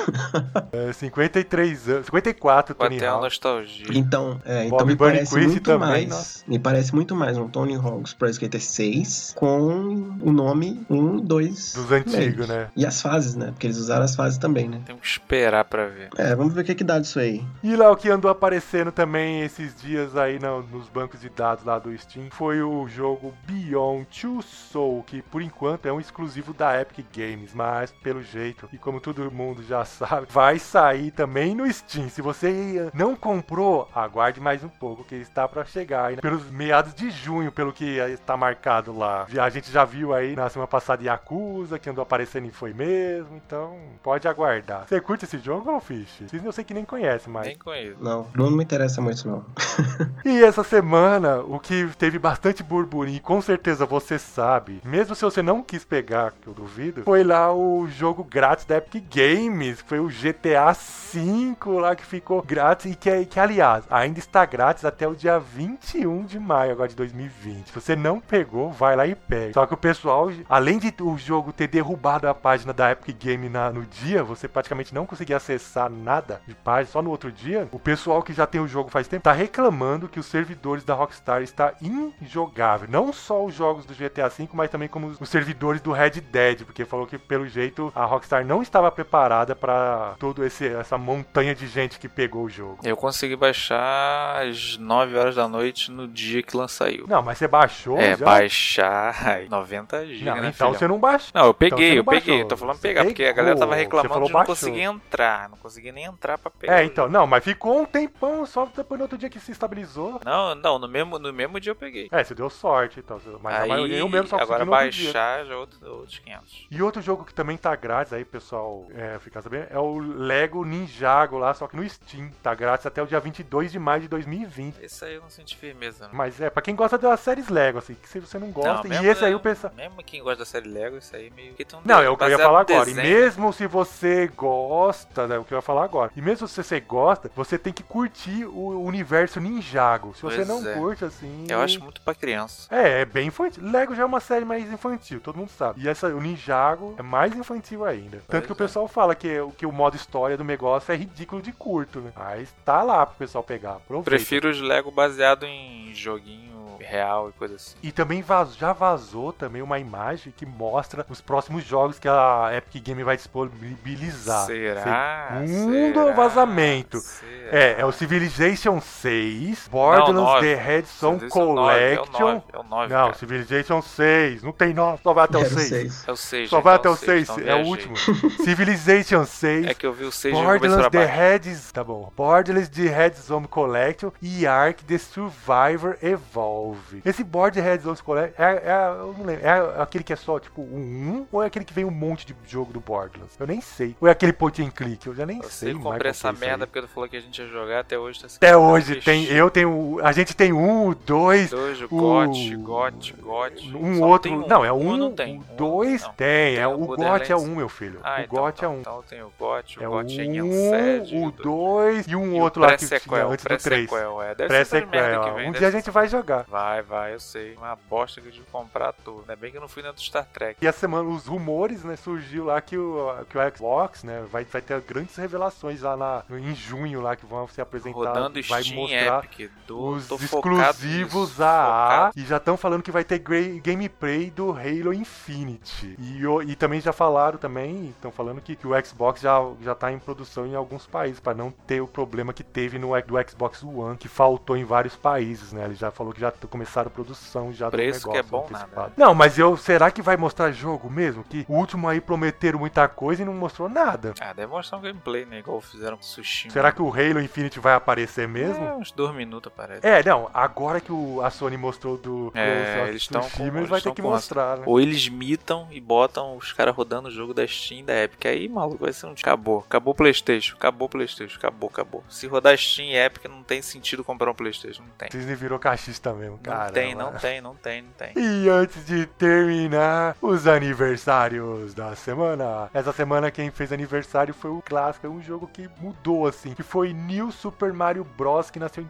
É, 0.73 0.93
53 0.93 1.89
anos, 1.89 2.07
54 2.07 2.75
Tony 2.75 2.99
uma 2.99 3.09
Hawk. 3.09 3.23
nostalgia. 3.25 3.87
Então, 3.95 4.41
é, 4.45 4.67
então 4.67 4.79
Bob 4.79 4.87
me 4.89 4.95
Bunny 4.95 5.11
parece 5.13 5.35
muito 5.39 5.61
também, 5.63 5.79
mais. 5.79 6.09
nossa. 6.09 6.45
Me 6.47 6.59
parece 6.59 6.95
muito 6.95 7.15
mais 7.15 7.37
um 7.39 7.49
Tony 7.49 7.75
Hawk's 7.77 8.13
Pro 8.15 8.29
Skater 8.29 8.61
6 8.61 8.86
com 9.35 10.17
o 10.21 10.33
nome 10.33 10.85
1, 10.89 11.19
2. 11.19 11.75
Dos 11.75 11.93
antigos, 11.93 12.49
né? 12.49 12.69
E 12.77 12.85
as 12.85 13.01
fases, 13.01 13.35
né? 13.35 13.47
Porque 13.47 13.67
eles 13.67 13.77
usaram 13.77 14.05
as 14.05 14.15
fases 14.15 14.39
também, 14.39 14.69
né? 14.69 14.81
Temos 14.85 15.03
que 15.03 15.09
esperar 15.09 15.65
pra 15.65 15.87
ver. 15.87 16.11
É, 16.17 16.35
vamos 16.35 16.55
ver 16.55 16.63
o 16.63 16.65
que, 16.65 16.75
que 16.75 16.85
dá 16.85 16.99
disso 16.99 17.19
aí. 17.19 17.45
E 17.63 17.75
lá 17.77 17.91
o 17.91 17.97
que 17.97 18.09
andou 18.09 18.31
aparecendo 18.31 18.93
também 18.93 19.43
esses 19.43 19.75
dias 19.81 20.17
aí 20.17 20.39
nos 20.39 20.89
bancos 20.89 21.21
de 21.21 21.29
dados 21.29 21.65
lá 21.65 21.79
do 21.79 21.97
Steam 21.97 22.29
foi 22.31 22.63
o 22.63 22.87
jogo 22.89 23.35
Beyond 23.47 24.07
Two 24.21 24.43
Soul, 24.43 25.03
que 25.05 25.23
por 25.23 25.43
enquanto 25.43 25.87
é 25.87 25.93
um 25.93 26.01
exclusivo 26.01 26.53
da 26.53 26.81
Epic 26.81 27.07
Games, 27.15 27.53
mas 27.55 27.93
pelo 28.03 28.23
jeito, 28.23 28.69
e 28.73 28.79
como 28.79 29.01
todo 29.01 29.31
mundo 29.31 29.63
já 29.63 29.85
sabe, 29.87 30.27
vai 30.31 30.59
sair 30.59 31.11
também 31.11 31.55
no 31.55 31.71
Steam. 31.73 32.09
Se 32.09 32.23
você 32.23 32.91
não 32.95 33.17
comprou, 33.17 33.89
aguarde 33.95 34.41
mais 34.41 34.63
um 34.63 34.69
pouco, 34.69 35.05
que 35.05 35.17
está 35.17 35.49
para 35.49 35.65
chegar 35.65 36.07
aí 36.07 36.17
pelos 36.17 36.51
meados 36.51 36.95
de 36.95 37.11
junho, 37.11 37.53
pelo 37.53 37.73
que 37.73 37.99
está 37.99 38.37
marcado 38.37 38.76
lá. 38.87 39.27
A 39.41 39.51
gente 39.51 39.71
já 39.71 39.85
viu 39.85 40.15
aí 40.15 40.35
na 40.35 40.49
semana 40.49 40.67
passada 40.67 41.03
Yakuza, 41.03 41.79
que 41.79 41.89
andou 41.89 42.03
aparecendo 42.03 42.47
e 42.47 42.51
foi 42.51 42.73
mesmo, 42.73 43.37
então 43.37 43.77
pode 44.03 44.27
aguardar. 44.29 44.87
Você 44.87 45.01
curte 45.01 45.25
esse 45.25 45.39
jogo, 45.39 45.71
ou 45.71 45.81
Fish? 45.81 46.23
Eu 46.33 46.53
sei 46.53 46.65
que 46.65 46.75
nem 46.75 46.85
conhece, 46.85 47.29
mas 47.29 47.47
Nem 47.47 47.59
conheço. 47.59 47.97
Não, 48.01 48.27
não 48.35 48.51
me 48.51 48.63
interessa 48.63 49.01
muito, 49.01 49.27
não. 49.29 49.45
e 50.25 50.43
essa 50.43 50.63
semana, 50.63 51.41
o 51.41 51.59
que 51.59 51.89
teve 51.99 52.19
bastante 52.19 52.63
burburinho, 52.63 53.17
e 53.17 53.21
com 53.21 53.41
certeza 53.41 53.87
você 53.87 54.19
sabe, 54.19 54.81
mesmo 54.85 55.15
se 55.15 55.23
você 55.23 55.43
não 55.43 55.63
quis 55.63 55.85
pegar, 55.85 56.33
que 56.41 56.47
eu 56.47 56.55
duvido, 56.55 57.03
foi 57.03 57.25
lá 57.25 57.53
o 57.53 57.87
jogo 57.89 58.25
grátis 58.25 58.65
da 58.65 58.77
Epic 58.77 59.05
Games, 59.15 59.81
foi 59.87 60.01
o 60.01 60.09
GTA 60.09 60.73
V 60.73 61.57
lá 61.81 61.95
que 61.95 62.05
ficou 62.05 62.43
grátis 62.43 62.93
e 62.93 62.95
que, 62.95 63.25
que 63.27 63.41
aliás, 63.41 63.85
ainda 63.91 64.19
está 64.19 64.45
grátis 64.45 64.85
até 64.85 65.07
o 65.07 65.15
dia 65.15 65.39
21 65.39 66.25
de 66.25 66.39
maio 66.39 66.73
agora 66.73 66.89
de 66.89 66.97
2020. 66.97 67.69
Se 67.69 67.75
você 67.75 67.97
não 67.97 68.21
pegou, 68.21 68.56
jogou, 68.57 68.71
vai 68.71 68.97
lá 68.97 69.07
e 69.07 69.15
pega. 69.15 69.53
Só 69.53 69.67
que 69.67 69.75
o 69.75 69.77
pessoal, 69.77 70.31
além 70.49 70.79
de 70.79 70.95
o 71.03 71.19
jogo 71.19 71.53
ter 71.53 71.69
derrubado 71.69 72.29
a 72.29 72.35
página 72.35 72.73
da 72.73 72.91
Epic 72.91 73.17
Game 73.19 73.49
na, 73.49 73.71
no 73.71 73.85
dia, 73.85 74.25
você 74.25 74.49
praticamente 74.49 74.95
não 74.95 75.05
conseguia 75.05 75.37
acessar 75.37 75.91
nada 75.91 76.41
de 76.47 76.55
página, 76.55 76.93
só 76.93 77.03
no 77.03 77.11
outro 77.11 77.31
dia, 77.31 77.69
o 77.73 77.79
pessoal 77.79 78.23
que 78.23 78.33
já 78.33 78.47
tem 78.47 78.61
o 78.61 78.69
jogo 78.69 78.89
faz 78.89 79.07
tempo 79.07 79.25
tá 79.25 79.33
reclamando 79.33 80.09
que 80.09 80.21
os 80.21 80.27
servidores 80.27 80.85
da 80.85 80.95
Rockstar 80.95 81.43
está 81.43 81.75
injogável. 81.83 82.89
Não 82.91 83.13
só 83.13 83.45
os 83.45 83.55
jogos 83.55 83.85
do 83.85 83.95
GTA 83.95 84.29
V, 84.29 84.49
mas 84.53 84.71
também 84.71 84.89
como 84.89 85.09
os 85.21 85.29
servidores 85.29 85.81
do 85.81 85.93
Red 85.93 86.21
Dead, 86.21 86.65
porque 86.65 86.85
falou 86.85 87.07
que 87.07 87.19
pelo 87.19 87.47
jeito 87.47 87.93
a 87.95 88.05
Rockstar 88.05 88.45
não 88.45 88.63
estava 88.63 88.91
preparada 88.91 89.55
para 89.55 90.15
todo 90.19 90.45
esse 90.45 90.67
essa 90.67 90.97
montanha 90.97 91.55
de 91.55 91.67
gente 91.67 91.99
que 91.99 92.09
pegou 92.09 92.45
o 92.45 92.51
jogo. 92.51 92.79
Eu 92.85 92.97
consegui 92.97 93.37
baixar 93.37 94.43
às 94.43 94.77
9 94.77 95.17
horas 95.17 95.35
da 95.35 95.49
noite 95.49 95.91
no 95.91 96.07
dia 96.07 96.43
que 96.43 96.57
lançou. 96.57 96.87
Não, 97.09 97.23
mas 97.23 97.39
você 97.39 97.49
baixou 97.49 97.99
É, 97.99 98.17
já? 98.17 98.25
Baixar 98.47 99.49
90 99.49 100.07
GB, 100.07 100.25
Não, 100.25 100.35
né, 100.37 100.41
então 100.49 100.53
filhão? 100.53 100.75
você 100.75 100.89
não 100.89 100.99
baixou. 100.99 101.31
Não, 101.35 101.47
eu 101.47 101.51
Então 101.51 101.59
peguei, 101.79 101.93
você 101.93 101.99
eu 101.99 102.05
peguei. 102.05 102.43
Eu 102.43 102.49
tô 102.49 102.57
falando 102.57 102.77
Você 102.77 102.89
pegar, 102.89 103.05
porque 103.05 103.25
a 103.25 103.33
galera 103.33 103.59
tava 103.59 103.75
reclamando 103.75 104.27
de 104.27 104.33
não 104.33 104.45
conseguir 104.45 104.81
entrar. 104.83 105.49
Não 105.49 105.57
conseguia 105.59 105.93
nem 105.93 106.05
entrar 106.05 106.39
pra 106.39 106.51
pegar. 106.51 106.81
É, 106.81 106.85
então, 106.85 107.09
não, 107.09 107.27
mas 107.27 107.43
ficou 107.45 107.81
um 107.81 107.85
tempão 107.85 108.47
só 108.47 108.67
depois 108.77 108.99
no 108.99 109.05
outro 109.05 109.19
dia 109.19 109.29
que 109.29 109.41
se 109.41 109.53
estabilizou. 109.53 110.21
Não, 110.25 110.55
não, 110.55 110.79
no 110.79 110.89
mesmo, 110.89 111.19
no 111.19 111.33
mesmo 111.33 111.59
dia 111.61 111.71
eu 111.71 111.77
peguei. 111.77 112.09
É, 112.11 112.23
você 112.23 112.35
deu 112.35 112.49
sorte, 112.49 113.01
então. 113.01 113.21
Mas 113.43 113.55
a 113.55 113.63
aí, 113.63 113.69
maioria 113.69 113.99
eu 113.99 114.09
mesmo 114.09 114.29
só 114.29 114.39
consegui 114.39 114.63
agora 114.63 114.65
dia. 114.91 115.13
baixar 115.13 115.45
já 115.45 115.53
é 115.53 115.57
outro, 115.57 115.79
outros 115.93 116.19
500. 116.19 116.67
E 116.71 116.83
outro 116.83 117.03
jogo 117.03 117.25
que 117.25 117.35
também 117.35 117.57
tá 117.57 117.75
grátis 117.75 118.13
aí, 118.13 118.25
pessoal, 118.25 118.87
é, 118.95 119.19
ficar 119.19 119.43
sabendo, 119.43 119.67
é 119.71 119.79
o 119.79 119.99
Lego 119.99 120.65
Ninjago 120.65 121.39
lá, 121.39 121.53
só 121.55 121.67
que 121.67 121.77
no 121.77 121.89
Steam. 121.89 122.31
Tá 122.43 122.55
grátis 122.55 122.87
até 122.87 123.03
o 123.03 123.07
dia 123.07 123.19
22 123.21 123.73
de 123.73 123.79
maio 123.79 124.03
de 124.03 124.09
2020. 124.09 124.83
Esse 124.83 125.05
aí 125.05 125.15
eu 125.15 125.23
não 125.23 125.31
senti 125.31 125.57
firmeza, 125.57 126.09
não. 126.09 126.15
Mas 126.15 126.41
é, 126.41 126.51
pra 126.51 126.63
quem 126.63 126.75
gosta 126.77 126.99
das 126.99 127.21
séries 127.21 127.49
Lego, 127.49 127.79
assim, 127.79 127.95
que 127.95 128.09
se 128.09 128.21
você 128.21 128.36
não 128.41 128.51
gosta, 128.51 128.87
Não, 128.89 129.03
e 129.05 129.09
esse 129.09 129.25
aí 129.25 129.35
o 129.35 129.41
pessoal... 129.41 129.73
Mesmo 129.77 130.03
quem 130.03 130.23
gosta 130.23 130.39
da 130.41 130.45
série 130.45 130.69
Lego, 130.69 130.97
isso 130.99 131.15
aí 131.15 131.31
meio 131.35 131.55
que 131.55 131.65
um 131.75 131.81
Não, 131.85 132.01
é 132.01 132.09
o 132.09 132.17
que 132.17 132.25
eu 132.25 132.29
ia 132.31 132.39
falar 132.39 132.61
agora. 132.61 132.91
E 132.91 132.95
desenho. 132.95 133.09
mesmo 133.09 133.53
se 133.53 133.67
você 133.67 134.27
gosta, 134.29 135.27
né, 135.27 135.39
o 135.39 135.45
que 135.45 135.53
eu 135.55 135.59
ia 135.59 135.63
falar 135.63 135.85
agora. 135.85 136.11
E 136.17 136.23
mesmo 136.23 136.47
se 136.49 136.63
você 136.63 136.81
gosta, 136.81 137.31
você 137.35 137.59
tem 137.59 137.73
que 137.73 137.83
curtir 137.83 138.45
o 138.45 138.83
universo 138.83 139.41
Ninjago. 139.41 140.15
Se 140.15 140.23
você 140.23 140.37
Pois 140.45 140.49
não 140.49 140.67
é. 140.69 140.75
curte, 140.75 141.05
assim. 141.05 141.47
Eu 141.49 141.61
acho 141.61 141.81
muito 141.81 142.01
pra 142.01 142.15
criança. 142.15 142.67
É, 142.75 143.03
é 143.03 143.05
bem 143.05 143.29
infantil. 143.29 143.63
Lego 143.65 143.95
já 143.95 144.03
é 144.03 144.07
uma 144.07 144.21
série 144.21 144.45
mais 144.45 144.71
infantil, 144.73 145.21
todo 145.21 145.37
mundo 145.37 145.51
sabe. 145.51 145.81
E 145.83 145.89
essa, 145.89 146.09
o 146.09 146.21
Ninjago 146.21 146.95
é 146.99 147.03
mais 147.03 147.35
infantil 147.35 147.85
ainda. 147.85 148.19
Tanto 148.29 148.29
Pois 148.29 148.47
que 148.47 148.53
o 148.53 148.55
é. 148.55 148.57
pessoal 148.57 148.89
fala 148.89 149.15
que, 149.15 149.39
o- 149.41 149.51
que 149.51 149.67
o 149.67 149.73
modo 149.73 149.97
história 149.97 150.37
do 150.37 150.45
negócio 150.45 150.93
é 150.93 150.97
ridículo 150.97 151.43
de 151.43 151.53
curto, 151.53 152.01
né? 152.01 152.13
Mas 152.17 152.55
tá 152.65 152.83
lá 152.83 153.05
pro 153.07 153.17
pessoal 153.17 153.43
pegar. 153.45 153.77
Aproveita. 153.77 154.11
Prefiro 154.11 154.49
os 154.51 154.61
Lego 154.61 154.91
baseado 154.91 155.45
em 155.45 155.93
joguinho 155.95 156.66
real 156.81 157.29
e 157.31 157.33
coisa 157.33 157.55
assim. 157.57 157.77
E 157.83 157.91
também 157.93 158.23
vaz- 158.23 158.57
já 158.57 158.73
vazou 158.73 159.33
também 159.33 159.63
uma 159.63 159.79
imagem 159.79 160.33
que 160.37 160.45
mostra 160.47 161.05
os 161.09 161.21
próximos 161.21 161.65
jogos 161.65 161.99
que 161.99 162.09
a 162.09 162.51
Epic 162.57 162.83
Game 162.85 163.03
vai 163.03 163.17
disponibilizar. 163.17 164.47
Será? 164.47 165.43
Segundo 165.47 165.95
Será? 166.01 166.07
o 166.07 166.15
vazamento. 166.15 166.99
Será? 167.01 167.27
É, 167.51 167.77
é 167.81 167.85
o 167.85 167.93
Civilization 167.93 168.81
6, 168.81 169.69
Borderlands 169.69 170.15
nove. 170.17 170.47
The 170.47 170.55
Redstone 170.55 171.27
Esse 171.27 171.39
é 171.39 171.43
o 171.43 171.55
nove, 171.55 171.73
É 171.79 171.95
o 171.95 172.07
Collection. 172.07 172.27
9, 172.27 172.43
é 172.53 172.59
o 172.59 172.63
9, 172.65 172.93
Não, 172.93 173.01
cara. 173.05 173.15
Civilization 173.15 173.83
6, 173.83 174.43
não 174.43 174.53
tem 174.53 174.75
9, 174.75 175.01
só 175.03 175.13
vai 175.13 175.25
até 175.25 175.39
o 175.39 175.41
Era 175.41 175.49
o 175.49 175.51
6. 175.51 175.69
6. 175.69 176.09
É 176.09 176.13
o 176.13 176.17
6. 176.17 176.51
Só 176.51 176.61
vai 176.61 176.73
é 176.73 176.77
até 176.77 176.89
o 176.89 176.97
seis, 176.97 177.27
6, 177.29 177.39
então 177.39 177.53
é 177.53 177.63
o 177.63 177.67
último. 177.67 177.97
Civilization 177.97 179.25
6, 179.25 179.67
É 179.67 179.75
que 179.75 179.87
eu 179.87 179.93
vi 179.93 180.05
o 180.05 180.13
6 180.13 180.35
de 180.37 180.43
cabeça 180.43 180.59
pra 180.59 180.69
Borderlands 180.69 180.91
The. 180.91 181.07
Heads, 181.17 181.73
tá 181.73 181.85
bom. 181.85 182.13
Borderlands 182.17 182.69
The 182.69 182.83
Heads 182.89 183.31
Home 183.31 183.47
Collection 183.49 184.11
e 184.21 184.47
Ark 184.47 184.85
The 184.85 184.99
Survivor 184.99 185.97
Evolve. 186.03 186.66
Esse 187.05 187.23
Borderlands 187.25 187.85
Home 187.87 187.97
Collection 187.99 188.43
é, 188.43 188.53
é, 188.65 188.89
eu 189.01 189.15
não 189.19 189.25
lembro, 189.25 189.47
é 189.47 189.83
aquele 189.83 190.03
que 190.05 190.13
é 190.13 190.17
só 190.17 190.39
tipo 190.41 190.63
um 190.63 190.77
1 191.23 191.27
ou 191.33 191.43
é 191.43 191.47
aquele 191.47 191.65
que 191.65 191.73
vem 191.73 191.85
um 191.85 191.91
monte 191.91 192.27
de 192.27 192.35
jogo 192.47 192.73
do 192.73 192.81
Borderlands? 192.81 193.37
Eu 193.39 193.47
nem 193.47 193.61
sei. 193.61 193.97
Ou 194.01 194.09
é 194.09 194.11
aquele 194.11 194.33
point 194.33 194.63
and 194.63 194.71
click? 194.71 195.07
Eu 195.07 195.15
já 195.15 195.27
nem 195.27 195.39
Eu 195.39 195.45
sei. 195.45 195.73
mais 195.75 195.85
comprei 195.85 196.11
essa 196.11 196.29
é 196.29 196.33
isso 196.33 196.43
aí. 196.45 196.49
merda 196.49 196.67
porque 196.67 196.83
tu 196.83 196.89
falou 196.89 197.09
que 197.09 197.17
a 197.17 197.21
gente 197.21 197.41
ia 197.41 197.49
jogar 197.49 197.81
até 197.81 197.99
hoje. 197.99 198.21
Tá 198.21 198.27
Até 198.37 198.57
hoje 198.57 198.97
tem, 198.97 199.25
eu 199.27 199.51
tenho, 199.51 199.99
a 200.03 200.13
gente 200.13 200.35
tem 200.35 200.53
um, 200.53 200.95
dois, 201.07 201.51
Dois, 201.51 201.81
o 201.83 201.85
o- 201.87 201.89
GOT, 201.89 202.57
GOT, 202.57 203.13
GOT. 203.21 203.77
um 203.77 203.99
Só 203.99 204.07
outro, 204.07 204.31
tem 204.31 204.49
não, 204.49 204.65
é 204.65 204.73
um, 204.73 204.97
não 204.97 205.13
tem. 205.13 205.37
o 205.39 205.41
Um 205.41 205.57
dois 205.57 206.03
não. 206.03 206.13
tem, 206.15 206.57
é 206.57 206.67
o 206.67 206.73
o 206.83 206.87
GOT 206.97 207.33
é 207.33 207.37
um, 207.37 207.57
meu 207.57 207.69
filho. 207.69 208.01
Ah, 208.03 208.19
o 208.19 208.23
então, 208.23 208.39
GOT 208.45 208.59
é 208.59 208.63
tá. 208.63 208.69
um. 208.71 208.81
Então 208.81 209.05
tem 209.09 209.23
o 209.23 209.33
GOT, 209.39 209.79
o 209.79 209.83
É 209.83 209.87
GOT 209.87 210.21
1, 210.21 210.75
Ansed, 210.75 211.17
o 211.17 211.31
2 211.31 212.07
e 212.09 212.17
um 212.17 212.41
outro 212.41 212.63
lá 212.63 212.77
que 212.77 212.87
tinha 212.87 213.01
antes 213.27 213.45
do 213.45 213.49
3. 213.49 213.63
pré-sequel, 213.63 214.23
é. 214.23 214.35
Deve 214.35 214.53
merda 214.53 214.71
Pré-sequel. 214.71 215.25
que 215.25 215.31
vem. 215.31 215.49
Um 215.49 215.53
dia 215.53 215.69
a 215.69 215.71
gente 215.71 215.91
vai 215.91 216.09
jogar. 216.09 216.45
Vai, 216.57 216.81
vai, 216.81 217.13
eu 217.13 217.21
sei. 217.21 217.55
Uma 217.55 217.77
bosta 217.77 218.19
que 218.19 218.29
eu 218.29 218.33
tive 218.33 218.47
que 218.47 218.51
comprar 218.51 218.95
tudo. 218.95 219.21
Ainda 219.21 219.37
bem 219.37 219.51
que 219.51 219.59
eu 219.59 219.61
não 219.61 219.69
fui 219.69 219.83
dentro 219.83 219.97
do 219.97 220.03
Star 220.03 220.25
Trek. 220.25 220.65
E 220.65 220.67
a 220.67 220.73
semana, 220.73 221.07
os 221.07 221.27
rumores, 221.27 221.85
né, 221.85 221.97
surgiu 221.97 222.47
lá 222.47 222.63
que 222.63 222.79
o, 222.79 223.15
que 223.29 223.37
o 223.37 223.55
Xbox, 223.55 224.03
né, 224.03 224.25
vai, 224.33 224.45
vai 224.45 224.63
ter 224.63 224.81
grandes 224.81 225.15
revelações 225.17 225.83
lá 225.83 225.95
na, 225.99 226.25
em 226.31 226.55
junho 226.55 227.03
lá 227.03 227.15
que 227.15 227.27
vão 227.27 227.47
ser 227.47 227.61
apresentadas. 227.61 228.09
Rodando 228.09 228.41
vai 228.49 228.63
Steam 228.63 228.77
mostrar 228.77 229.25
Epic. 229.25 229.51
Do, 229.67 229.87
os 229.87 230.11
exclusivos 230.11 231.31
nisso, 231.31 231.43
AA 231.43 231.91
focado. 231.91 232.13
e 232.17 232.25
já 232.25 232.39
estão 232.39 232.57
falando 232.57 232.83
que 232.83 232.91
vai 232.91 233.05
ter 233.05 233.19
gameplay 233.63 234.31
do 234.31 234.51
Halo 234.51 234.95
Infinity. 234.95 235.95
E, 235.99 236.23
e 236.51 236.57
também 236.57 236.81
já 236.81 236.93
falaram 236.93 237.37
também, 237.37 237.91
estão 237.91 238.11
falando 238.11 238.41
que, 238.41 238.57
que 238.57 238.67
o 238.67 238.73
Xbox 238.83 239.21
já, 239.21 239.39
já 239.61 239.75
tá 239.75 239.93
em 239.93 239.99
produção 239.99 240.47
em 240.47 240.55
alguns 240.55 240.87
países 240.87 241.21
para 241.21 241.35
não 241.35 241.51
ter 241.51 241.83
o 241.83 241.87
problema 241.87 242.33
que 242.33 242.43
teve 242.43 242.79
no 242.79 242.99
do 243.03 243.31
Xbox 243.31 243.63
One, 243.63 243.99
que 243.99 244.09
faltou 244.09 244.57
em 244.57 244.65
vários 244.65 244.97
países, 244.97 245.53
né? 245.53 245.67
Ele 245.67 245.75
já 245.75 245.91
falou 245.91 246.15
que 246.15 246.21
já 246.21 246.31
t- 246.47 246.51
começaram 246.51 246.89
a 246.89 246.91
produção 246.91 247.53
já 247.53 247.71
Preço 247.71 248.01
do 248.07 248.11
que 248.13 248.19
é 248.19 248.23
negócio 248.23 248.31
bom 248.31 248.45
antecipado. 248.45 248.77
nada, 248.77 248.89
né? 248.89 248.95
Não, 248.97 249.15
mas 249.15 249.39
eu 249.39 249.57
será 249.57 249.91
que 249.91 250.01
vai 250.03 250.17
mostrar 250.17 250.51
jogo 250.53 250.89
mesmo? 250.91 251.25
Que 251.25 251.45
o 251.49 251.55
último 251.55 251.89
aí 251.89 252.01
prometeram 252.01 252.59
muita 252.59 252.87
coisa 252.89 253.23
e 253.23 253.25
não 253.25 253.35
mostrou 253.35 253.69
nada. 253.69 254.15
Ah, 254.21 254.33
deve 254.33 254.49
mostrar 254.53 254.79
um 254.79 254.81
gameplay, 254.81 255.25
né? 255.25 255.39
Igual 255.41 255.61
fizeram 255.61 255.97
com 255.97 256.03
o 256.03 256.07
Sushi. 256.07 256.51
Será 256.51 256.73
que 256.73 256.81
o 256.83 256.89
Halo 256.91 257.21
Infinite 257.21 257.59
vai 257.61 257.75
aparecer 257.75 258.27
mesmo? 258.29 258.65
É, 258.65 258.75
uns 258.75 258.91
dois 258.93 259.15
minutos 259.15 259.53
aparece. 259.53 259.87
É, 259.87 260.03
não, 260.05 260.31
agora 260.33 260.81
que 260.81 260.93
o, 260.93 261.21
a 261.23 261.31
Sony 261.31 261.57
mostrou 261.57 261.97
do 261.97 262.31
É, 262.35 262.87
eles 262.89 263.07
tão 263.09 263.21
com- 263.23 263.29
Tsushima, 263.29 263.59
eles 263.59 263.69
vai 263.71 263.81
ter 263.81 263.93
que 263.93 264.03
mostrar, 264.03 264.59
né? 264.59 264.63
Ou 264.67 264.81
eles 264.81 265.09
mitam 265.09 265.67
e 265.71 265.81
botam 265.81 266.37
os 266.37 266.53
caras 266.53 266.75
rodando 266.75 267.09
o 267.09 267.11
jogo 267.11 267.33
da 267.35 267.47
Steam 267.47 267.85
da 267.85 267.95
Epic. 268.03 268.25
Aí, 268.27 268.49
maluco, 268.49 268.85
vai 268.85 268.93
ser 268.93 269.07
um. 269.07 269.13
Acabou. 269.13 269.65
Acabou 269.67 269.93
o 269.93 269.97
PlayStation. 269.97 270.55
Acabou 270.57 270.87
o 270.87 270.89
PlayStation. 270.91 271.37
Acabou, 271.39 271.69
acabou. 271.73 272.05
Se 272.09 272.27
rodar 272.27 272.57
Steam 272.57 272.89
e 272.89 272.97
Epic, 272.97 273.25
não 273.27 273.43
tem 273.43 273.61
sentido 273.63 274.05
comprar 274.05 274.31
um 274.31 274.35
PlayStation. 274.35 274.83
Não 274.83 274.91
tem. 274.97 275.09
Disney 275.09 275.35
virou 275.35 275.59
cachista 275.59 276.13
mesmo, 276.13 276.36
Não 276.45 276.71
tem, 276.73 276.95
não 276.95 277.13
tem, 277.13 277.41
não 277.41 277.55
tem, 277.55 277.83
não 277.83 277.91
tem. 277.93 278.13
E 278.17 278.49
antes 278.49 278.85
de 278.87 279.07
terminar, 279.07 280.17
os 280.21 280.47
aniversários 280.47 281.75
da 281.75 281.95
semana. 281.95 282.71
Essa 282.73 282.93
semana 282.93 283.31
quem 283.31 283.51
fez 283.51 283.73
aniversário 283.73 284.35
foi 284.35 284.51
o 284.51 284.63
clássico, 284.63 285.09
um 285.09 285.23
jogo 285.23 285.47
que 285.47 285.69
mudou 285.81 286.27
assim, 286.27 286.55
que 286.55 286.63
foi 286.63 286.93
New 286.93 287.31
Super 287.31 287.73
Mario 287.73 288.05
Bros, 288.05 288.51
que 288.51 288.59
nasceu 288.59 288.83
em 288.83 288.87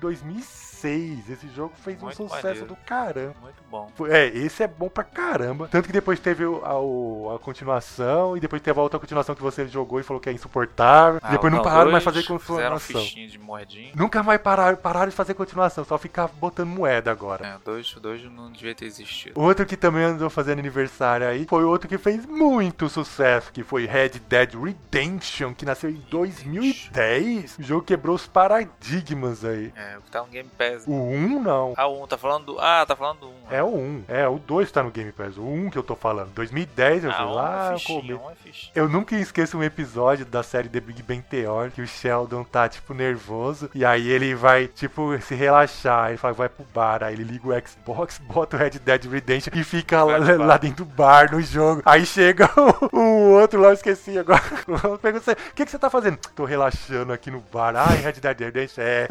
2006. 0.86 1.30
Esse 1.30 1.48
jogo 1.54 1.72
fez 1.82 2.00
Muito 2.00 2.22
um 2.22 2.28
sucesso 2.28 2.46
maneiro. 2.46 2.66
do 2.66 2.76
caramba. 2.76 3.34
Muito 3.42 3.62
bom. 3.70 3.90
É, 4.08 4.26
esse 4.28 4.62
é 4.62 4.66
bom 4.68 4.88
pra 4.88 5.02
caramba. 5.04 5.68
Tanto 5.68 5.86
que 5.86 5.92
depois 5.92 6.20
teve 6.20 6.44
a, 6.44 6.74
o- 6.78 7.32
a 7.34 7.38
continuação, 7.38 8.36
e 8.36 8.40
depois 8.40 8.60
teve 8.62 8.78
a 8.78 8.82
outra 8.82 8.98
continuação 8.98 9.34
que 9.34 9.42
você 9.42 9.66
jogou 9.66 9.98
e 10.00 10.02
falou 10.02 10.20
que 10.20 10.28
é 10.28 10.32
insuportável. 10.32 11.20
Ah, 11.22 11.30
depois 11.30 11.52
não 11.52 11.62
pararam 11.62 11.90
mais 11.90 12.04
dois 12.04 12.14
fazer 12.26 12.38
Fizeram 12.38 12.78
continuação. 12.78 13.02
de 13.04 13.38
moedinha. 13.38 13.92
Nunca 13.94 14.22
mais 14.22 14.40
pararam, 14.40 14.76
pararam 14.76 15.08
de 15.08 15.14
fazer 15.16 15.34
continuação, 15.34 15.84
só 15.84 15.98
ficar 15.98 16.28
botando 16.28 16.68
moeda 16.68 17.10
agora. 17.10 17.46
É, 17.46 17.56
dois, 17.64 17.94
dois 17.94 18.22
não 18.30 18.50
devia 18.52 18.74
ter 18.74 18.84
existido. 18.86 19.40
Outro 19.40 19.64
que 19.66 19.76
também 19.76 20.04
andou 20.04 20.28
fazendo 20.30 20.58
aniversário 20.58 21.26
aí 21.26 21.46
foi 21.48 21.64
outro 21.64 21.88
que 21.88 21.98
fez 21.98 22.24
muito 22.26 22.88
sucesso, 22.88 23.52
que 23.52 23.62
foi 23.62 23.86
Red 23.86 24.10
Dead 24.28 24.54
Redemption, 24.54 25.54
que 25.54 25.64
nasceu 25.64 25.90
em 25.90 26.02
2010. 26.10 27.58
O 27.58 27.62
jogo 27.62 27.82
quebrou 27.84 28.14
os 28.16 28.26
paradigmas 28.26 29.44
aí. 29.44 29.72
É, 29.76 29.96
o 29.98 30.02
que 30.02 30.10
tá 30.10 30.20
no 30.22 30.26
Game 30.28 30.48
Pass. 30.56 30.65
O 30.86 30.92
1 30.92 31.42
não. 31.42 31.74
Ah, 31.76 31.86
o 31.86 32.02
1 32.02 32.06
tá 32.06 32.18
falando 32.18 32.44
do. 32.46 32.60
Ah, 32.60 32.84
tá 32.86 32.96
falando 32.96 33.20
do 33.20 33.28
1. 33.28 33.32
É 33.50 33.62
o 33.62 33.68
1. 33.68 34.04
É, 34.08 34.28
o 34.28 34.38
2 34.38 34.70
tá 34.72 34.82
no 34.82 34.90
Game 34.90 35.12
Pass. 35.12 35.36
O 35.36 35.44
1 35.44 35.70
que 35.70 35.78
eu 35.78 35.82
tô 35.82 35.94
falando. 35.94 36.30
2010 36.30 37.04
eu 37.04 37.10
ah, 37.10 37.14
fui 37.14 37.26
lá, 37.26 37.70
é 37.70 37.74
eu 37.74 37.78
fichinha, 37.78 38.00
comi. 38.00 38.14
um 38.14 38.30
é. 38.30 38.34
Eu 38.74 38.88
nunca 38.88 39.16
esqueço 39.16 39.58
um 39.58 39.62
episódio 39.62 40.24
da 40.24 40.42
série 40.42 40.68
The 40.68 40.80
Big 40.80 41.02
Bang 41.02 41.22
Theory 41.22 41.70
que 41.70 41.82
o 41.82 41.86
Sheldon 41.86 42.44
tá, 42.44 42.68
tipo, 42.68 42.92
nervoso. 42.92 43.70
E 43.74 43.84
aí 43.84 44.08
ele 44.08 44.34
vai, 44.34 44.66
tipo, 44.66 45.16
se 45.20 45.34
relaxar. 45.34 46.08
Ele 46.08 46.18
fala, 46.18 46.34
vai 46.34 46.48
pro 46.48 46.64
bar. 46.74 47.02
Aí 47.02 47.14
ele 47.14 47.24
liga 47.24 47.48
o 47.48 47.68
Xbox, 47.68 48.18
bota 48.26 48.56
o 48.56 48.58
Red 48.58 48.70
Dead 48.70 49.04
Redemption 49.04 49.52
e 49.54 49.64
fica 49.64 50.02
lá, 50.02 50.18
lá 50.18 50.56
dentro 50.56 50.84
do 50.84 50.90
bar, 50.90 51.30
no 51.30 51.40
jogo. 51.40 51.82
Aí 51.84 52.04
chega 52.04 52.50
o, 52.92 52.96
o 52.96 53.30
outro 53.32 53.60
lá, 53.60 53.68
eu 53.68 53.74
esqueci 53.74 54.18
agora. 54.18 54.42
Pergunta, 55.00 55.32
o 55.32 55.54
que, 55.54 55.64
que 55.64 55.70
você 55.70 55.78
tá 55.78 55.88
fazendo? 55.88 56.18
Tô 56.34 56.44
relaxando 56.44 57.12
aqui 57.12 57.30
no 57.30 57.40
bar. 57.52 57.74
Em 57.94 58.02
Red 58.02 58.12
Dead 58.14 58.40
Redemption. 58.40 58.82
É. 58.82 59.06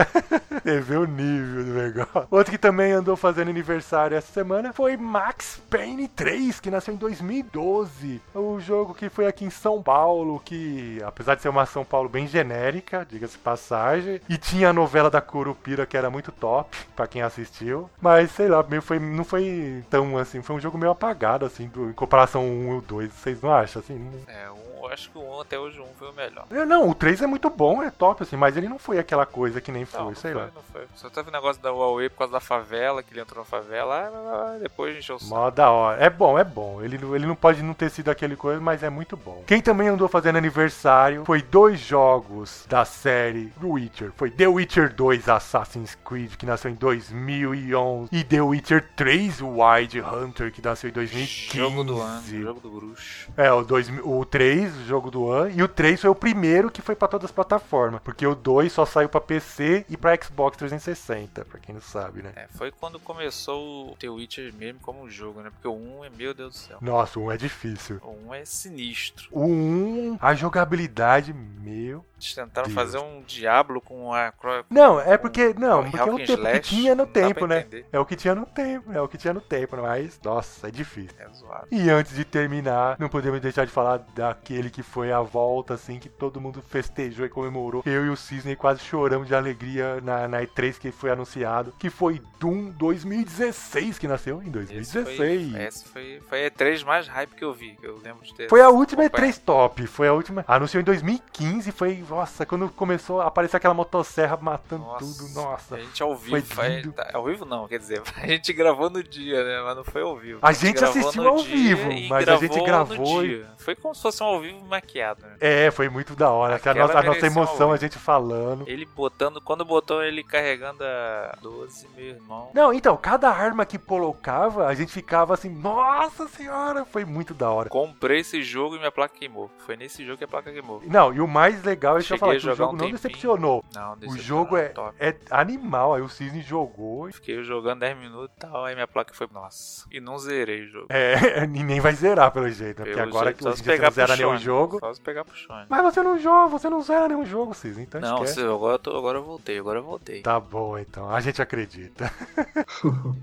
Você 0.63 0.79
vê 0.79 0.97
o 0.97 1.05
nível 1.05 1.63
do 1.63 1.73
negócio. 1.73 2.27
Outro 2.31 2.51
que 2.51 2.57
também 2.57 2.91
andou 2.91 3.15
fazendo 3.15 3.49
aniversário 3.49 4.17
essa 4.25 4.33
semana 4.33 4.73
foi 4.73 4.97
Max 4.97 5.61
Payne 5.69 6.07
3, 6.07 6.59
que 6.59 6.71
nasceu 6.71 6.93
em 6.93 6.97
2012. 6.97 8.21
O 8.33 8.59
jogo 8.59 8.93
que 8.93 9.07
foi 9.07 9.27
aqui 9.27 9.45
em 9.45 9.49
São 9.51 9.81
Paulo, 9.81 10.41
que 10.43 10.99
apesar 11.05 11.35
de 11.35 11.43
ser 11.43 11.49
uma 11.49 11.65
São 11.65 11.85
Paulo 11.85 12.09
bem 12.09 12.27
genérica, 12.27 13.05
diga-se 13.09 13.37
passagem, 13.37 14.19
e 14.27 14.37
tinha 14.37 14.69
a 14.69 14.73
novela 14.73 15.09
da 15.09 15.21
Curupira 15.21 15.85
que 15.85 15.95
era 15.95 16.09
muito 16.09 16.31
top 16.31 16.75
pra 16.95 17.07
quem 17.07 17.21
assistiu, 17.21 17.89
mas 18.01 18.31
sei 18.31 18.47
lá, 18.47 18.63
meio 18.63 18.81
foi, 18.81 18.97
não 18.97 19.23
foi 19.23 19.83
tão 19.89 20.17
assim, 20.17 20.41
foi 20.41 20.55
um 20.55 20.59
jogo 20.59 20.77
meio 20.77 20.91
apagado 20.91 21.45
assim, 21.45 21.69
em 21.75 21.93
comparação 21.93 22.41
ao 22.41 22.47
1 22.47 22.73
e 22.73 22.77
o 22.77 22.81
2, 22.81 23.13
vocês 23.13 23.41
não 23.41 23.53
acham 23.53 23.81
assim? 23.81 24.09
É, 24.27 24.49
um, 24.49 24.74
eu 24.87 24.93
acho 24.93 25.09
que 25.09 25.17
o 25.17 25.21
1 25.37 25.41
até 25.41 25.59
hoje 25.59 25.79
o 25.79 25.83
1 25.83 25.87
foi 25.97 26.09
o 26.09 26.13
melhor. 26.13 26.45
É, 26.51 26.65
Não, 26.65 26.89
o 26.89 26.95
3 26.95 27.21
é 27.21 27.27
muito 27.27 27.49
bom, 27.49 27.81
é 27.83 27.89
top 27.89 28.23
assim, 28.23 28.35
mas 28.35 28.55
ele 28.57 28.67
não 28.69 28.79
foi 28.79 28.97
aquela 28.99 29.25
coisa 29.25 29.59
que 29.61 29.71
nem 29.71 29.85
foi, 29.85 29.99
Não, 29.99 30.07
não 30.07 30.15
sei 30.15 30.31
foi, 30.33 30.41
lá. 30.41 30.49
não 30.55 30.61
foi. 30.71 30.83
Só 30.95 31.09
teve 31.09 31.29
o 31.29 31.31
negócio 31.31 31.61
da 31.61 31.71
Huawei 31.71 32.09
por 32.09 32.19
causa 32.19 32.33
da 32.33 32.39
favela, 32.39 33.01
que 33.03 33.13
ele 33.13 33.21
entrou 33.21 33.39
na 33.39 33.45
favela, 33.45 34.09
ah, 34.13 34.57
depois 34.61 34.97
encheu 34.97 35.15
o 35.15 35.19
saco. 35.19 35.29
Mó 35.33 35.49
da 35.49 35.69
hora. 35.71 36.03
É 36.03 36.09
bom, 36.09 36.37
é 36.37 36.43
bom. 36.43 36.81
Ele, 36.81 36.97
não- 36.97 37.15
ele 37.15 37.25
não 37.25 37.35
pode 37.35 37.61
não 37.63 37.73
ter 37.73 37.89
sido 37.89 38.09
aquele 38.09 38.35
coisa, 38.35 38.59
mas 38.61 38.83
é 38.83 38.89
muito 38.89 39.15
bom. 39.17 39.43
Quem 39.47 39.61
também 39.61 39.87
andou 39.87 40.07
fazendo 40.07 40.37
aniversário 40.37 41.23
foi 41.25 41.41
dois 41.41 41.79
jogos 41.79 42.65
da 42.69 42.85
série 42.85 43.47
The 43.59 43.65
Witcher. 43.65 44.11
Foi 44.15 44.29
The 44.31 44.47
Witcher 44.47 44.93
2 44.93 45.27
Assassin's 45.29 45.95
Creed, 46.05 46.35
que 46.35 46.45
nasceu 46.45 46.71
em 46.71 46.75
2011. 46.75 48.09
E 48.11 48.23
The 48.23 48.41
Witcher 48.41 48.89
3 48.95 49.41
Wild 49.41 50.01
Hunter, 50.01 50.51
que 50.51 50.61
nasceu 50.61 50.89
em 50.89 50.93
2015. 50.93 51.57
Jogo 51.57 51.83
do 51.83 52.01
ano, 52.01 52.21
jogo 52.27 52.59
do 52.59 52.69
bruxo. 52.69 53.29
É, 53.37 53.51
o, 53.51 53.63
dois, 53.63 53.89
o 54.03 54.25
3, 54.25 54.73
o 54.74 54.74
jogo 54.83 55.09
do 55.11 55.29
ano. 55.29 55.51
E 55.55 55.61
o 55.63 55.67
3 55.67 56.01
foi 56.01 56.09
o 56.09 56.15
primeiro 56.15 56.69
que 56.71 56.81
foi 56.81 56.95
pra 56.95 57.07
todas 57.07 57.25
as 57.25 57.31
plataformas. 57.31 58.01
Porque 58.03 58.25
o 58.25 58.35
2 58.35 58.71
só 58.71 58.85
saiu 58.85 59.07
pra 59.07 59.21
PC 59.21 59.85
e 59.89 59.95
pra 59.95 60.15
Xbox 60.21 60.57
360, 60.57 61.45
pra 61.45 61.59
quem 61.59 61.73
não 61.75 61.81
sabe, 61.81 62.21
né? 62.21 62.31
É, 62.35 62.47
foi 62.57 62.71
quando 62.71 62.99
começou 62.99 63.91
o 63.91 63.95
The 63.97 64.09
Witcher 64.09 64.53
mesmo 64.53 64.79
como 64.81 65.09
jogo, 65.09 65.41
né? 65.41 65.49
Porque 65.49 65.67
o 65.67 65.73
1 65.73 66.05
é, 66.05 66.09
meu 66.09 66.33
Deus 66.33 66.51
do 66.53 66.57
céu. 66.57 66.77
Nossa, 66.81 67.19
o 67.19 67.25
1 67.25 67.31
é 67.31 67.37
difícil. 67.37 67.99
O 68.03 68.29
1 68.29 68.33
é 68.33 68.45
sinistro. 68.45 69.27
O 69.31 69.45
1, 69.45 70.17
a 70.21 70.33
jogabilidade, 70.33 71.33
meu. 71.33 72.03
Eles 72.17 72.33
tentaram 72.33 72.67
Deus. 72.67 72.73
fazer 72.75 72.97
um 72.97 73.21
Diablo 73.27 73.81
com 73.81 74.13
a. 74.13 74.31
cro- 74.31 74.65
Não, 74.69 74.99
é 74.99 75.17
porque. 75.17 75.53
Não, 75.57 75.83
com 75.83 75.91
porque 75.91 75.99
é 75.99 76.03
o 76.13 76.15
tempo 76.17 76.25
que 76.25 76.31
Slash, 76.33 76.59
tinha 76.61 76.95
no 76.95 77.05
tempo, 77.05 77.45
né? 77.45 77.65
É 77.91 77.99
o 77.99 78.05
que 78.05 78.15
tinha 78.15 78.33
no 78.33 78.45
tempo, 78.45 78.91
é 78.91 79.01
o 79.01 79.07
que 79.07 79.17
tinha 79.17 79.33
no 79.33 79.41
tempo, 79.41 79.77
mas. 79.77 80.19
Nossa, 80.23 80.67
é 80.67 80.71
difícil. 80.71 81.15
É 81.19 81.27
zoado. 81.29 81.67
E 81.71 81.89
antes 81.89 82.15
de 82.15 82.23
terminar, 82.25 82.95
não 82.99 83.09
podemos 83.09 83.39
deixar 83.41 83.65
de 83.65 83.71
falar 83.71 83.97
daquele 84.15 84.64
que 84.69 84.83
foi 84.83 85.11
a 85.11 85.21
volta, 85.21 85.73
assim, 85.73 85.99
que 85.99 86.09
todo 86.09 86.41
mundo 86.41 86.61
festejou 86.61 87.25
e 87.25 87.29
comemorou. 87.29 87.83
Eu 87.85 88.05
e 88.05 88.09
o 88.09 88.15
Cisne 88.15 88.55
quase 88.55 88.81
choramos 88.81 89.27
de 89.27 89.35
alegria 89.35 89.99
na, 90.01 90.27
na 90.27 90.41
E3 90.41 90.77
que 90.79 90.91
foi 90.91 91.11
anunciado, 91.11 91.73
que 91.77 91.89
foi 91.89 92.21
Doom 92.39 92.71
2016, 92.71 93.99
que 93.99 94.07
nasceu 94.07 94.41
em 94.41 94.47
Esse 94.47 94.93
foi, 94.93 95.03
2016. 95.03 95.55
esse 95.55 95.87
foi, 95.87 96.21
foi 96.27 96.45
a 96.45 96.51
E3 96.51 96.83
mais 96.83 97.07
hype 97.07 97.35
que 97.35 97.43
eu 97.43 97.53
vi. 97.53 97.75
que 97.75 97.85
Eu 97.85 97.97
lembro 98.03 98.23
de 98.23 98.33
ter. 98.33 98.49
Foi 98.49 98.61
a 98.61 98.69
última 98.69 99.03
acompanhado. 99.03 99.33
E3 99.33 99.41
top, 99.43 99.87
foi 99.87 100.07
a 100.07 100.13
última. 100.13 100.45
Anunciou 100.47 100.81
em 100.81 100.83
2015, 100.83 101.71
foi, 101.71 102.03
nossa, 102.09 102.45
quando 102.45 102.69
começou 102.69 103.21
a 103.21 103.27
aparecer 103.27 103.57
aquela 103.57 103.73
motosserra 103.73 104.37
matando 104.37 104.83
Nossa, 104.83 105.05
tudo, 105.05 105.33
nossa. 105.33 105.75
A 105.75 105.79
gente 105.79 106.01
ao 106.01 106.17
Foi 106.17 106.41
vivo. 106.41 106.55
Foi, 106.55 106.67
lindo. 106.67 106.93
tá, 106.93 107.09
ao 107.13 107.25
vivo 107.25 107.45
não, 107.45 107.67
quer 107.67 107.79
dizer, 107.79 108.01
a 108.15 108.27
gente 108.27 108.53
gravou 108.53 108.89
no 108.89 109.03
dia, 109.03 109.43
né? 109.43 109.61
Mas 109.63 109.75
não 109.75 109.83
foi 109.83 110.01
ao 110.01 110.15
vivo. 110.17 110.39
A 110.41 110.51
gente 110.51 110.75
gravou 110.75 111.01
assistiu 111.01 111.23
no 111.23 111.29
ao 111.29 111.37
vivo, 111.39 111.89
mas 112.09 112.27
a 112.27 112.37
gente 112.37 112.61
gravou 112.63 113.25
e-. 113.25 113.45
Foi 113.57 113.75
como 113.75 113.95
se 113.95 114.01
fosse 114.01 114.21
um 114.23 114.27
ao 114.27 114.39
vivo 114.39 114.54
maquiado, 114.63 115.21
né? 115.21 115.37
É, 115.39 115.71
foi 115.71 115.89
muito 115.89 116.15
da 116.15 116.29
hora. 116.29 116.59
A 116.63 116.73
nossa, 116.73 116.99
a 116.99 117.03
nossa 117.03 117.27
emoção, 117.27 117.71
a 117.71 117.77
gente 117.77 117.97
falando. 117.97 118.67
Ele 118.67 118.85
botando, 118.85 119.41
quando 119.41 119.65
botou 119.65 120.03
ele 120.03 120.23
carregando 120.23 120.83
a 120.83 121.35
12, 121.41 121.87
meu 121.95 122.05
irmão. 122.05 122.51
Não, 122.53 122.73
então, 122.73 122.95
cada 122.97 123.29
arma 123.29 123.65
que 123.65 123.77
colocava, 123.77 124.67
a 124.67 124.73
gente 124.73 124.91
ficava 124.91 125.33
assim, 125.33 125.49
nossa 125.49 126.27
senhora, 126.27 126.85
foi 126.85 127.05
muito 127.05 127.33
da 127.33 127.49
hora. 127.49 127.69
Comprei 127.69 128.19
esse 128.19 128.41
jogo 128.43 128.75
e 128.75 128.79
minha 128.79 128.91
placa 128.91 129.15
queimou. 129.17 129.49
Foi 129.65 129.75
nesse 129.75 130.05
jogo 130.05 130.17
que 130.17 130.23
a 130.23 130.27
placa 130.27 130.51
queimou. 130.51 130.81
Não, 130.85 131.13
e 131.13 131.19
o 131.19 131.27
mais 131.27 131.63
legal 131.63 131.97
é 131.97 132.03
que 132.03 132.13
eu 132.13 132.17
falar 132.17 132.37
que 132.37 132.47
o 132.47 132.55
jogo 132.55 132.73
um 132.73 132.77
não 132.77 132.91
decepcionou. 132.91 133.63
Não, 133.73 133.93
O 133.93 133.95
desse 133.95 134.19
jogo 134.19 134.57
é, 134.57 134.69
top. 134.69 134.95
é 134.99 135.15
animal, 135.29 135.93
aí 135.93 136.01
o 136.01 136.09
Cisne 136.09 136.41
jogou. 136.41 137.11
Fiquei 137.11 137.43
jogando 137.43 137.79
10 137.79 137.97
minutos 137.97 138.35
e 138.35 138.39
tal, 138.39 138.65
aí 138.65 138.73
minha 138.73 138.87
placa 138.87 139.13
foi. 139.13 139.27
Nossa. 139.31 139.85
E 139.91 139.99
não 139.99 140.17
zerei 140.17 140.65
o 140.65 140.67
jogo. 140.69 140.87
É, 140.89 141.43
e 141.43 141.63
nem 141.63 141.79
vai 141.79 141.93
zerar 141.93 142.31
pelo 142.31 142.49
jeito, 142.49 142.79
né? 142.79 142.85
Porque 142.85 142.99
agora 142.99 143.25
jeito, 143.25 143.39
que 143.39 143.47
hoje 143.47 143.57
se 143.57 143.61
em 143.61 143.65
dia 143.65 143.73
você 143.73 143.77
pegar 143.77 143.87
não 143.87 143.93
zera 143.93 144.15
nenhum 144.15 144.34
Jogo. 144.37 144.79
Só 144.79 144.93
se 144.93 145.01
pegar 145.01 145.25
Shone. 145.33 145.65
Mas 145.69 145.81
você 145.81 146.01
não 146.03 146.17
joga, 146.19 146.47
você 146.49 146.69
não 146.69 146.81
zera 146.81 147.07
nenhum 147.07 147.25
jogo, 147.25 147.53
Cisne, 147.53 147.83
então 147.83 147.99
Não, 148.01 148.15
esquece. 148.23 148.41
agora, 148.41 148.75
eu 148.75 148.79
tô, 148.79 148.97
agora 148.97 149.17
eu 149.17 149.23
voltei, 149.23 149.59
agora 149.59 149.79
eu 149.79 149.83
voltei. 149.83 150.21
Tá 150.21 150.39
bom, 150.39 150.77
então. 150.77 151.09
A 151.09 151.19
gente 151.21 151.41
acredita. 151.41 152.11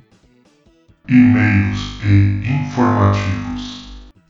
E-mails 1.08 1.78
e 2.04 2.46
informativos. 2.48 3.51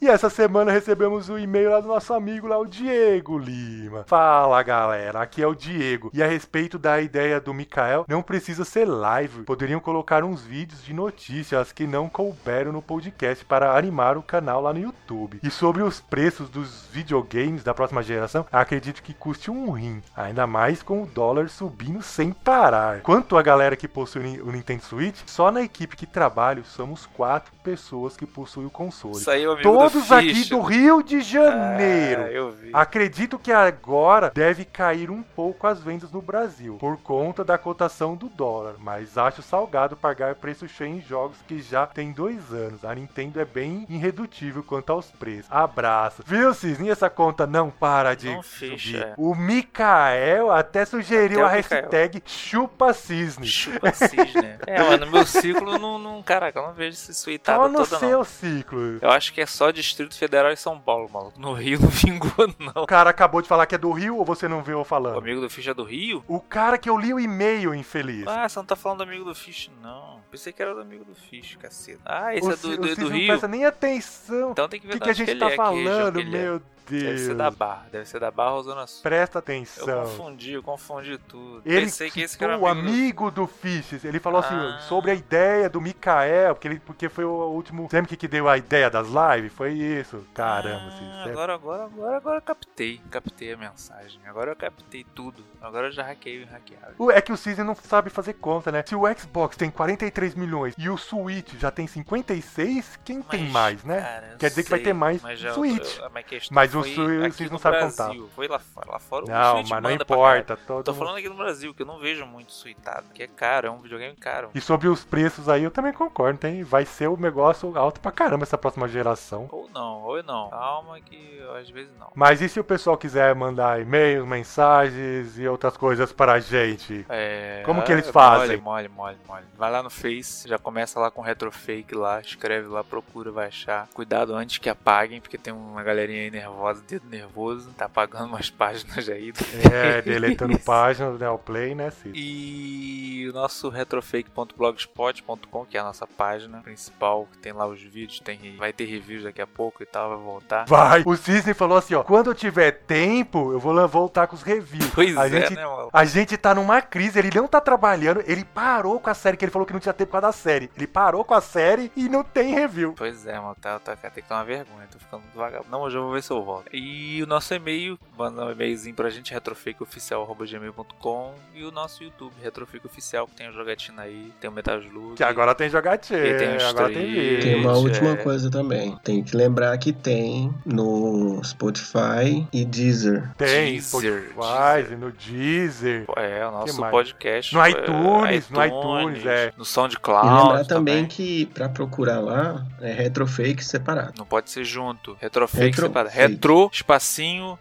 E 0.02 0.08
essa 0.08 0.28
semana 0.28 0.72
recebemos 0.72 1.28
o 1.28 1.38
e-mail 1.38 1.70
lá 1.70 1.78
do 1.78 1.86
nosso 1.86 2.12
amigo 2.12 2.48
lá, 2.48 2.58
o 2.58 2.66
Diego 2.66 3.38
Lima. 3.38 4.02
Fala 4.08 4.60
galera, 4.60 5.22
aqui 5.22 5.40
é 5.40 5.46
o 5.46 5.54
Diego. 5.54 6.10
E 6.12 6.20
a 6.20 6.26
respeito 6.26 6.76
da 6.76 7.00
ideia 7.00 7.40
do 7.40 7.54
Mikael, 7.54 8.04
não 8.08 8.20
precisa 8.20 8.64
ser 8.64 8.84
live. 8.84 9.44
Poderiam 9.44 9.78
colocar 9.78 10.24
uns 10.24 10.42
vídeos 10.42 10.82
de 10.82 10.92
notícias 10.92 11.70
que 11.70 11.86
não 11.86 12.08
couberam 12.08 12.72
no 12.72 12.82
podcast 12.82 13.44
para 13.44 13.78
animar 13.78 14.16
o 14.16 14.24
canal 14.24 14.60
lá 14.60 14.72
no 14.72 14.80
YouTube. 14.80 15.38
E 15.40 15.48
sobre 15.48 15.84
os 15.84 16.00
preços 16.00 16.50
dos 16.50 16.84
videogames 16.90 17.62
da 17.62 17.72
próxima 17.72 18.02
geração, 18.02 18.44
acredito 18.50 19.04
que 19.04 19.14
custe 19.14 19.52
um 19.52 19.70
rim. 19.70 20.02
Ainda 20.16 20.48
mais 20.48 20.82
com 20.82 21.04
o 21.04 21.06
dólar 21.06 21.48
subindo 21.48 22.02
sem 22.02 22.32
parar. 22.32 23.02
Quanto 23.02 23.38
a 23.38 23.42
galera 23.42 23.76
que 23.76 23.86
possui 23.86 24.40
o 24.40 24.50
Nintendo 24.50 24.82
Switch, 24.82 25.20
só 25.26 25.52
na 25.52 25.62
equipe 25.62 25.96
que 25.96 26.06
trabalho 26.06 26.64
somos 26.64 27.06
quatro 27.06 27.52
pessoas 27.62 28.16
que 28.16 28.26
possuem 28.26 28.66
o 28.66 28.70
console. 28.70 29.14
Saiu 29.14 29.52
amigo 29.52 29.91
Todos 29.92 30.08
do 30.08 30.14
aqui 30.14 30.34
Ficha. 30.34 30.54
do 30.56 30.60
Rio 30.62 31.02
de 31.02 31.20
Janeiro. 31.20 32.22
Ah, 32.22 32.30
eu 32.30 32.50
vi. 32.50 32.70
Acredito 32.72 33.38
que 33.38 33.52
agora 33.52 34.30
deve 34.34 34.64
cair 34.64 35.10
um 35.10 35.22
pouco 35.22 35.66
as 35.66 35.80
vendas 35.82 36.10
no 36.10 36.22
Brasil, 36.22 36.76
por 36.78 36.96
conta 36.98 37.44
da 37.44 37.58
cotação 37.58 38.14
do 38.16 38.28
dólar, 38.28 38.74
mas 38.78 39.18
acho 39.18 39.42
salgado 39.42 39.96
pagar 39.96 40.34
preço 40.36 40.66
cheio 40.68 40.96
em 40.96 41.00
jogos 41.00 41.36
que 41.46 41.60
já 41.60 41.86
tem 41.86 42.12
dois 42.12 42.52
anos. 42.52 42.84
A 42.84 42.94
Nintendo 42.94 43.40
é 43.40 43.44
bem 43.44 43.86
irredutível 43.88 44.62
quanto 44.62 44.92
aos 44.92 45.10
preços. 45.10 45.46
Abraço. 45.50 46.22
Viu, 46.26 46.54
Cisne? 46.54 46.90
Essa 46.90 47.10
conta 47.10 47.46
não 47.46 47.70
para 47.70 48.14
de 48.14 48.30
Não 48.30 48.42
ficha, 48.42 48.76
subir. 48.76 49.02
é. 49.02 49.14
O 49.16 49.34
Mikael 49.34 50.50
até 50.52 50.84
sugeriu 50.84 51.44
Até 51.44 51.54
a 51.54 51.56
Mikael. 51.56 51.80
hashtag 51.82 52.22
chupa 52.26 52.92
cisne. 52.94 53.46
Chupa 53.46 53.92
cisne. 53.94 54.56
é, 54.66 54.82
mas 54.82 55.00
no 55.00 55.06
meu 55.10 55.26
ciclo, 55.26 55.78
não, 55.78 55.98
não, 55.98 56.22
caraca, 56.22 56.58
eu 56.58 56.66
não 56.66 56.72
vejo 56.72 56.90
esse 56.94 57.12
suitada 57.14 57.58
Só 57.62 57.68
no 57.68 57.78
toda, 57.84 57.98
seu 57.98 58.18
não. 58.18 58.24
ciclo. 58.24 58.98
Eu 59.00 59.10
acho 59.10 59.32
que 59.32 59.40
é 59.40 59.46
só 59.46 59.70
Distrito 59.82 60.16
Federal 60.16 60.50
e 60.52 60.56
São 60.56 60.78
Paulo, 60.78 61.08
maluco. 61.12 61.38
No 61.40 61.52
Rio 61.52 61.78
não 61.80 61.88
vingou, 61.90 62.32
não. 62.58 62.82
O 62.82 62.86
cara 62.86 63.10
acabou 63.10 63.42
de 63.42 63.48
falar 63.48 63.66
que 63.66 63.74
é 63.74 63.78
do 63.78 63.90
Rio 63.92 64.16
ou 64.16 64.24
você 64.24 64.48
não 64.48 64.62
viu 64.62 64.74
eu 64.78 64.80
O 64.80 64.84
falando? 64.84 65.18
amigo 65.18 65.40
do 65.40 65.50
Ficha 65.50 65.72
é 65.72 65.74
do 65.74 65.84
Rio? 65.84 66.24
O 66.26 66.40
cara 66.40 66.78
que 66.78 66.88
eu 66.88 66.96
li 66.98 67.12
o 67.12 67.20
e-mail, 67.20 67.74
infeliz. 67.74 68.26
Ah, 68.26 68.48
você 68.48 68.58
não 68.58 68.66
tá 68.66 68.76
falando 68.76 68.98
do 68.98 69.04
amigo 69.04 69.24
do 69.24 69.34
Fish, 69.34 69.70
não. 69.82 70.20
Pensei 70.30 70.52
que 70.52 70.62
era 70.62 70.74
do 70.74 70.80
amigo 70.80 71.04
do 71.04 71.14
Fish, 71.14 71.56
caceta. 71.56 72.00
Ah, 72.04 72.34
esse 72.34 72.46
o 72.46 72.52
é 72.52 72.56
do, 72.56 72.62
do, 72.62 72.72
o 72.72 72.76
do 72.78 72.88
Cis 72.88 72.98
não 72.98 73.10
Rio. 73.10 73.26
presta 73.26 73.48
nem 73.48 73.64
atenção. 73.66 74.50
Então 74.52 74.68
tem 74.68 74.80
que 74.80 74.86
O 74.86 74.90
ver 74.90 74.98
que, 74.98 74.98
de 75.00 75.04
que 75.04 75.10
a 75.10 75.26
gente 75.26 75.38
tá 75.38 75.46
é, 75.46 75.50
que 75.50 75.56
falando, 75.56 76.14
que 76.14 76.20
ele 76.20 76.36
é. 76.36 76.40
meu 76.42 76.62
Deus. 76.98 77.02
Deve 77.04 77.18
ser 77.18 77.34
da 77.34 77.50
Barra, 77.50 77.86
deve 77.90 78.04
ser 78.08 78.20
da 78.20 78.30
Barra 78.30 78.52
ou 78.54 78.62
Zona 78.62 78.86
Sul. 78.86 79.02
Presta 79.02 79.38
Eu 79.38 79.40
atenção. 79.40 80.02
confundi, 80.04 80.52
eu 80.52 80.62
confundi 80.62 81.18
tudo. 81.28 81.62
Ele 81.64 81.86
Pensei 81.86 82.10
que 82.10 82.20
esse 82.20 82.36
cara 82.38 82.58
o 82.58 82.66
amigo 82.66 83.30
do 83.30 83.46
Fisches. 83.46 84.04
Ele 84.04 84.18
falou 84.20 84.40
assim 84.40 84.54
Ah. 84.54 84.78
sobre 84.88 85.10
a 85.10 85.14
ideia 85.14 85.68
do 85.68 85.80
Mikael, 85.80 86.54
porque, 86.54 86.68
ele, 86.68 86.80
porque 86.80 87.08
foi 87.08 87.24
o 87.24 87.30
último. 87.50 87.88
Lembra 87.92 88.08
que, 88.08 88.16
que 88.16 88.28
deu 88.28 88.48
a 88.48 88.56
ideia 88.58 88.88
das 88.90 89.08
lives? 89.08 89.52
Foi 89.52 89.72
isso. 89.72 90.24
Caramba, 90.34 90.90
Cis, 90.92 91.00
Ah, 91.02 91.24
é- 91.26 91.30
agora, 91.30 91.54
agora, 91.54 91.84
agora, 91.84 92.16
agora 92.16 92.36
eu 92.38 92.42
captei. 92.42 93.00
Captei 93.10 93.52
a 93.52 93.56
mensagem. 93.56 94.20
Agora 94.26 94.50
eu 94.52 94.56
captei 94.56 95.04
tudo. 95.14 95.44
Agora 95.60 95.88
eu 95.88 95.92
já 95.92 96.02
hackei 96.02 96.42
o 96.42 96.46
hackeável. 96.46 96.94
O- 96.98 97.10
É 97.10 97.20
que 97.20 97.32
o 97.32 97.36
Cisne 97.36 97.64
não 97.64 97.74
sabe 97.74 98.10
fazer 98.10 98.34
conta, 98.34 98.70
né? 98.72 98.82
Se 98.86 98.94
o 98.94 99.02
Xbox 99.18 99.56
tem 99.56 99.70
43 99.70 100.34
milhões 100.34 100.74
e 100.78 100.88
o 100.88 100.96
Switch 100.96 101.54
já 101.58 101.70
tem 101.70 101.86
56, 101.86 102.98
quem 103.04 103.22
tem 103.22 103.42
Mas, 103.44 103.52
mais, 103.52 103.84
né? 103.84 104.00
cara, 104.00 104.28
eu 104.32 104.38
Quer 104.38 104.48
dizer 104.50 104.62
que 104.64 104.70
vai 104.70 104.78
sei, 104.78 104.84
ter 104.86 104.92
mais 104.92 105.22
mas 105.22 105.38
já- 105.38 105.52
Switch. 105.54 105.98
eu- 105.98 106.10
mas, 106.10 106.26
questão 106.26 106.54
Mas 106.54 106.74
o 106.74 106.81
Switch 106.82 107.24
aqui 107.24 107.36
vocês 107.36 107.50
não 107.50 107.58
sabem 107.58 107.80
Brasil. 107.80 108.28
Foi 108.34 108.48
lá 108.48 108.58
fora. 108.58 108.92
Lá 108.92 108.98
fora 108.98 109.26
Não, 109.26 109.62
mas 109.68 109.82
não 109.82 109.90
importa. 109.90 110.56
Todo 110.56 110.84
Tô 110.84 110.94
falando 110.94 111.16
aqui 111.16 111.28
no 111.28 111.34
Brasil, 111.34 111.74
que 111.74 111.82
eu 111.82 111.86
não 111.86 111.98
vejo 111.98 112.24
muito 112.26 112.52
suitado. 112.52 113.06
Que 113.14 113.22
é 113.22 113.26
caro, 113.26 113.66
é 113.66 113.70
um 113.70 113.78
videogame 113.78 114.16
caro. 114.16 114.50
E 114.54 114.60
sobre 114.60 114.88
os 114.88 115.04
preços 115.04 115.48
aí, 115.48 115.62
eu 115.62 115.70
também 115.70 115.92
concordo, 115.92 116.38
tem, 116.38 116.62
vai 116.62 116.84
ser 116.84 117.08
o 117.08 117.16
negócio 117.16 117.76
alto 117.76 118.00
pra 118.00 118.10
caramba 118.10 118.44
essa 118.44 118.58
próxima 118.58 118.88
geração. 118.88 119.48
Ou 119.50 119.68
não, 119.72 120.02
ou 120.02 120.22
não. 120.22 120.50
Calma 120.50 121.00
que 121.00 121.40
às 121.58 121.68
vezes 121.70 121.90
não. 121.98 122.08
Mas 122.14 122.40
e 122.40 122.48
se 122.48 122.58
o 122.58 122.64
pessoal 122.64 122.96
quiser 122.96 123.34
mandar 123.34 123.80
e-mails, 123.80 124.26
mensagens 124.26 125.38
e 125.38 125.46
outras 125.46 125.76
coisas 125.76 126.12
para 126.12 126.32
a 126.32 126.40
gente? 126.40 127.04
É, 127.08 127.62
Como 127.64 127.82
que 127.82 127.92
eles 127.92 128.04
mole, 128.06 128.12
fazem? 128.12 128.56
Mole, 128.60 128.88
mole, 128.88 129.16
mole. 129.26 129.44
Vai 129.56 129.70
lá 129.70 129.82
no 129.82 129.90
Face, 129.90 130.48
já 130.48 130.58
começa 130.58 130.98
lá 130.98 131.10
com 131.10 131.20
retrofake 131.20 131.94
lá, 131.94 132.20
escreve 132.20 132.68
lá, 132.68 132.82
procura, 132.82 133.30
vai 133.30 133.48
achar. 133.48 133.88
Cuidado 133.94 134.34
antes 134.34 134.58
que 134.58 134.68
apaguem, 134.68 135.20
porque 135.20 135.38
tem 135.38 135.52
uma 135.52 135.82
galerinha 135.82 136.22
aí 136.22 136.30
nervosa 136.30 136.61
nervosa, 136.62 136.82
dedo 136.86 137.08
nervoso, 137.08 137.70
tá 137.76 137.86
apagando 137.86 138.26
umas 138.26 138.48
páginas 138.48 139.08
aí. 139.08 139.32
É, 139.72 140.00
deletando 140.02 140.56
páginas 140.60 141.14
do 141.14 141.18
Neoplay, 141.18 141.74
né, 141.74 141.90
Cid? 141.90 142.12
E 142.14 143.28
o 143.28 143.32
nosso 143.32 143.68
retrofake.blogspot.com, 143.68 145.66
que 145.66 145.76
é 145.76 145.80
a 145.80 145.84
nossa 145.84 146.06
página 146.06 146.60
principal, 146.60 147.26
que 147.32 147.38
tem 147.38 147.52
lá 147.52 147.66
os 147.66 147.82
vídeos, 147.82 148.20
tem, 148.20 148.56
vai 148.56 148.72
ter 148.72 148.84
reviews 148.84 149.24
daqui 149.24 149.42
a 149.42 149.46
pouco 149.46 149.82
e 149.82 149.86
tal, 149.86 150.10
vai 150.10 150.18
voltar. 150.18 150.64
Vai! 150.66 151.02
O 151.04 151.16
Cisne 151.16 151.52
falou 151.54 151.76
assim, 151.76 151.94
ó, 151.94 152.04
quando 152.04 152.30
eu 152.30 152.34
tiver 152.34 152.70
tempo, 152.70 153.52
eu 153.52 153.58
vou 153.58 153.88
voltar 153.88 154.28
com 154.28 154.36
os 154.36 154.42
reviews. 154.42 154.90
Pois 154.94 155.16
a 155.16 155.26
é, 155.26 155.30
gente, 155.30 155.54
né, 155.54 155.66
mano? 155.66 155.90
A 155.92 156.04
gente 156.04 156.36
tá 156.36 156.54
numa 156.54 156.80
crise, 156.80 157.18
ele 157.18 157.30
não 157.34 157.48
tá 157.48 157.60
trabalhando, 157.60 158.22
ele 158.26 158.44
parou 158.44 159.00
com 159.00 159.10
a 159.10 159.14
série, 159.14 159.36
que 159.36 159.44
ele 159.44 159.52
falou 159.52 159.66
que 159.66 159.72
não 159.72 159.80
tinha 159.80 159.92
tempo 159.92 160.10
por 160.10 160.20
causa 160.20 160.28
da 160.28 160.32
série. 160.32 160.70
Ele 160.76 160.86
parou 160.86 161.24
com 161.24 161.34
a 161.34 161.40
série 161.40 161.90
e 161.96 162.08
não 162.08 162.22
tem 162.22 162.54
review. 162.54 162.94
Pois 162.96 163.26
é, 163.26 163.38
mano, 163.38 163.56
tá, 163.60 163.78
tá, 163.78 163.96
tem 163.96 164.22
que 164.22 164.28
tomar 164.28 164.44
vergonha, 164.44 164.86
tô 164.90 164.98
ficando 164.98 165.22
devagar. 165.32 165.62
Não, 165.70 165.80
hoje 165.80 165.96
eu 165.96 166.02
vou 166.02 166.12
ver 166.12 166.22
se 166.22 166.30
eu 166.30 166.42
volto. 166.42 166.51
E 166.72 167.22
o 167.22 167.26
nosso 167.26 167.52
e-mail, 167.54 167.98
manda 168.16 168.44
um 168.46 168.50
e-mailzinho 168.50 168.94
pra 168.94 169.10
gente, 169.10 169.32
retrofakeoficial.gmail.com 169.32 171.34
e 171.54 171.64
o 171.64 171.70
nosso 171.70 172.02
YouTube, 172.02 172.32
Retrofake 172.42 172.86
Oficial, 172.86 173.26
que 173.26 173.34
tem 173.34 173.48
o 173.48 173.52
jogatina 173.52 174.02
aí, 174.02 174.32
tem 174.40 174.48
o 174.50 174.52
Metalslug. 174.52 175.14
Que 175.16 175.24
agora 175.24 175.54
tem 175.54 175.68
jogatina, 175.70 176.18
E 176.18 176.36
tem 176.38 176.48
agora 176.66 176.88
tem 176.88 176.96
três. 176.98 177.12
vídeo. 177.12 177.42
Tem 177.42 177.54
uma 177.56 177.74
Gente, 177.74 177.84
última 177.86 178.10
é. 178.12 178.16
coisa 178.16 178.50
também. 178.50 178.96
Tem 179.04 179.22
que 179.22 179.36
lembrar 179.36 179.76
que 179.78 179.92
tem 179.92 180.52
no 180.64 181.42
Spotify 181.44 182.46
e 182.52 182.64
Deezer. 182.64 183.30
Tem 183.36 183.72
Deezer, 183.72 184.30
Spotify, 184.30 184.94
no 184.96 185.12
Deezer. 185.12 186.04
É, 186.16 186.46
o 186.46 186.50
nosso 186.52 186.80
podcast. 186.90 187.54
No 187.54 187.62
é, 187.64 187.70
iTunes, 187.70 188.50
no 188.50 188.64
iTunes, 188.64 189.26
é. 189.26 189.52
No 189.56 189.62
E 189.62 189.66
SoundCloud. 189.66 190.48
lembrar 190.48 190.64
também 190.66 191.06
que 191.06 191.46
pra 191.46 191.68
procurar 191.68 192.20
lá 192.20 192.64
é 192.80 192.92
retrofake 192.92 193.64
separado. 193.64 194.12
Não 194.18 194.26
pode 194.26 194.50
ser 194.50 194.64
junto. 194.64 195.16
Retrofake 195.20 195.64
Retro- 195.66 195.86
separado. 195.86 196.10
fake. 196.14 196.28
Retro, 196.42 196.68
espacinho, 196.72 197.56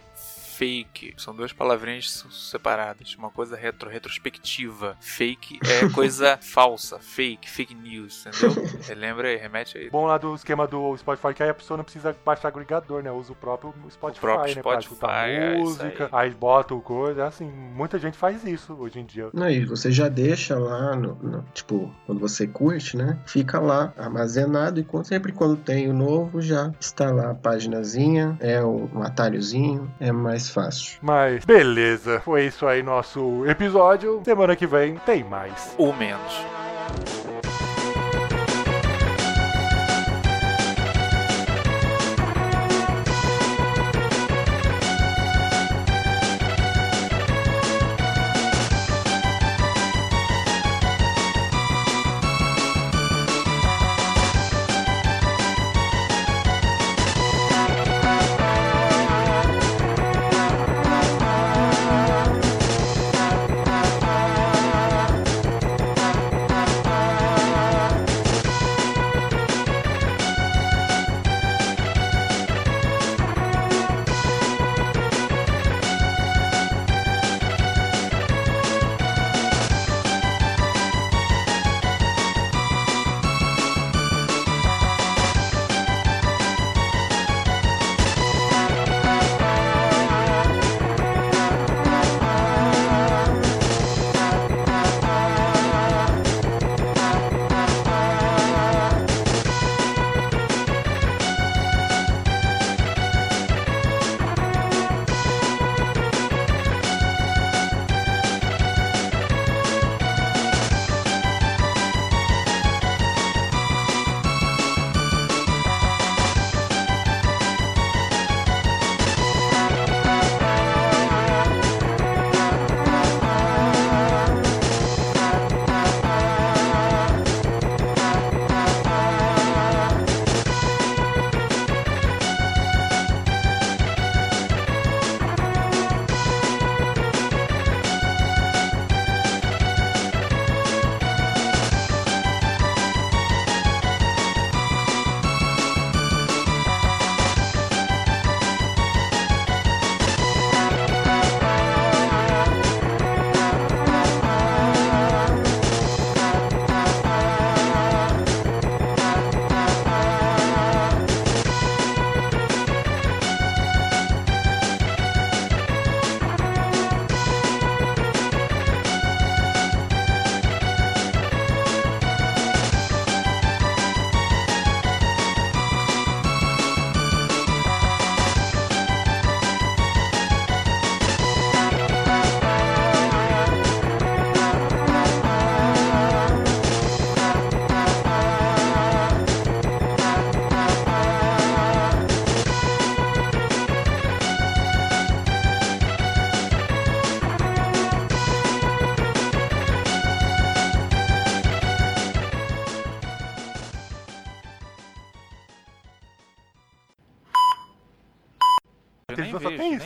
fake. 0.61 1.15
São 1.17 1.33
duas 1.35 1.51
palavrinhas 1.51 2.23
separadas. 2.29 3.15
Uma 3.17 3.31
coisa 3.31 3.55
retro, 3.55 3.89
retrospectiva. 3.89 4.95
Fake 4.99 5.59
é 5.65 5.89
coisa 5.89 6.37
falsa. 6.41 6.99
Fake, 6.99 7.49
fake 7.49 7.73
news, 7.73 8.23
entendeu? 8.27 8.63
Relembra 8.87 9.29
aí, 9.29 9.37
remete 9.37 9.79
aí. 9.79 9.89
Bom 9.89 10.05
lá 10.05 10.19
do 10.19 10.35
esquema 10.35 10.67
do 10.67 10.95
Spotify 10.97 11.33
que 11.33 11.41
aí 11.41 11.49
a 11.49 11.53
pessoa 11.55 11.77
não 11.77 11.83
precisa 11.83 12.15
baixar 12.23 12.49
agregador, 12.49 13.01
né? 13.01 13.11
Usa 13.11 13.31
o 13.31 13.35
próprio 13.35 13.73
Spotify, 13.89 14.21
próprio 14.21 14.55
né? 14.55 14.61
Pra 14.61 14.71
Spotify, 14.73 14.93
escutar 14.93 15.27
é 15.29 15.57
música, 15.57 16.09
aí. 16.11 16.27
aí. 16.27 16.29
bota 16.29 16.75
o 16.75 16.81
coisa, 16.81 17.25
assim, 17.25 17.49
muita 17.49 17.97
gente 17.97 18.15
faz 18.15 18.43
isso 18.43 18.73
hoje 18.75 18.99
em 18.99 19.05
dia. 19.05 19.29
Aí 19.41 19.65
você 19.65 19.91
já 19.91 20.07
deixa 20.09 20.59
lá, 20.59 20.95
no, 20.95 21.15
no- 21.15 21.43
tipo, 21.55 21.91
quando 22.05 22.19
você 22.19 22.45
curte, 22.45 22.95
né? 22.95 23.19
Fica 23.25 23.59
lá 23.59 23.91
armazenado 23.97 24.79
e 24.79 24.83
quando- 24.83 25.05
sempre 25.07 25.31
quando 25.31 25.57
tem 25.57 25.89
o 25.89 25.93
novo 25.93 26.39
já 26.39 26.71
está 26.79 27.09
lá 27.11 27.31
a 27.31 27.35
paginazinha, 27.35 28.37
é 28.39 28.63
um, 28.63 28.87
um 28.93 29.01
atalhozinho, 29.01 29.91
é 29.99 30.11
mais 30.11 30.50
fácil. 30.53 30.97
Mas 31.01 31.43
beleza, 31.45 32.19
foi 32.21 32.45
isso 32.45 32.65
aí 32.67 32.83
nosso 32.83 33.45
episódio. 33.47 34.21
Semana 34.23 34.55
que 34.55 34.67
vem 34.67 34.95
tem 35.05 35.23
mais. 35.23 35.73
Ou 35.77 35.93
menos. 35.93 36.33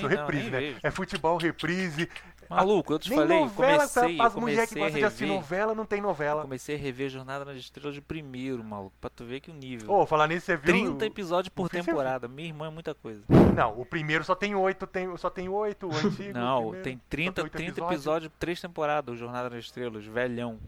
Isso, 0.08 0.16
não, 0.16 0.26
reprise, 0.26 0.49
né? 0.49 0.60
vejo. 0.60 0.80
É 0.84 0.91
futebol, 0.91 1.38
reprise. 1.38 2.10
Maluco, 2.47 2.93
eu 2.93 2.99
te 2.99 3.10
Nem 3.10 3.18
falei, 3.18 3.39
novela, 3.39 3.74
comecei, 3.88 4.22
as 4.22 4.36
eu 4.36 4.39
mulheres 4.41 4.70
que 4.70 4.80
gostam 4.80 4.99
de 4.99 5.06
assistir 5.06 5.24
rever. 5.24 5.36
novela, 5.41 5.74
não 5.74 5.86
tem 5.86 5.97
Eu 5.99 6.03
novela. 6.03 6.41
comecei 6.43 6.76
a 6.76 6.78
rever 6.78 7.10
Jornada 7.10 7.43
nas 7.43 7.58
Estrelas 7.58 7.95
de 7.95 8.01
primeiro, 8.01 8.64
maluco, 8.64 8.93
pra 9.01 9.10
tu 9.10 9.26
ver 9.26 9.39
que 9.39 9.49
o 9.49 9.53
nível. 9.53 9.91
Ô, 9.91 10.06
falar 10.06 10.28
nisso, 10.28 10.45
você 10.45 10.56
viu? 10.56 10.72
30 10.74 11.06
episódios 11.08 11.49
por 11.49 11.66
o 11.66 11.70
temporada. 11.70 12.28
Minha 12.28 12.49
irmã 12.49 12.68
é 12.68 12.70
muita 12.70 12.93
coisa. 12.93 13.24
Não, 13.56 13.80
o 13.82 13.84
primeiro 13.84 14.24
só 14.24 14.36
tem 14.36 14.53
oito, 14.53 14.86
tem, 14.86 15.18
só 15.18 15.30
tem 15.32 15.49
oito, 15.49 15.88
o 15.88 15.89
antigo. 15.97 16.30
o 16.30 16.34
Não, 16.34 16.60
primeiro, 16.62 16.84
tem 16.84 16.97
só 16.97 17.03
30, 17.10 17.43
oito 17.43 17.51
30 17.58 17.82
episódios. 17.84 18.32
três 18.39 18.62
temporadas, 18.62 19.16
o 19.16 19.18
Jornada 19.18 19.49
nas 19.49 19.66
Estrelas, 19.66 20.06
velhão. 20.06 20.60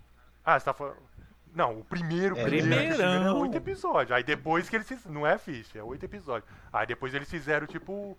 Ah, 0.44 0.60
você 0.60 0.66
tá 0.66 0.74
falando. 0.74 0.98
Não, 1.54 1.80
o 1.80 1.84
primeiro, 1.84 2.38
É, 2.38 2.44
primeiro 2.44 3.02
é 3.02 3.32
oito 3.34 3.56
episódios. 3.58 4.12
Aí 4.12 4.24
depois 4.24 4.68
que 4.70 4.76
eles 4.76 4.88
fizeram. 4.88 5.14
Não 5.14 5.28
é 5.28 5.38
ficha, 5.38 5.78
é 5.80 5.84
oito 5.84 6.04
episódios. 6.04 6.50
Aí 6.74 6.86
depois 6.88 7.14
eles 7.14 7.30
fizeram, 7.30 7.66
tipo, 7.68 8.18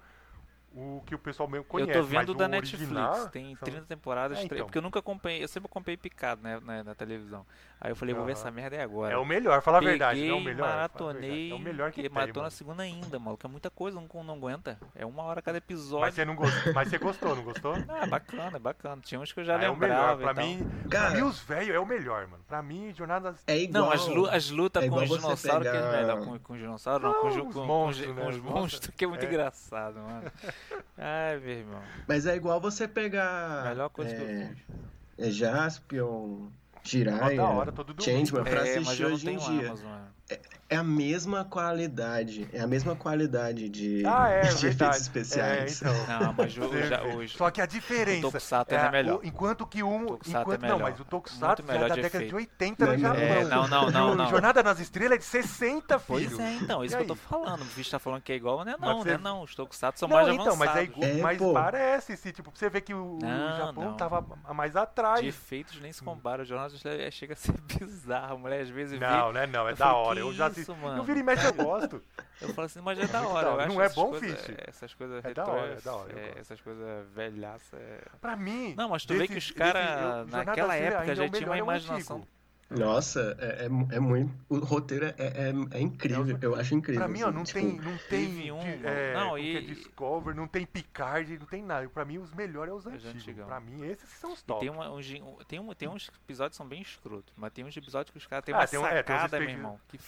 o 0.73 1.03
que 1.07 1.15
o 1.15 1.19
pessoal 1.19 1.49
mesmo 1.49 1.65
conhece. 1.65 1.91
eu 1.91 2.03
tô 2.03 2.07
vendo 2.09 2.35
da 2.35 2.47
Netflix, 2.47 2.83
original 2.91 3.29
tem 3.31 3.57
são- 3.57 3.67
30 3.67 3.87
temporadas, 3.87 4.39
É, 4.39 4.45
então. 4.45 4.59
porque 4.59 4.79
eu 4.79 4.83
nunca 4.83 4.99
acompanhei, 4.99 5.43
eu 5.43 5.49
sempre 5.49 5.67
acompanhei 5.67 5.97
picado, 5.97 6.43
né, 6.43 6.61
na, 6.61 6.85
na 6.85 6.95
televisão. 6.95 7.47
Aí 7.81 7.93
eu 7.93 7.97
falei, 7.97 8.13
vou 8.15 8.25
ver 8.25 8.33
essa 8.33 8.51
merda 8.51 8.75
é 8.75 8.83
agora. 8.83 9.15
É 9.15 9.17
o 9.17 9.25
melhor, 9.25 9.63
fala 9.63 9.79
a 9.79 9.81
verdade. 9.81 10.19
Peguei, 10.21 10.33
É 10.33 10.35
o 10.35 10.41
melhor. 10.41 10.69
maratonei, 10.69 11.21
verdade. 11.31 11.51
É 11.51 11.55
o 11.55 11.59
melhor 11.61 11.93
que 11.93 12.01
tem, 12.03 12.11
maratona 12.11 12.39
a 12.41 12.43
mano. 12.43 12.51
segunda 12.51 12.83
ainda, 12.83 13.19
maluco, 13.21 13.47
é 13.47 13.49
muita 13.51 13.71
coisa, 13.71 14.01
não, 14.01 14.25
não 14.25 14.35
aguenta. 14.35 14.79
É 14.97 15.07
uma 15.07 15.23
hora 15.23 15.41
cada 15.41 15.59
Mas 15.59 15.65
episódio. 15.65 16.13
você 16.13 16.25
não 16.25 16.35
gostou, 16.35 16.73
mas 16.75 16.89
você 16.89 16.99
gostou, 16.99 17.37
não 17.37 17.43
gostou? 17.45 17.75
Ah, 17.89 18.05
é 18.05 18.07
bacana, 18.07 18.57
é 18.57 18.61
bacana. 18.61 19.01
Tinha 19.03 19.21
uns 19.21 19.33
que 19.33 19.39
eu 19.41 19.45
já 19.45 19.57
Ah, 19.59 19.63
é 19.65 19.69
o 19.71 19.73
lembrava 19.75 20.17
melhor. 20.17 20.35
Pra 20.35 20.43
mim, 20.45 20.71
pra 20.89 21.01
Cara- 21.01 21.15
mim, 21.15 21.23
os 21.23 21.39
velhos 21.41 21.75
é 21.75 21.79
o 21.79 21.87
melhor, 21.87 22.27
mano. 22.27 22.43
Pra 22.49 22.63
mim, 22.63 22.93
Jornada. 22.95 23.35
É 23.47 23.57
igual. 23.59 23.85
Não, 23.85 23.93
as, 23.93 24.07
lu 24.09 24.27
as 24.29 24.51
lutas 24.51 24.83
é 24.85 24.89
com 24.89 24.97
os 24.97 25.09
dinossauros 25.09 25.69
que 25.71 25.77
é 25.77 25.91
melhor. 26.01 26.25
Com, 26.25 26.39
com 26.41 26.53
os 26.55 26.59
dinossauros, 26.59 27.03
não, 27.03 27.13
Não, 27.13 27.21
com, 27.21 27.29
os- 27.29 27.55
com, 27.55 27.65
monstros, 27.65 28.07
com, 28.09 28.15
né, 28.15 28.23
com 28.23 28.29
os 28.31 28.37
os 28.37 28.43
monstros, 28.43 28.95
que 28.97 29.05
é 29.05 29.07
muito 29.09 29.25
É. 29.25 29.29
engraçado, 29.29 29.95
mano. 30.01 30.33
Ai, 30.99 31.39
meu 31.39 31.51
irmão. 31.51 31.81
Mas 32.09 32.27
é 32.27 32.35
igual 32.35 32.61
você 32.61 32.89
pegar. 32.89 33.65
Melhor 33.69 33.89
coisa 33.91 34.15
que 34.15 34.21
eu 34.23 34.29
é, 34.29 34.49
fiz. 34.49 35.29
é 35.29 35.31
Jaspion, 35.31 36.49
Mó 36.97 37.05
Jiraiya, 37.05 37.37
da 37.37 37.49
hora, 37.49 37.73
todo 37.73 37.95
domingo. 37.95 38.03
Changeman 38.03 38.45
pra 38.45 38.67
É, 38.67 38.79
assistir 38.79 39.05
hoje 39.05 39.31
em 39.31 39.37
dia. 39.37 39.67
Amazon. 39.69 40.01
Né? 40.31 40.39
É 40.71 40.77
a 40.77 40.85
mesma 40.85 41.47
qualidade. 41.47 42.47
É 42.53 42.61
a 42.61 42.67
mesma 42.67 42.95
qualidade 42.95 43.71
de, 43.71 44.03
Ah, 44.07 44.29
é, 44.29 44.41
de 44.53 44.67
efeitos 44.67 45.01
especiais. 45.01 45.81
É, 45.83 45.89
então. 45.89 46.21
Não, 46.21 46.35
mas 46.35 46.57
o, 46.59 46.87
já, 46.87 47.03
hoje. 47.05 47.37
Só 47.39 47.51
que 47.51 47.61
a 47.63 47.65
diferença. 47.67 48.19
O 48.19 48.31
Tokusatsu 48.31 48.75
é 48.75 48.91
melhor. 48.91 49.19
o- 49.19 49.27
enquanto 49.27 49.67
que 49.67 49.83
um. 49.83 50.19
É 50.27 50.29
enquanto, 50.29 50.61
melhor. 50.61 50.79
Não, 50.79 50.85
mas 50.85 51.01
o 51.01 51.05
Tokusatsu 51.07 51.65
já 51.67 51.73
é 51.73 51.75
melhor 51.75 51.89
da 51.89 51.95
de 51.95 52.03
década 52.03 52.25
efeito. 52.25 52.31
de 52.31 52.37
80 52.37 52.85
no 52.87 52.93
Não, 52.93 52.99
Japão. 52.99 53.21
É, 53.23 53.45
não, 53.45 53.69
não, 53.69 53.91
não, 53.91 54.13
o 54.13 54.15
não. 54.15 54.29
Jornada 54.29 54.63
nas 54.63 54.79
Estrelas 54.79 55.13
é 55.15 55.19
de 55.19 55.25
60, 55.25 55.99
filho. 55.99 56.29
Pois 56.29 56.39
é, 56.39 56.53
então, 56.57 56.85
isso 56.85 56.95
E 56.95 56.97
que 56.99 57.03
eu 57.05 57.07
tô 57.09 57.15
falando. 57.15 57.63
O 57.63 57.65
bicho 57.65 57.91
tá 57.91 57.99
falando 57.99 58.21
que 58.21 58.33
é 58.33 58.37
igual, 58.37 58.63
não 58.63 58.73
é 58.73 58.77
Mas 58.79 58.91
não, 58.91 58.99
você- 59.03 59.11
né? 59.13 59.19
Não, 59.23 59.43
os 59.43 59.55
Tokusatsu 59.55 60.01
são 60.01 60.09
Não, 60.11 60.17
mais 60.17 60.29
então, 60.29 60.55
mas 60.57 60.69
é 60.69 60.73
avançados. 60.73 60.97
igual. 60.97 61.11
É, 61.11 61.15
mas 61.23 61.39
pô. 61.39 61.53
parece, 61.55 62.15
se, 62.19 62.31
tipo, 62.31 62.51
pra 62.51 62.59
você 62.61 62.69
vê 62.69 62.83
que 62.83 62.93
o, 62.93 63.15
o 63.17 63.19
Não, 63.23 63.57
Japão 63.57 63.85
não. 63.85 63.97
tava 63.97 64.23
mais 64.53 64.77
atrás. 64.77 65.23
De 65.23 65.29
efeitos 65.29 65.81
nem 65.81 65.93
se 65.95 66.03
compara. 66.03 66.43
O 66.43 66.45
Jornal 66.45 66.67
dos 66.67 66.77
Estrelas 66.77 67.15
chega 67.15 67.33
a 67.33 67.37
ser 67.37 67.55
bizarro. 67.81 68.35
A 68.35 68.39
mulher 68.39 68.61
às 68.61 68.69
vezes 68.69 69.01
Não, 69.01 69.29
vê. 69.33 69.41
né? 69.41 69.47
Não, 69.47 69.67
é 69.67 69.73
da 69.75 69.87
falei, 69.87 70.18
hora. 70.19 70.31
Eu 70.31 70.33
já 70.35 70.47
assisti. 70.47 70.71
mano? 70.73 70.99
Eu 70.99 71.05
viro 71.05 71.19
e 71.19 71.23
mexe, 71.23 71.47
eu 71.47 71.53
gosto. 71.55 72.03
Eu 72.41 72.55
falo 72.55 72.67
assim, 72.67 72.81
mas 72.81 72.97
é 73.01 73.07
da 73.09 73.27
hora. 73.27 73.47
da 73.49 73.53
hora. 73.53 73.67
Não 73.67 73.83
é 73.83 73.89
bom, 73.89 74.11
coisas- 74.11 74.41
Fish? 74.43 74.57
Essas 74.69 74.95
coisas 74.95 75.25
É 75.25 75.35
da 75.35 75.45
hora, 75.45 75.73
é 75.73 75.81
da 75.81 75.93
hora, 75.93 76.13
é, 76.17 76.39
essas 76.39 76.61
coisas 76.61 77.05
velhaça. 77.13 77.77
É... 77.77 78.01
Pra 78.21 78.37
mim. 78.37 78.75
Não, 78.77 78.91
mas 78.91 79.05
tu 79.05 79.13
vê 79.15 79.19
desse- 79.27 79.33
que 79.33 79.39
os 79.39 79.51
caras, 79.51 80.29
naquela 80.31 80.77
época, 80.77 81.15
já 81.17 81.25
é 81.25 81.29
tinham 81.31 81.49
uma 81.51 81.57
é 81.57 81.59
imaginação. 81.59 82.25
Nossa, 82.71 83.35
é, 83.41 83.65
é, 83.65 83.97
é 83.97 83.99
muito. 84.01 84.31
O 84.49 84.59
roteiro 84.59 85.07
é, 85.07 85.15
é, 85.19 85.53
é 85.79 85.81
incrível. 85.81 86.39
Eu 86.43 86.55
acho 86.55 86.75
incrível. 86.75 87.01
Pra 87.01 87.09
mim, 87.09 87.23
ó, 87.23 87.29
assim, 87.29 87.35
não 87.37 87.45
tipo, 87.45 87.59
tem, 87.61 87.81
não 87.81 87.99
tem 88.11 88.53
um, 88.53 88.61
é, 88.61 89.15
Não, 89.15 89.37
é 89.37 89.41
e- 89.41 89.67
Discover, 89.67 90.35
não 90.35 90.47
tem 90.47 90.67
Picard, 90.67 91.39
não 91.39 91.47
tem 91.47 91.63
nada. 91.63 91.89
Pra 91.89 92.05
mim, 92.05 92.19
os 92.19 92.31
melhores 92.35 92.71
é 92.73 92.77
os 92.77 92.85
Os 92.85 92.93
antigos. 92.95 93.15
antigão. 93.23 93.47
Pra 93.47 93.59
mim, 93.59 93.87
esses 93.87 94.09
são 94.11 94.33
os 94.35 94.43
top. 94.43 94.61
tem, 94.61 94.69
uma, 94.69 94.91
uns, 94.93 95.11
um- 95.11 95.37
tem, 95.47 95.59
um, 95.59 95.73
tem 95.75 95.89
uns 95.89 96.11
episódios 96.25 96.53
que 96.53 96.57
são 96.59 96.69
bem 96.69 96.83
escrotos, 96.83 97.33
mas 97.37 97.53
tem 97.55 97.65
uns 97.65 97.75
episódios 97.75 98.11
que 98.11 98.19
os 98.19 98.27
caras 98.27 98.45
têm 98.45 98.55
Ah, 98.55 98.59
uma 98.59 98.67
tem 98.69 98.79
um- 98.79 98.87
é, 98.87 99.03
tem 99.03 99.17
sacada, 99.17 99.39
meu 99.39 99.49
espe- 99.49 99.59
irmão. 99.59 99.81
Que 99.89 99.99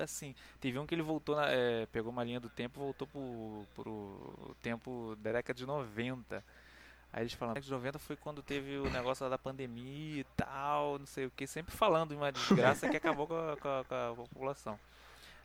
assim, 0.00 0.34
teve 0.58 0.78
um 0.78 0.86
que 0.86 0.94
ele 0.94 1.02
voltou, 1.02 1.36
na- 1.36 1.48
é, 1.50 1.84
pegou 1.92 2.10
uma 2.10 2.24
linha 2.24 2.40
do 2.40 2.48
tempo 2.48 2.80
e 2.80 2.82
voltou 2.82 3.06
pro, 3.06 3.64
pro 3.74 4.56
tempo 4.62 5.14
da 5.20 5.32
década 5.32 5.56
de 5.56 5.66
90. 5.66 6.42
Aí 7.16 7.22
eles 7.22 7.32
falam, 7.32 7.54
de 7.54 7.70
90 7.70 7.98
foi 7.98 8.14
quando 8.14 8.42
teve 8.42 8.76
o 8.76 8.90
negócio 8.90 9.24
lá 9.24 9.30
da 9.30 9.38
pandemia 9.38 10.20
e 10.20 10.24
tal, 10.36 10.98
não 10.98 11.06
sei 11.06 11.24
o 11.24 11.30
que, 11.30 11.46
sempre 11.46 11.74
falando 11.74 12.12
uma 12.12 12.30
desgraça 12.30 12.88
que 12.90 12.96
acabou 12.98 13.26
com 13.26 13.34
a, 13.34 13.56
com 13.56 13.68
a- 13.68 13.84
com 13.84 13.94
a 13.94 14.14
população. 14.28 14.78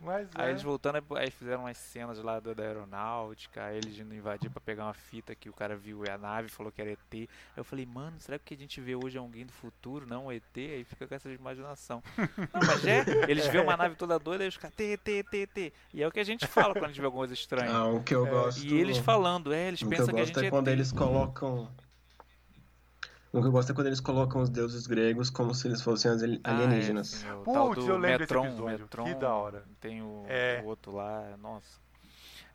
Mas 0.03 0.27
Aí 0.33 0.47
é, 0.47 0.49
eles 0.49 0.63
voltando, 0.63 0.97
aí 1.15 1.29
fizeram 1.29 1.61
umas 1.61 1.77
cenas 1.77 2.17
lá 2.23 2.39
do- 2.39 2.55
da 2.55 2.63
aeronáutica, 2.63 3.65
aí 3.65 3.77
eles 3.77 3.99
indo 3.99 4.15
invadir 4.15 4.49
pra 4.49 4.59
pegar 4.59 4.85
uma 4.85 4.93
fita 4.95 5.35
que 5.35 5.47
o 5.47 5.53
cara 5.53 5.75
viu 5.75 6.03
a 6.11 6.17
nave, 6.17 6.49
falou 6.49 6.71
que 6.71 6.81
era 6.81 6.89
ET. 6.91 6.99
Aí 7.13 7.27
eu 7.55 7.63
falei, 7.63 7.85
mano, 7.85 8.19
será 8.19 8.39
que 8.39 8.43
o 8.43 8.47
que 8.47 8.53
a 8.55 8.57
gente 8.57 8.81
vê 8.81 8.95
hoje 8.95 9.17
é 9.17 9.19
alguém 9.19 9.45
do 9.45 9.51
futuro, 9.51 10.07
não 10.07 10.25
um 10.25 10.31
ET? 10.31 10.43
Aí 10.57 10.83
fica 10.83 11.07
com 11.07 11.13
essa 11.13 11.29
imaginação. 11.29 12.01
Não, 12.17 12.61
mas 12.65 12.85
é, 12.87 13.05
eles 13.27 13.45
vêem 13.47 13.63
uma 13.63 13.77
nave 13.77 13.95
toda 13.95 14.17
doida, 14.17 14.43
aí 14.43 14.47
os 14.49 14.57
caras, 14.57 14.75
T, 14.75 14.97
T, 14.97 15.23
T, 15.23 15.45
T. 15.47 15.73
E 15.93 16.01
é 16.01 16.07
o 16.07 16.11
que 16.11 16.19
a 16.19 16.23
gente 16.25 16.47
fala 16.47 16.73
quando 16.73 16.85
a 16.85 16.87
gente 16.87 16.99
vê 16.99 17.05
alguma 17.05 17.21
coisa 17.21 17.33
estranha. 17.35 17.71
Ah, 17.71 17.85
o 17.87 18.01
que 18.03 18.15
eu 18.15 18.25
gosto. 18.25 18.59
É, 18.59 18.67
E 18.67 18.73
eles 18.79 18.97
falando, 18.97 19.53
é, 19.53 19.67
eles 19.67 19.81
O 19.81 19.87
que 19.87 19.93
eu 19.93 19.97
pensam 19.99 20.07
que 20.07 20.19
a 20.19 20.23
gosto 20.23 20.33
gente 20.35 20.43
é 20.45 20.47
é 20.47 20.49
quando 20.49 20.67
ET. 20.67 20.73
eles 20.73 20.91
colocam. 20.91 21.69
O 23.33 23.39
que 23.41 23.47
eu 23.47 23.51
gosto 23.51 23.71
é 23.71 23.75
quando 23.75 23.87
eles 23.87 24.01
colocam 24.01 24.41
os 24.41 24.49
deuses 24.49 24.85
gregos 24.85 25.29
como 25.29 25.55
se 25.55 25.67
eles 25.67 25.81
fossem 25.81 26.11
as 26.11 26.21
ali- 26.21 26.41
Ah, 26.43 26.51
é, 26.51 26.65
alienígenas. 26.65 27.25
Putz, 27.45 27.87
eu 27.87 27.97
lembro 27.97 28.19
desse 28.19 28.33
Metron, 28.33 28.45
episódio. 28.47 28.79
Metron, 28.79 29.03
Que 29.05 29.13
da 29.15 29.33
hora. 29.33 29.63
Tem 29.79 30.01
o, 30.01 30.25
É. 30.27 30.61
o 30.63 30.67
outro 30.67 30.93
lá, 30.95 31.37
nossa. 31.41 31.79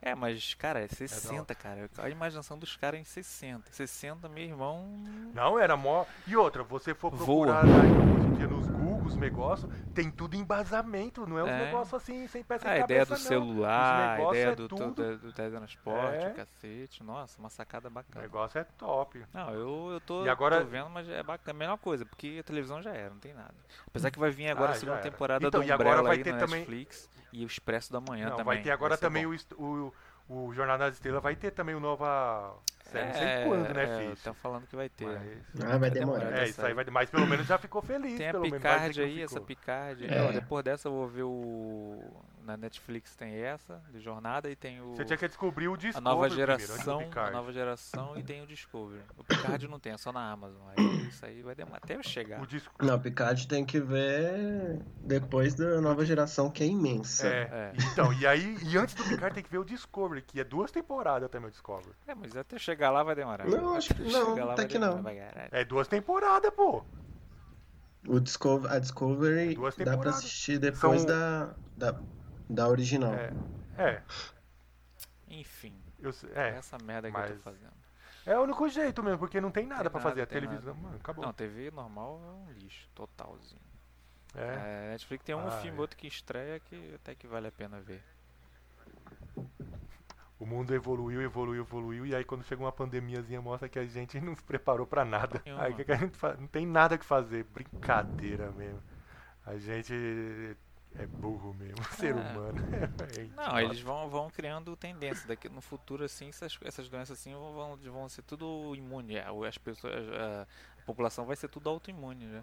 É, 0.03 0.15
mas, 0.15 0.53
cara, 0.55 0.81
é 0.81 0.87
60, 0.87 1.55
cara. 1.55 1.89
A 1.99 2.11
imaginação 2.11 2.59
dos 2.59 2.77
caras 2.77 2.99
é 2.99 3.01
em 3.01 3.05
60. 3.05 3.73
60, 3.73 4.29
meu 4.29 4.45
irmão. 4.45 4.87
Não, 5.35 5.59
era 5.59 5.77
mó. 5.77 6.05
E 6.27 6.37
outra, 6.37 6.63
você 6.63 6.95
for 6.95 7.11
Voa. 7.11 7.47
procurar 7.47 7.65
aí, 7.65 7.91
hoje 7.91 8.27
em 8.27 8.35
dia 8.35 8.47
nos 8.47 8.67
Google 8.67 8.86
os 9.07 9.17
negócios, 9.17 9.71
tem 9.95 10.11
tudo 10.11 10.35
embasamento, 10.37 11.27
não 11.27 11.39
é 11.39 11.49
É. 11.49 11.65
negócios 11.67 11.95
assim, 11.95 12.27
sem 12.29 12.43
peça 12.43 12.69
Ah, 12.69 12.73
a 12.73 12.79
ideia 12.81 13.07
cabeça, 13.07 13.15
do 13.15 13.19
não. 13.19 13.27
celular, 13.29 14.19
a 14.19 14.23
ideia 14.31 14.47
é 14.49 14.55
do, 14.55 14.69
tudo- 14.69 14.93
do, 14.93 15.19
do 15.19 15.33
teletransporte, 15.33 16.25
É. 16.25 16.29
o 16.29 16.35
cacete. 16.35 17.03
Nossa, 17.03 17.39
uma 17.39 17.49
sacada 17.51 17.89
O 17.89 17.91
bacana. 17.91 18.23
negócio 18.23 18.59
é 18.59 18.65
top. 18.77 19.25
Não, 19.33 19.51
eu, 19.51 19.91
eu 19.93 20.01
tô, 20.01 20.25
E 20.25 20.29
agora- 20.29 20.61
tô 20.61 20.67
vendo, 20.67 20.91
mas 20.91 21.09
é 21.09 21.23
bacana. 21.23 21.51
A 21.57 21.59
melhor 21.59 21.79
coisa, 21.79 22.05
porque 22.05 22.39
a 22.41 22.43
televisão 22.45 22.83
já 22.83 22.93
era, 22.93 23.11
não 23.11 23.19
tem 23.19 23.33
nada. 23.35 23.55
Apesar 23.87 24.11
que 24.11 24.19
vai 24.19 24.31
vir 24.31 24.49
agora 24.51 24.71
Ah, 24.73 24.75
a 24.75 24.79
segunda 24.79 24.99
temporada 24.99 25.47
Então, 25.47 25.61
do 25.61 25.67
e 25.67 25.71
agora 25.73 25.89
Umbrella 25.91 26.09
vai 26.09 26.17
aí 26.19 26.25
ter 26.25 26.33
na 26.33 26.39
também- 26.39 26.61
Netflix 26.61 27.09
e 27.33 27.45
o 27.45 27.47
Expresso 27.47 27.93
da 27.93 28.01
Manhã 28.01 28.25
Não, 28.31 28.37
também. 28.37 28.45
vai 28.55 28.63
ter 28.63 28.71
agora 28.71 28.91
vai 28.91 28.99
também 28.99 29.27
o, 29.27 29.35
o, 29.57 29.93
o 30.29 30.53
Jornada 30.53 30.85
das 30.87 30.95
Estrelas, 30.95 31.23
vai 31.23 31.37
ter 31.37 31.51
também 31.53 31.75
o 31.75 31.81
nova 31.81 32.55
série, 32.85 33.07
não 33.07 33.13
sei 33.15 33.45
quando, 33.45 33.75
né, 33.75 33.85
é, 33.85 33.99
Fish? 34.09 34.19
Estão 34.19 34.35
falando 34.35 34.67
que 34.67 34.77
vai 34.77 34.89
ter. 34.89 35.07
Mas- 35.07 35.65
Ah, 35.65 35.79
vai 35.79 35.91
demorar. 35.91 36.39
É, 36.39 36.45
isso 36.49 36.65
aí 36.65 36.75
vai. 36.75 36.85
Mas 36.91 37.11
pelo 37.11 37.27
menos 37.27 37.47
já 37.47 37.59
ficou 37.59 37.83
feliz. 37.83 38.17
Tem 38.17 38.29
a 38.29 38.33
vai 38.33 38.51
Picard 38.51 39.01
aí, 39.03 39.23
essa. 39.23 39.41
Picard. 39.41 40.05
É. 40.07 40.19
Não, 40.23 40.33
depois 40.33 40.65
dessa 40.65 40.89
eu 40.89 40.93
vou 40.93 41.07
ver 41.09 41.23
o. 41.25 42.03
Na 42.47 42.57
Netflix 42.57 43.17
tem 43.17 43.35
essa, 43.35 43.83
de 43.93 43.99
jornada, 43.99 44.49
e 44.49 44.55
tem 44.55 44.81
o. 44.81 44.95
Você 44.95 45.05
tinha 45.05 45.17
que 45.17 45.27
descobrir 45.27 45.67
o 45.67 45.75
A 45.75 45.77
Discovery 45.77 46.05
nova 46.05 46.27
primeiro, 46.29 46.53
antes 46.53 46.67
do 46.69 46.73
geração, 46.73 47.01
a 47.01 47.03
Picard. 47.03 47.33
nova 47.33 47.53
geração 47.53 48.17
e 48.17 48.23
tem 48.23 48.41
o 48.41 48.47
Discovery. 48.47 49.03
O 49.19 49.25
Picard 49.25 49.67
não 49.67 49.81
tem, 49.81 49.93
é 49.95 49.99
só 49.99 50.13
na 50.13 50.31
Amazon. 50.31 50.63
Aí 50.77 51.09
isso 51.09 51.27
aí 51.27 51.43
vai 51.43 51.57
demorar 51.57 51.79
até 51.79 51.97
eu 51.97 52.03
chegar. 52.05 52.41
O 52.41 52.47
Dis- 52.47 52.63
Não, 52.81 53.01
Picard 53.01 53.49
tem 53.49 53.65
que 53.65 53.81
ver 53.81 54.81
depois 55.01 55.57
da 55.57 55.81
nova 55.81 56.05
geração, 56.07 56.49
que 56.49 56.63
é 56.63 56.67
imensa. 56.67 57.27
É, 57.27 57.43
É. 57.51 57.73
então, 57.93 58.13
e 58.13 58.25
aí, 58.25 58.57
e 58.63 58.79
antes 58.79 58.95
do 58.95 59.03
Picard 59.03 59.35
tem 59.35 59.43
que 59.43 59.51
ver 59.51 59.59
o 59.59 59.65
Discovery, 59.65 60.23
que 60.23 60.39
é 60.39 60.45
duas 60.45 60.71
temporadas 60.71 61.29
também 61.29 61.49
o 61.49 61.51
Discovery. 61.51 61.97
É, 62.07 62.15
mas 62.15 62.37
até 62.37 62.57
chegar 62.61 62.91
lá 62.93 63.03
vai 63.03 63.17
demorar. 63.17 63.45
Não, 63.49 63.75
acho 63.75 63.93
que 63.93 64.03
Até 64.03 64.13
não, 64.13 64.27
chegar 64.31 64.45
lá 64.45 64.53
até 64.53 64.63
vai 64.63 64.69
que 64.69 64.79
demorar, 64.79 64.95
não. 64.97 65.03
vai. 65.03 65.49
É 65.51 65.65
duas 65.65 65.89
temporadas, 65.89 66.53
pô. 66.55 66.85
O 68.09 68.21
Discover, 68.21 68.71
a 68.71 68.79
Discovery 68.79 69.57
Duas 69.57 69.75
dá 69.79 69.99
pra 69.99 70.11
assistir 70.11 70.59
depois 70.61 71.01
São- 71.03 71.09
da, 71.09 71.55
da, 71.77 72.01
da 72.49 72.69
original. 72.69 73.15
É, 73.15 73.33
é, 73.79 74.03
Enfim, 75.29 75.75
eu, 75.99 76.11
é 76.35 76.57
essa 76.57 76.79
merda 76.79 77.11
que 77.11 77.17
eu 77.19 77.25
tô 77.25 77.35
fazendo. 77.37 77.73
é 78.25 78.39
o 78.39 78.43
único 78.43 78.69
jeito 78.69 79.03
mesmo, 79.03 79.19
porque 79.19 79.41
não 79.41 79.51
tem 79.51 79.67
nada 79.67 79.85
Tem 79.85 79.91
pra 79.91 80.01
nada, 80.01 80.11
fazer. 80.11 80.23
A 80.23 80.27
televisão, 80.27 80.75
mano, 80.75 80.97
acabou. 80.97 81.25
Não, 81.25 81.33
TV 81.33 81.71
normal 81.71 82.21
é 82.25 82.31
um 82.31 82.53
lixo, 82.53 82.89
totalzinho. 82.95 83.61
É. 84.35 84.87
É, 84.87 84.91
Netflix 84.91 85.25
tem 85.25 85.35
um 85.35 85.47
Ah, 85.47 85.51
filme, 85.51 85.79
é. 85.79 85.81
outro 85.81 85.97
que 85.97 86.07
estreia 86.07 86.61
que 86.61 86.95
até 86.95 87.15
que 87.15 87.27
vale 87.27 87.49
a 87.49 87.53
pena 87.53 87.81
ver. 87.81 88.03
O 90.39 90.45
mundo 90.45 90.75
evoluiu, 90.75 91.23
evoluiu, 91.23 91.63
evoluiu, 91.63 92.05
e 92.07 92.15
aí 92.15 92.25
quando 92.25 92.45
chega 92.45 92.63
uma 92.63 92.73
pandemiazinha 92.73 93.41
mostra 93.41 93.69
que 93.69 93.79
a 93.79 93.87
gente 93.87 94.21
não 94.21 94.35
se 94.37 94.43
preparou 94.43 94.87
pra 94.87 95.05
nada. 95.05 95.43
Nenhuma. 95.45 95.63
Aí 95.65 95.75
que 95.75 95.91
a 95.91 95.97
gente 95.97 96.17
faz? 96.17 96.39
Não 96.39 96.47
tem 96.47 96.67
nada 96.67 96.99
que 96.99 97.05
fazer, 97.05 97.45
brincadeira 97.45 98.51
mesmo. 98.53 98.83
A 99.47 99.57
gente 99.57 100.57
é 100.99 101.07
burro 101.07 101.53
mesmo, 101.55 101.85
ser 101.93 102.15
É. 102.15 102.21
humano. 102.21 102.59
É 103.17 103.27
Não, 103.37 103.61
eles 103.61 103.81
vão, 103.81 104.09
vão 104.09 104.31
criando 104.31 104.77
tendência. 104.77 105.29
Daqui 105.29 105.49
no 105.49 105.61
futuro, 105.61 106.05
assim, 106.05 106.29
essas, 106.29 106.59
essas 106.63 106.89
doenças 106.89 107.19
assim 107.19 107.33
vão, 107.33 107.53
vão, 107.55 107.77
vão 107.77 108.09
ser 108.09 108.23
tudo 108.23 108.75
imune. 108.75 109.19
A- 109.19 109.31
As 109.47 109.59
pessoas, 109.59 109.93
a, 109.95 110.43
a 110.43 110.83
população 110.87 111.27
vai 111.27 111.37
ser 111.37 111.49
tudo 111.49 111.69
autoimune, 111.69 112.27
né? 112.27 112.43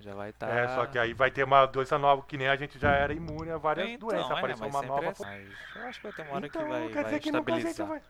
Já 0.00 0.14
vai 0.14 0.30
estar. 0.30 0.50
É, 0.50 0.66
só 0.68 0.86
que 0.86 0.98
aí 0.98 1.12
vai 1.14 1.30
ter 1.30 1.44
uma 1.44 1.66
doença 1.66 1.96
nova, 1.98 2.22
que 2.22 2.36
nem 2.36 2.48
a 2.48 2.56
gente 2.56 2.78
já 2.78 2.90
era 2.92 3.12
imune 3.14 3.50
a 3.50 3.58
várias 3.58 3.88
Então, 3.90 4.08
doenças. 4.08 4.30
é, 4.30 4.34
Apareceu 4.34 4.66
mas 4.66 4.74
uma 4.74 4.82
nova. 4.82 5.04
é 5.04 5.08
assim. 5.10 5.24
Mas 5.24 5.74
eu 5.76 5.86
acho 5.86 6.00
que 6.00 6.02
vai 6.06 6.12
ter 6.12 6.22
uma 6.22 6.32
hora 6.32 6.46
Então, 6.48 6.62
que 6.62 6.68
vai, 6.68 6.88
quer 6.88 6.94
vai 6.94 7.04
dizer 7.04 7.20
que 7.20 7.32
nunca 7.32 7.54
a 7.54 7.58
gente 7.60 7.68
estabilizar. 7.68 7.88
vai. 7.88 8.02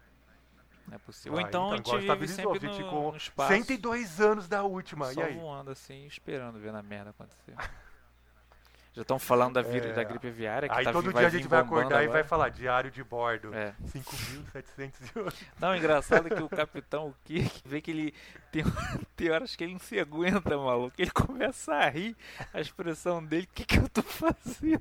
Não 0.88 0.94
é 0.96 0.98
possível. 0.98 1.32
Vai, 1.32 1.42
Ou 1.42 1.48
então, 1.48 1.70
a 1.72 1.76
gente 1.76 1.98
vive 2.00 2.28
sempre 2.28 2.58
a 2.58 2.60
gente 2.60 2.82
no, 2.82 3.10
no 3.10 3.16
espaço, 3.16 3.48
102 3.54 4.20
anos 4.20 4.48
da 4.48 4.62
última, 4.64 5.12
só 5.12 5.20
e 5.20 5.22
aí? 5.24 5.34
voando 5.36 5.70
assim, 5.70 6.06
esperando 6.06 6.58
ver 6.58 6.74
a 6.74 6.82
merda 6.82 7.10
acontecer. 7.10 7.54
Já 8.94 9.02
estão 9.02 9.18
falando 9.18 9.54
da, 9.54 9.62
vir, 9.62 9.84
É. 9.84 9.92
da 9.92 10.04
gripe 10.04 10.28
aviária, 10.28 10.68
que 10.68 10.74
Aí 10.74 10.84
tá, 10.84 10.92
todo 10.92 11.12
dia 11.12 11.26
a 11.26 11.30
gente 11.30 11.48
vai 11.48 11.60
acordar 11.60 12.04
e 12.04 12.06
vai 12.06 12.20
agora. 12.20 12.24
falar 12.24 12.48
diário 12.50 12.92
de 12.92 13.02
bordo. 13.02 13.52
É. 13.52 13.74
5.708. 13.88 15.34
Não, 15.58 15.74
engraçado 15.74 16.28
é 16.28 16.30
que 16.30 16.42
o 16.42 16.48
capitão, 16.48 17.08
o 17.08 17.14
Kirk, 17.24 17.60
vê 17.64 17.80
que 17.80 17.90
ele 17.90 18.14
tem, 18.52 18.62
tem 19.16 19.30
horas 19.30 19.56
que 19.56 19.64
ele 19.64 19.72
não 19.72 19.80
se 19.80 19.98
aguenta, 19.98 20.56
maluco. 20.56 20.94
Ele 20.96 21.10
começa 21.10 21.74
a 21.74 21.88
rir, 21.88 22.16
a 22.52 22.60
expressão 22.60 23.24
dele, 23.24 23.48
o 23.50 23.54
que, 23.54 23.64
que 23.64 23.78
eu 23.78 23.88
tô 23.88 24.02
fazendo? 24.02 24.80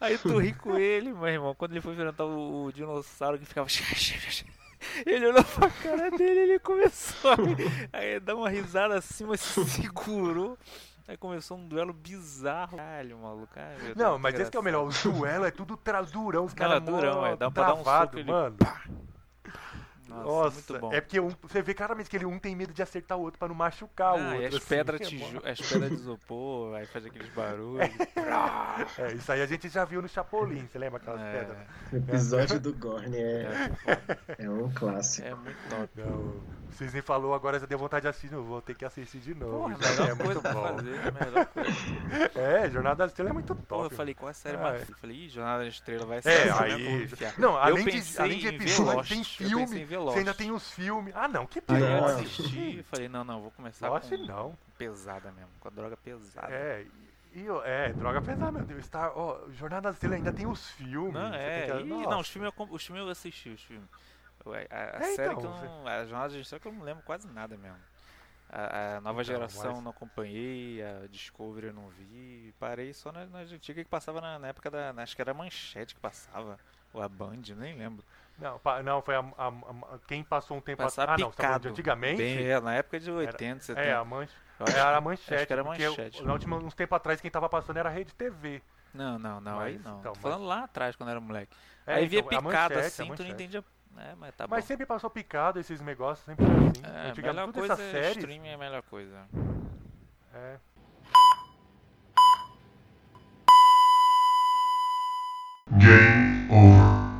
Aí 0.00 0.16
tu 0.16 0.38
ri 0.38 0.54
com 0.54 0.78
ele, 0.78 1.12
meu 1.12 1.28
irmão. 1.28 1.54
Quando 1.54 1.72
ele 1.72 1.82
foi 1.82 1.92
enfrentar 1.92 2.24
o, 2.24 2.64
o 2.64 2.72
dinossauro 2.72 3.38
que 3.38 3.44
ficava. 3.44 3.68
Ele 5.06 5.26
olhou 5.28 5.44
pra 5.44 5.70
cara 5.70 6.10
dele 6.10 6.40
e 6.40 6.42
ele 6.42 6.58
começou. 6.58 7.30
A... 7.30 7.36
Aí 7.98 8.08
ele 8.08 8.20
dá 8.20 8.34
uma 8.34 8.50
risada 8.50 8.96
assim, 8.96 9.24
mas 9.24 9.40
se 9.40 9.64
segurou. 9.64 10.58
Aí 11.08 11.16
começou 11.16 11.58
um 11.58 11.66
duelo 11.66 11.92
bizarro. 11.92 12.76
Caralho, 12.76 13.18
maluco. 13.18 13.52
Ai, 13.56 13.76
Não, 13.96 14.10
Deus, 14.12 14.20
mas 14.20 14.38
esse 14.40 14.50
que 14.50 14.56
é 14.56 14.60
o 14.60 14.62
melhor. 14.62 14.86
O 14.88 15.12
duelo 15.12 15.44
é 15.44 15.50
tudo 15.50 15.76
tra 15.76 16.00
durão, 16.02 16.44
os 16.44 16.54
caras 16.54 16.76
é 16.76 16.80
durão, 16.80 17.26
é. 17.26 17.36
Dá 17.36 17.50
pra 17.50 17.66
dar 17.66 17.74
um 17.74 17.82
travado, 17.82 18.06
soco, 18.06 18.18
ele- 18.18 18.30
mano. 18.30 18.56
Nossa, 20.08 20.24
Nossa, 20.26 20.54
muito 20.56 20.78
bom. 20.78 20.92
é 20.92 21.00
porque 21.00 21.18
um, 21.18 21.30
você 21.40 21.62
vê 21.62 21.72
claramente 21.72 22.10
que 22.10 22.16
ele 22.16 22.26
um 22.26 22.38
tem 22.38 22.54
medo 22.54 22.70
de 22.74 22.82
acertar 22.82 23.16
o 23.16 23.22
outro 23.22 23.38
pra 23.38 23.48
não 23.48 23.54
machucar 23.54 24.12
o 24.14 24.18
Ah, 24.18 24.24
outro. 24.32 24.42
e 24.42 24.46
as 24.46 24.54
assim, 24.56 24.66
pedras 24.68 24.98
que 25.00 25.04
é 25.06 25.08
tiju... 25.08 25.34
mó- 25.34 25.40
as 25.50 25.60
pedras 25.60 25.88
de 25.90 25.96
isopor, 25.96 26.74
aí 26.74 26.86
faz 26.86 27.06
aqueles 27.06 27.28
barulhos. 27.30 27.88
É, 28.98 29.12
isso 29.14 29.32
aí 29.32 29.40
a 29.40 29.46
gente 29.46 29.70
já 29.70 29.86
viu 29.86 30.02
no 30.02 30.08
Chapolin, 30.08 30.66
você 30.66 30.78
lembra 30.78 30.98
aquelas 31.00 31.20
pedras? 31.22 31.58
O 31.92 31.96
episódio 31.96 32.60
do 32.60 32.74
Gorn 32.74 33.16
é, 33.16 33.70
É, 34.38 34.44
é 34.44 34.50
um 34.50 34.70
clássico. 34.74 35.26
é 35.26 35.34
muito 35.34 35.56
top. 35.70 35.88
Não, 35.96 36.42
o 36.72 36.78
Cisne 36.78 37.02
falou 37.02 37.34
agora, 37.34 37.58
já 37.60 37.66
deu 37.66 37.78
vontade 37.78 38.02
de 38.02 38.08
assistir, 38.08 38.32
não 38.34 38.42
vou 38.42 38.60
ter 38.62 38.74
que 38.74 38.84
assistir 38.84 39.18
de 39.18 39.34
novo. 39.34 39.68
Porra, 39.70 39.92
já 39.94 40.04
é 40.04 40.14
coisa 40.16 40.40
muito 40.40 40.42
bom. 40.42 40.62
fazer, 40.62 41.12
melhor 41.12 41.46
coisa. 41.46 41.72
É, 42.34 42.70
Jornada 42.70 42.96
das 42.96 43.10
Estrelas 43.10 43.30
é 43.30 43.34
muito 43.34 43.48
top. 43.54 43.62
Porra, 43.66 43.86
eu 43.86 43.90
falei, 43.90 44.14
qual 44.14 44.28
é 44.28 44.30
a 44.30 44.34
série 44.34 44.56
É. 44.56 44.60
mais? 44.60 44.88
Eu 44.88 44.96
falei, 44.96 45.16
ih, 45.16 45.28
Jornada 45.28 45.62
da 45.62 45.68
Estrela 45.68 46.06
vai 46.06 46.18
É, 46.18 46.22
ser 46.22 46.30
essa, 46.48 46.60
né? 46.66 46.74
aí. 46.74 46.84
Vamos 46.84 47.12
enfiar. 47.12 47.34
Não, 47.38 47.50
Eu 47.52 47.58
além 47.58 47.84
de, 47.84 48.18
além 48.20 48.38
de 48.38 48.46
episódio, 48.48 49.08
tem 49.08 49.18
eu 49.18 49.24
filme. 49.24 49.84
Você 49.86 50.18
ainda 50.18 50.34
tem 50.34 50.50
os 50.50 50.70
filmes. 50.72 51.14
Ah, 51.16 51.28
não, 51.28 51.46
que 51.46 51.58
Aí 51.60 51.64
pior. 51.64 51.80
eu 51.80 51.96
não. 52.00 52.04
assisti 52.06 52.78
e 52.78 52.82
falei, 52.82 53.08
não, 53.08 53.24
não, 53.24 53.40
vou 53.42 53.50
começar 53.52 53.88
Lost 53.88 54.08
com, 54.08 54.16
não. 54.18 54.50
com 54.50 54.56
pesada 54.78 55.30
mesmo, 55.32 55.50
com 55.60 55.68
a 55.68 55.70
droga 55.70 55.96
pesada. 55.96 56.48
É, 56.52 56.84
e, 57.34 57.46
é, 57.64 57.92
droga 57.94 58.20
pesada, 58.20 58.52
meu 58.52 58.62
Deus. 58.64 58.84
Star, 58.84 59.12
ó, 59.16 59.38
Jornada 59.52 59.88
das 59.88 59.94
Estrelas 59.96 60.18
ainda 60.18 60.32
tem 60.32 60.46
os 60.46 60.68
filmes. 60.72 61.14
Não, 61.14 61.32
é, 61.34 61.66
que- 61.66 61.80
e- 61.80 61.84
não, 62.06 62.20
os 62.20 62.28
filmes, 62.28 62.52
eu, 62.58 62.66
os 62.70 62.84
filmes 62.86 63.02
eu 63.04 63.10
assisti, 63.10 63.48
os 63.50 63.62
filmes. 63.62 63.86
A, 64.46 64.74
a- 64.74 64.96
a 64.98 65.00
É, 65.00 65.14
série 65.14 65.32
então, 65.32 65.40
que 65.40 65.46
eu 65.46 65.50
não. 65.70 65.86
A 65.86 66.04
Jornada 66.04 66.34
da 66.34 66.40
Estrela 66.40 66.60
que 66.60 66.68
eu 66.68 66.72
não 66.72 66.82
lembro 66.82 67.02
quase 67.04 67.26
nada 67.28 67.56
mesmo. 67.56 67.78
A, 68.50 68.96
a 68.96 69.00
nova 69.00 69.22
Então, 69.22 69.34
geração 69.34 69.72
mas- 69.74 69.82
não 69.82 69.90
acompanhei, 69.92 70.82
a 70.82 71.06
Discovery 71.08 71.68
eu 71.68 71.72
não 71.72 71.88
vi. 71.88 72.54
Parei 72.58 72.92
só 72.92 73.10
na, 73.10 73.24
nas 73.24 73.50
antigas 73.50 73.82
que 73.84 73.88
passava 73.90 74.20
na, 74.20 74.38
na 74.38 74.48
época 74.48 74.70
da. 74.70 74.92
Acho 74.98 75.16
que 75.16 75.22
era 75.22 75.30
a 75.30 75.34
Manchete 75.34 75.94
que 75.94 76.00
passava. 76.00 76.58
Ou 76.92 77.00
a 77.02 77.08
Band, 77.08 77.40
nem 77.56 77.74
lembro. 77.76 78.04
Não, 78.38 78.58
pa- 78.58 78.82
não, 78.82 79.00
foi 79.00 79.14
a, 79.14 79.20
a- 79.20 79.48
a- 79.48 79.98
quem 80.06 80.22
passou 80.24 80.56
um 80.56 80.60
tempo 80.60 80.82
Passava 80.82 81.12
Ah, 81.12 81.18
não, 81.18 81.30
tá 81.30 81.30
de 81.30 81.36
picado. 81.36 81.68
antigamente? 81.70 82.16
Bem, 82.18 82.44
é, 82.46 82.60
na 82.60 82.74
época 82.74 82.98
de 83.00 83.10
80, 83.10 83.60
70. 83.62 83.80
É, 83.86 83.94
a 83.94 84.04
manche. 84.04 84.34
Eu 84.58 84.66
Era 84.66 84.96
a 84.96 85.00
manchete. 85.00 85.34
acho 85.34 85.46
que 85.46 85.52
era 85.52 85.64
porque 85.64 85.88
Manchete. 85.88 86.22
Na 86.22 86.32
última, 86.32 86.56
uns 86.56 86.74
tempos 86.74 86.96
atrás, 86.96 87.20
quem 87.20 87.30
tava 87.30 87.48
passando 87.48 87.78
era 87.78 87.88
a 87.88 87.92
Rede 87.92 88.12
TV. 88.14 88.60
Não, 88.92 89.18
não, 89.18 89.40
não, 89.40 89.58
aí 89.60 89.74
Mas, 89.76 89.84
não. 89.84 90.00
então, 90.00 90.14
falando 90.16 90.44
lá 90.44 90.64
atrás, 90.64 90.94
quando 90.94 91.08
era 91.08 91.20
moleque. 91.20 91.56
É, 91.86 91.94
aí 91.94 92.06
via 92.06 92.20
então, 92.20 92.38
a 92.38 92.42
picado 92.42 92.74
manchete, 92.74 92.74
a 93.02 93.04
assim, 93.04 93.14
tu 93.14 93.22
não 93.22 93.30
entendia 93.30 93.64
é 93.98 94.14
Mas, 94.14 94.34
tá 94.34 94.46
Mas 94.46 94.64
sempre 94.64 94.86
passou 94.86 95.10
picado 95.10 95.58
esses 95.58 95.80
negócios, 95.80 96.24
sempre 96.24 96.44
foi 96.44 96.54
assim. 96.68 96.82
É, 96.84 97.08
Antigamente, 97.10 97.40
melhor 97.40 97.52
coisa 97.52 97.72
essa 97.74 97.90
série... 97.90 98.18
streaming 98.18 98.48
é 98.48 98.54
a 98.54 98.58
melhor 98.58 98.82
coisa. 98.82 99.28
É. 100.34 100.58
Game 105.78 106.31